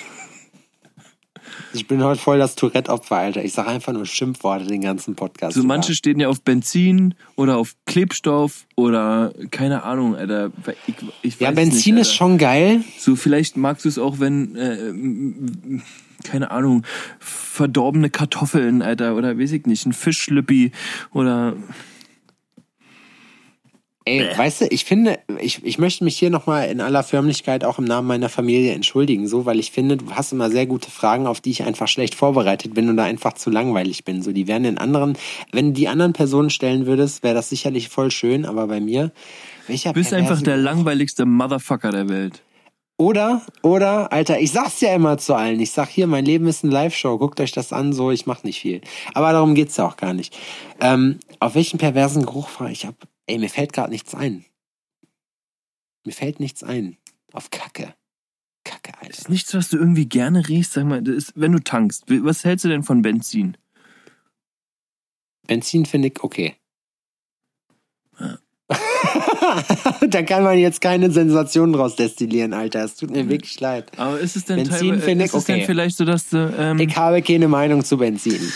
[1.72, 3.42] Ich bin heute voll das Tourette-Opfer, Alter.
[3.42, 5.54] Ich sage einfach nur Schimpfworte den ganzen Podcast.
[5.54, 5.68] so über.
[5.68, 10.50] manche stehen ja auf Benzin oder auf Klebstoff oder keine Ahnung, Alter.
[10.86, 12.84] Ich, ich ja, Benzin nicht, ist schon geil.
[12.98, 15.80] So, vielleicht magst du es auch, wenn, äh,
[16.24, 16.84] keine Ahnung,
[17.20, 20.72] verdorbene Kartoffeln, Alter, oder weiß ich nicht, ein Fischschlippi
[21.12, 21.54] oder.
[24.06, 27.78] Ey, weißt du, ich finde, ich, ich möchte mich hier nochmal in aller Förmlichkeit auch
[27.78, 31.26] im Namen meiner Familie entschuldigen, so, weil ich finde, du hast immer sehr gute Fragen,
[31.26, 34.20] auf die ich einfach schlecht vorbereitet bin und da einfach zu langweilig bin.
[34.20, 35.16] So, die wären den anderen,
[35.52, 39.10] wenn du die anderen Personen stellen würdest, wäre das sicherlich voll schön, aber bei mir,
[39.68, 42.42] welcher Du bist einfach der langweiligste Motherfucker der Welt.
[42.96, 45.58] Oder, oder, Alter, ich sag's ja immer zu allen.
[45.58, 47.18] Ich sag hier, mein Leben ist eine Live-Show.
[47.18, 48.82] Guckt euch das an, so, ich mach nicht viel.
[49.14, 50.38] Aber darum geht's ja auch gar nicht.
[50.80, 52.94] Ähm, auf welchen perversen Geruch fahre ich ab?
[53.26, 54.44] Ey, mir fällt gerade nichts ein.
[56.04, 56.96] Mir fällt nichts ein.
[57.32, 57.94] Auf Kacke.
[58.62, 59.10] Kacke, Alter.
[59.10, 62.04] Ist nichts, was du irgendwie gerne riechst, sag mal, das ist, wenn du tankst.
[62.06, 63.56] Was hältst du denn von Benzin?
[65.48, 66.54] Benzin finde ich okay.
[70.08, 72.84] da kann man jetzt keine Sensation draus destillieren, Alter.
[72.84, 73.90] Es tut mir wirklich leid.
[73.96, 75.64] Aber ist es denn, Benzin teilweise- finde ich ist es denn okay.
[75.66, 76.54] vielleicht so, dass du.
[76.58, 78.40] Ähm, Ich habe keine Meinung zu Benzin.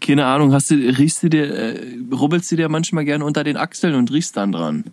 [0.00, 3.56] keine Ahnung, hast du, riechst du dir, äh, rubbelst du dir manchmal gerne unter den
[3.56, 4.84] Achseln und riechst dann dran?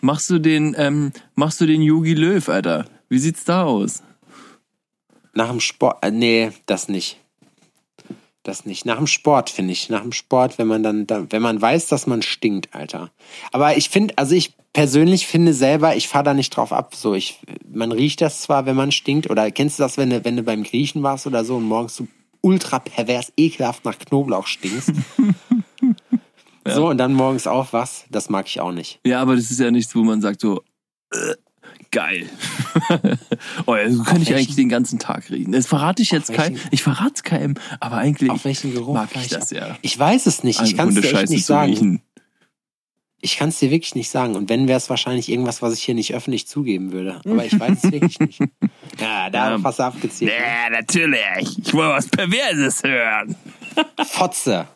[0.00, 2.86] Machst du den, ähm, machst du den Yogi Löw, Alter?
[3.08, 4.02] Wie sieht's da aus?
[5.32, 7.18] Nach dem Sport, äh, nee, das nicht.
[8.42, 8.86] Das nicht.
[8.86, 9.90] Nach dem Sport, finde ich.
[9.90, 13.10] Nach dem Sport, wenn man dann, da, wenn man weiß, dass man stinkt, Alter.
[13.52, 16.94] Aber ich finde, also ich persönlich finde selber, ich fahre da nicht drauf ab.
[16.94, 17.40] So, ich,
[17.70, 20.42] man riecht das zwar, wenn man stinkt, oder kennst du das, wenn du, wenn du
[20.42, 22.06] beim Griechen warst oder so und morgens so
[22.40, 24.92] ultra pervers, ekelhaft nach Knoblauch stinkst.
[26.66, 29.00] So, und dann morgens aufwachst, das mag ich auch nicht.
[29.04, 30.62] Ja, aber das ist ja nichts, wo man sagt so,
[31.10, 31.34] äh,
[31.90, 32.28] geil.
[33.66, 35.52] oh ja, so kann ich welchen- eigentlich den ganzen Tag riechen.
[35.52, 36.58] Das verrate ich jetzt keinem.
[36.70, 39.76] Ich verrate es keinem, aber eigentlich Auf welchen Geruch mag ich das ja.
[39.82, 40.60] Ich weiß es nicht.
[40.62, 41.70] Ich An kann es dir echt nicht sagen.
[41.72, 42.02] riechen.
[43.22, 44.34] Ich kann es dir wirklich nicht sagen.
[44.34, 47.20] Und wenn, wäre es wahrscheinlich irgendwas, was ich hier nicht öffentlich zugeben würde.
[47.26, 48.40] Aber ich weiß es wirklich nicht.
[48.98, 49.62] Ja, da Ja.
[49.62, 50.32] hast du abgezielt.
[50.32, 51.58] Ja, natürlich.
[51.58, 53.36] Ich will was Perverses hören.
[54.06, 54.68] Fotze.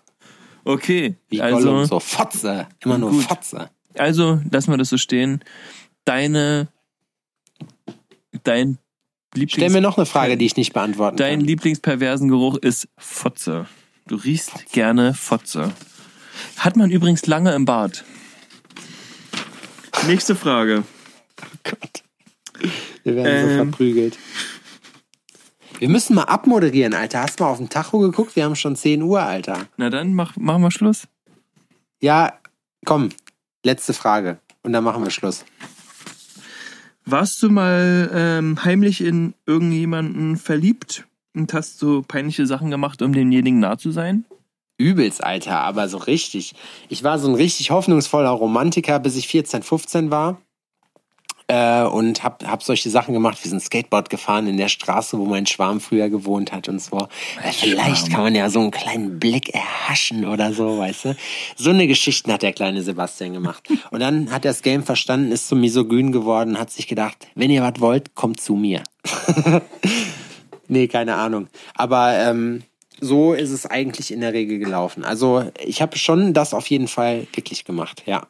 [0.65, 2.01] Okay, Wie also, so.
[2.01, 2.67] Fotze.
[2.81, 3.25] Immer nur Gut.
[3.25, 3.71] Fotze.
[3.97, 5.41] also lassen wir das so stehen.
[6.05, 6.69] Deine,
[8.45, 8.79] dein
[9.35, 11.47] Stell Lieblings, mir noch eine Frage, die ich nicht beantworten dein kann.
[11.47, 13.67] Lieblingsperversen Geruch ist Fotze.
[14.07, 15.73] Du riechst gerne Fotze.
[16.59, 18.05] Hat man übrigens lange im Bad.
[20.07, 20.85] Nächste Frage.
[21.65, 22.03] Gott.
[23.03, 23.69] Wir werden so Ähm.
[23.71, 24.19] verprügelt.
[25.79, 27.23] Wir müssen mal abmoderieren, Alter.
[27.23, 28.37] Hast du mal auf den Tacho geguckt?
[28.37, 29.67] Wir haben schon 10 Uhr, Alter.
[29.77, 31.09] Na dann, mach, machen wir Schluss.
[32.01, 32.39] Ja,
[32.85, 33.09] komm.
[33.65, 34.39] Letzte Frage.
[34.63, 35.45] Und dann machen wir Schluss.
[37.07, 43.13] Warst du mal ähm, heimlich in irgendjemanden verliebt und hast so peinliche Sachen gemacht, um
[43.13, 44.25] demjenigen nah zu sein?
[44.79, 46.55] Übelst, Alter, aber so richtig.
[46.89, 50.41] Ich war so ein richtig hoffnungsvoller Romantiker, bis ich 14, 15 war.
[51.49, 53.39] Äh, und hab, hab solche Sachen gemacht.
[53.43, 57.09] Wir sind Skateboard gefahren in der Straße, wo mein Schwarm früher gewohnt hat und so.
[57.43, 61.17] Äh, vielleicht kann man ja so einen kleinen Blick erhaschen oder so, weißt du.
[61.57, 63.69] So eine Geschichten hat der kleine Sebastian gemacht.
[63.91, 67.51] Und dann hat er das Game verstanden, ist so misogyn geworden, hat sich gedacht, wenn
[67.51, 68.83] ihr was wollt, kommt zu mir.
[70.69, 71.49] nee, keine Ahnung.
[71.75, 72.63] Aber ähm,
[73.01, 75.05] so ist es eigentlich in der Regel gelaufen.
[75.05, 78.27] Also ich habe schon das auf jeden Fall wirklich gemacht, ja.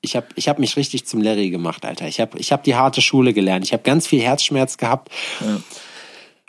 [0.00, 2.06] Ich habe ich hab mich richtig zum Larry gemacht, Alter.
[2.06, 3.64] Ich habe ich hab die harte Schule gelernt.
[3.64, 5.10] Ich habe ganz viel Herzschmerz gehabt.
[5.40, 5.60] Ja.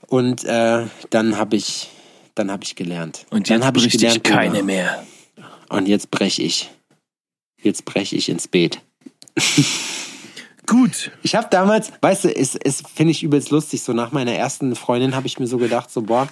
[0.07, 1.89] Und äh, dann habe ich,
[2.35, 3.25] dann hab ich gelernt.
[3.29, 4.63] Und dann jetzt hab ich gelernt, keine Bruder.
[4.63, 5.05] mehr.
[5.69, 6.69] Und jetzt brech ich.
[7.61, 8.81] Jetzt brech ich ins Beet.
[10.65, 11.11] Gut.
[11.23, 14.75] Ich habe damals, weißt du, es, es finde ich übelst lustig, so nach meiner ersten
[14.75, 16.29] Freundin habe ich mir so gedacht, so boah,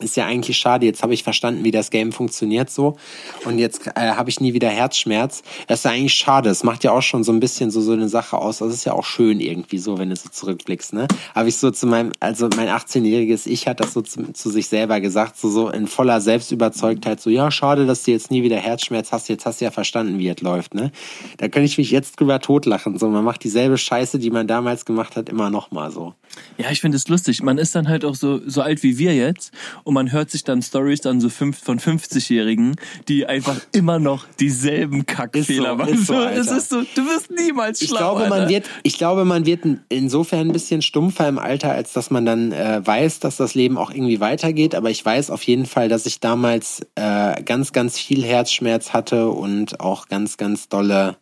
[0.00, 2.96] ist ja eigentlich schade, jetzt habe ich verstanden, wie das Game funktioniert so
[3.44, 5.42] und jetzt äh, habe ich nie wieder Herzschmerz.
[5.66, 7.92] Das ist ja eigentlich schade, es macht ja auch schon so ein bisschen so so
[7.92, 8.58] eine Sache aus.
[8.58, 11.06] Das ist ja auch schön irgendwie so, wenn du so zurückblickst, ne?
[11.34, 14.68] Habe ich so zu meinem also mein 18-jähriges Ich hat das so zu, zu sich
[14.68, 18.56] selber gesagt, so so in voller Selbstüberzeugtheit so ja, schade, dass du jetzt nie wieder
[18.56, 20.92] Herzschmerz hast, jetzt hast du ja verstanden, wie es läuft, ne?
[21.38, 24.84] Da könnte ich mich jetzt drüber totlachen, so man macht dieselbe Scheiße, die man damals
[24.84, 26.14] gemacht hat, immer noch mal so.
[26.58, 27.42] Ja, ich finde es lustig.
[27.42, 29.52] Man ist dann halt auch so, so alt wie wir jetzt
[29.90, 32.76] man hört sich dann Stories dann so fünf, von 50-Jährigen,
[33.08, 35.94] die einfach immer noch dieselben Kackfehler Ist so, machen.
[35.94, 37.98] ist so, So, es ist so, du wirst niemals Ich schlau.
[37.98, 38.48] glaube, man Alter.
[38.50, 42.52] wird, ich glaube, man wird insofern ein bisschen stumpfer im Alter, als dass man dann
[42.52, 44.74] äh, weiß, dass das Leben auch irgendwie weitergeht.
[44.74, 49.28] Aber ich weiß auf jeden Fall, dass ich damals äh, ganz, ganz viel Herzschmerz hatte
[49.30, 51.16] und auch ganz, ganz dolle.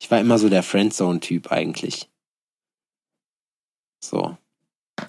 [0.00, 2.08] Ich war immer so der Friendzone-Typ eigentlich.
[4.00, 4.36] So,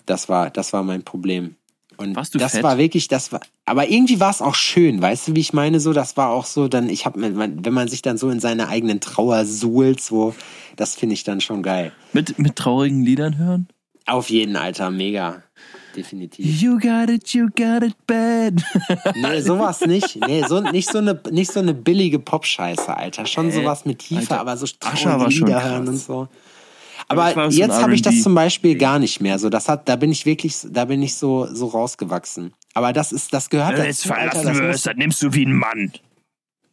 [0.05, 1.55] das war, das war mein Problem.
[1.97, 2.63] Und Warst du das fett?
[2.63, 5.79] war wirklich, das war, aber irgendwie war es auch schön, weißt du, wie ich meine?
[5.79, 8.69] So, das war auch so, dann, ich habe, wenn man sich dann so in seiner
[8.69, 10.35] eigenen Trauer suhlt, so,
[10.75, 11.91] das finde ich dann schon geil.
[12.13, 13.67] mit, mit traurigen Liedern hören?
[14.07, 15.41] Auf jeden Alter, mega,
[15.95, 16.61] definitiv.
[16.61, 18.61] You got it, you got it bad.
[19.15, 20.15] Nee, sowas nicht.
[20.27, 23.25] Nee, so, nicht so eine, nicht so eine billige Pop-Scheiße, Alter.
[23.25, 26.27] Schon sowas mit Tiefe, Alter, aber so traurige Lieder hören und so.
[27.07, 29.37] Aber jetzt habe ich das zum Beispiel gar nicht mehr.
[29.39, 32.53] So, das hat, da bin ich wirklich, da bin ich so, so rausgewachsen.
[32.73, 34.43] Aber das ist, das gehört dazu, Alter.
[34.43, 35.91] Das muss, das nimmst du wie ein Mann.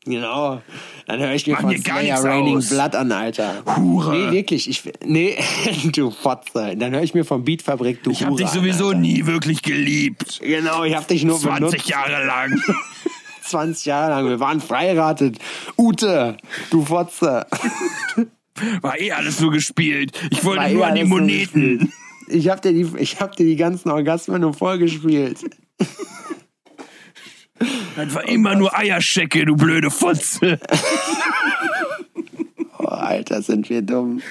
[0.04, 0.60] genau.
[1.06, 2.60] Dann höre ich mir Mach von Slayer Raining.
[2.60, 3.62] Blood an, Alter.
[3.76, 4.16] Hure.
[4.16, 4.68] Nee, wirklich.
[4.70, 5.36] Ich, nee,
[5.92, 6.76] du Fotze.
[6.76, 8.98] Dann höre ich mir von Beatfabrik, du Ich hab Hure dich an, sowieso Alter.
[9.00, 10.40] nie wirklich geliebt.
[10.42, 11.88] Genau, ich hab dich nur 20 benutzt.
[11.88, 12.60] Jahre lang.
[13.44, 14.28] 20 Jahre lang.
[14.28, 15.38] Wir waren verheiratet.
[15.76, 16.36] Ute,
[16.70, 17.46] du Fotze.
[18.80, 20.12] War eh alles nur gespielt.
[20.30, 21.92] Ich wollte War eh nur an die Moneten.
[22.28, 25.38] Ich hab dir die, ich hab dir die ganzen Orgasmen nur vorgespielt.
[27.96, 30.58] Das war immer nur Eierschecke, du blöde Fotze.
[32.78, 34.22] Oh, Alter, sind wir dumm.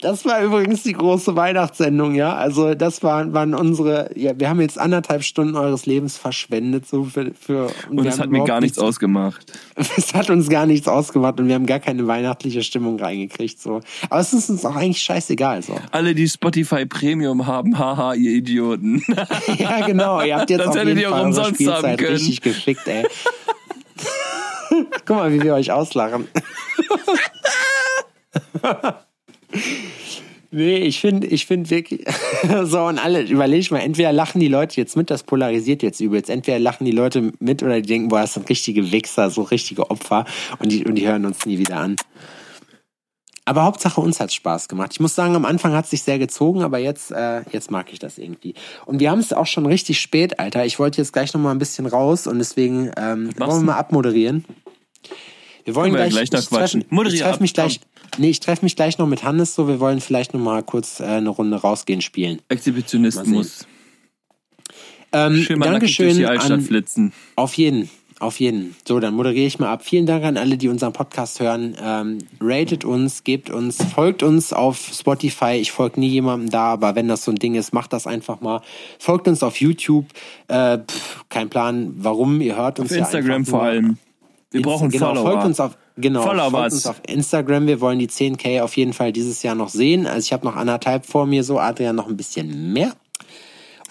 [0.00, 2.34] Das war übrigens die große Weihnachtssendung, ja.
[2.34, 7.04] Also das waren, waren unsere, ja, wir haben jetzt anderthalb Stunden eures Lebens verschwendet, so
[7.04, 9.52] für, für Und wir es hat mir gar nichts ausgemacht.
[9.96, 13.80] Es hat uns gar nichts ausgemacht und wir haben gar keine weihnachtliche Stimmung reingekriegt, so.
[14.10, 15.78] Aber es ist uns auch eigentlich scheißegal, so.
[15.90, 19.02] Alle, die Spotify Premium haben, haha, ihr Idioten.
[19.58, 20.22] Ja, genau.
[20.22, 23.06] Ihr habt jetzt Das auf jeden ihr auch Fall eure Spielzeit richtig gefickt, ey.
[25.06, 26.28] Guck mal, wie wir euch auslachen.
[30.52, 32.04] Nee, ich finde, ich finde wirklich,
[32.64, 36.30] so und alle, überleg mal, entweder lachen die Leute jetzt mit, das polarisiert jetzt übelst,
[36.30, 39.90] entweder lachen die Leute mit oder die denken, boah, das sind richtige Wichser, so richtige
[39.90, 40.24] Opfer
[40.58, 41.96] und die, und die hören uns nie wieder an.
[43.44, 44.90] Aber Hauptsache uns hat's Spaß gemacht.
[44.92, 48.00] Ich muss sagen, am Anfang hat's sich sehr gezogen, aber jetzt, äh, jetzt mag ich
[48.00, 48.54] das irgendwie.
[48.86, 50.64] Und wir haben es auch schon richtig spät, Alter.
[50.64, 53.76] Ich wollte jetzt gleich noch mal ein bisschen raus und deswegen ähm, wollen wir mal
[53.76, 54.44] abmoderieren.
[55.64, 56.84] Wir wollen wir ja gleich, gleich noch ich treff- quatschen.
[57.06, 57.80] Ich treffe ab, mich gleich.
[57.80, 57.95] komm.
[58.18, 59.68] Nee, ich treffe mich gleich noch mit Hannes so.
[59.68, 62.40] Wir wollen vielleicht noch mal kurz äh, eine Runde rausgehen spielen.
[62.48, 63.66] Exhibitionismus.
[65.12, 67.12] Ähm, Schön mal durch Dankeschön die Altstadt an, flitzen.
[67.36, 67.88] auf jeden,
[68.18, 68.74] auf jeden.
[68.86, 69.84] So, dann moderiere ich mal ab.
[69.84, 71.76] Vielen Dank an alle, die unseren Podcast hören.
[71.80, 75.52] Ähm, ratet uns, gebt uns, folgt uns auf Spotify.
[75.60, 78.40] Ich folge nie jemandem da, aber wenn das so ein Ding ist, macht das einfach
[78.40, 78.62] mal.
[78.98, 80.06] Folgt uns auf YouTube.
[80.48, 82.40] Äh, pff, kein Plan, warum.
[82.40, 83.98] Ihr hört uns Auf ja Instagram vor allem.
[84.50, 85.30] Wir Insta- brauchen genau, Follower.
[85.32, 86.50] Folgt uns auf, genau, Followers.
[86.52, 87.66] folgt uns auf Instagram.
[87.66, 90.06] Wir wollen die 10k auf jeden Fall dieses Jahr noch sehen.
[90.06, 92.92] Also ich habe noch anderthalb vor mir, so Adrian noch ein bisschen mehr.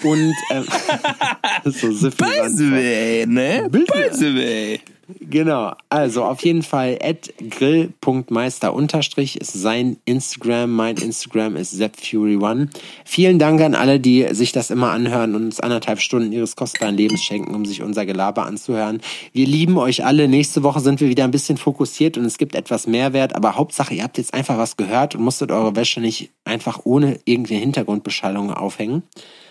[0.03, 0.65] Und ähm,
[1.64, 2.27] so By süffig.
[2.48, 3.68] the way, ne?
[3.69, 4.82] By the way.
[5.07, 12.69] Genau, also auf jeden Fall at grill.meister unterstrich ist sein Instagram, mein Instagram ist ZepFury1.
[13.06, 16.98] Vielen Dank an alle, die sich das immer anhören und uns anderthalb Stunden ihres kostbaren
[16.98, 18.99] Lebens schenken, um sich unser Gelaber anzuhören.
[19.32, 20.27] Wir lieben euch alle.
[20.27, 23.94] Nächste Woche sind wir wieder ein bisschen fokussiert und es gibt etwas Mehrwert, aber Hauptsache,
[23.94, 28.52] ihr habt jetzt einfach was gehört und musstet eure Wäsche nicht einfach ohne irgendeine Hintergrundbeschallung
[28.52, 29.03] aufhängen.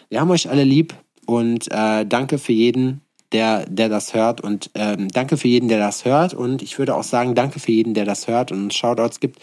[0.08, 0.94] Wir haben euch alle lieb
[1.26, 3.03] und äh, danke für jeden,
[3.34, 4.40] der, der das hört.
[4.40, 6.32] Und ähm, danke für jeden, der das hört.
[6.32, 9.40] Und ich würde auch sagen, danke für jeden, der das hört und uns Shoutouts gibt.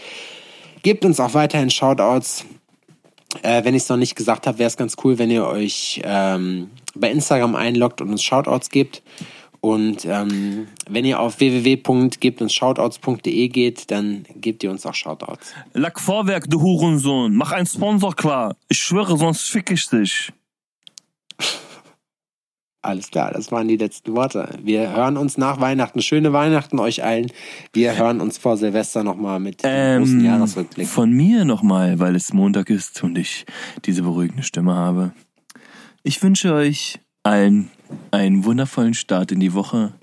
[0.81, 2.45] Gebt uns auch weiterhin Shoutouts.
[3.43, 6.01] Äh, wenn ich es noch nicht gesagt habe, wäre es ganz cool, wenn ihr euch
[6.03, 9.03] ähm, bei Instagram einloggt und uns Shoutouts gebt.
[9.61, 15.53] Und ähm, wenn ihr auf www.gebtunsshoutouts.de geht, dann gebt ihr uns auch Shoutouts.
[15.73, 17.35] Lack Vorwerk, du Hurensohn.
[17.35, 18.55] Mach einen Sponsor klar.
[18.69, 20.33] Ich schwöre, sonst fick ich dich.
[22.83, 24.57] Alles klar, das waren die letzten Worte.
[24.63, 26.01] Wir hören uns nach Weihnachten.
[26.01, 27.31] Schöne Weihnachten euch allen.
[27.73, 30.87] Wir hören uns vor Silvester nochmal mit dem großen Ähm, Jahresrückblick.
[30.87, 33.45] von mir nochmal, weil es Montag ist und ich
[33.85, 35.13] diese beruhigende Stimme habe.
[36.01, 37.69] Ich wünsche euch allen
[38.09, 39.93] einen wundervollen Start in die Woche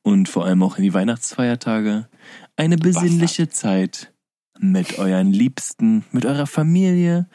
[0.00, 2.08] und vor allem auch in die Weihnachtsfeiertage.
[2.56, 4.10] Eine besinnliche Zeit
[4.58, 7.26] mit euren Liebsten, mit eurer Familie,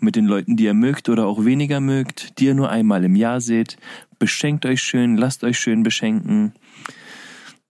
[0.00, 3.14] mit den Leuten, die ihr mögt oder auch weniger mögt, die ihr nur einmal im
[3.14, 3.76] Jahr seht.
[4.22, 6.52] Beschenkt euch schön, lasst euch schön beschenken.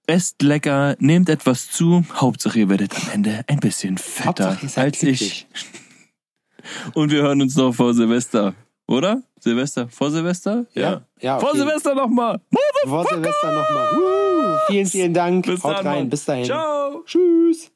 [0.07, 2.05] Esst lecker, nehmt etwas zu.
[2.15, 5.47] Hauptsache, ihr werdet am Ende ein bisschen fetter als ich.
[6.93, 8.55] Und wir hören uns noch vor Silvester,
[8.87, 9.23] oder?
[9.41, 10.66] Silvester, vor Silvester?
[10.74, 12.39] Ja, ja, vor auf jeden- Silvester nochmal.
[12.85, 13.97] Vor Silvester nochmal.
[13.97, 15.47] Uh, vielen, vielen Dank.
[15.47, 16.11] Bis Haut dann, rein.
[16.11, 16.45] Bis dahin.
[16.45, 17.03] Ciao.
[17.07, 17.72] Tschüss.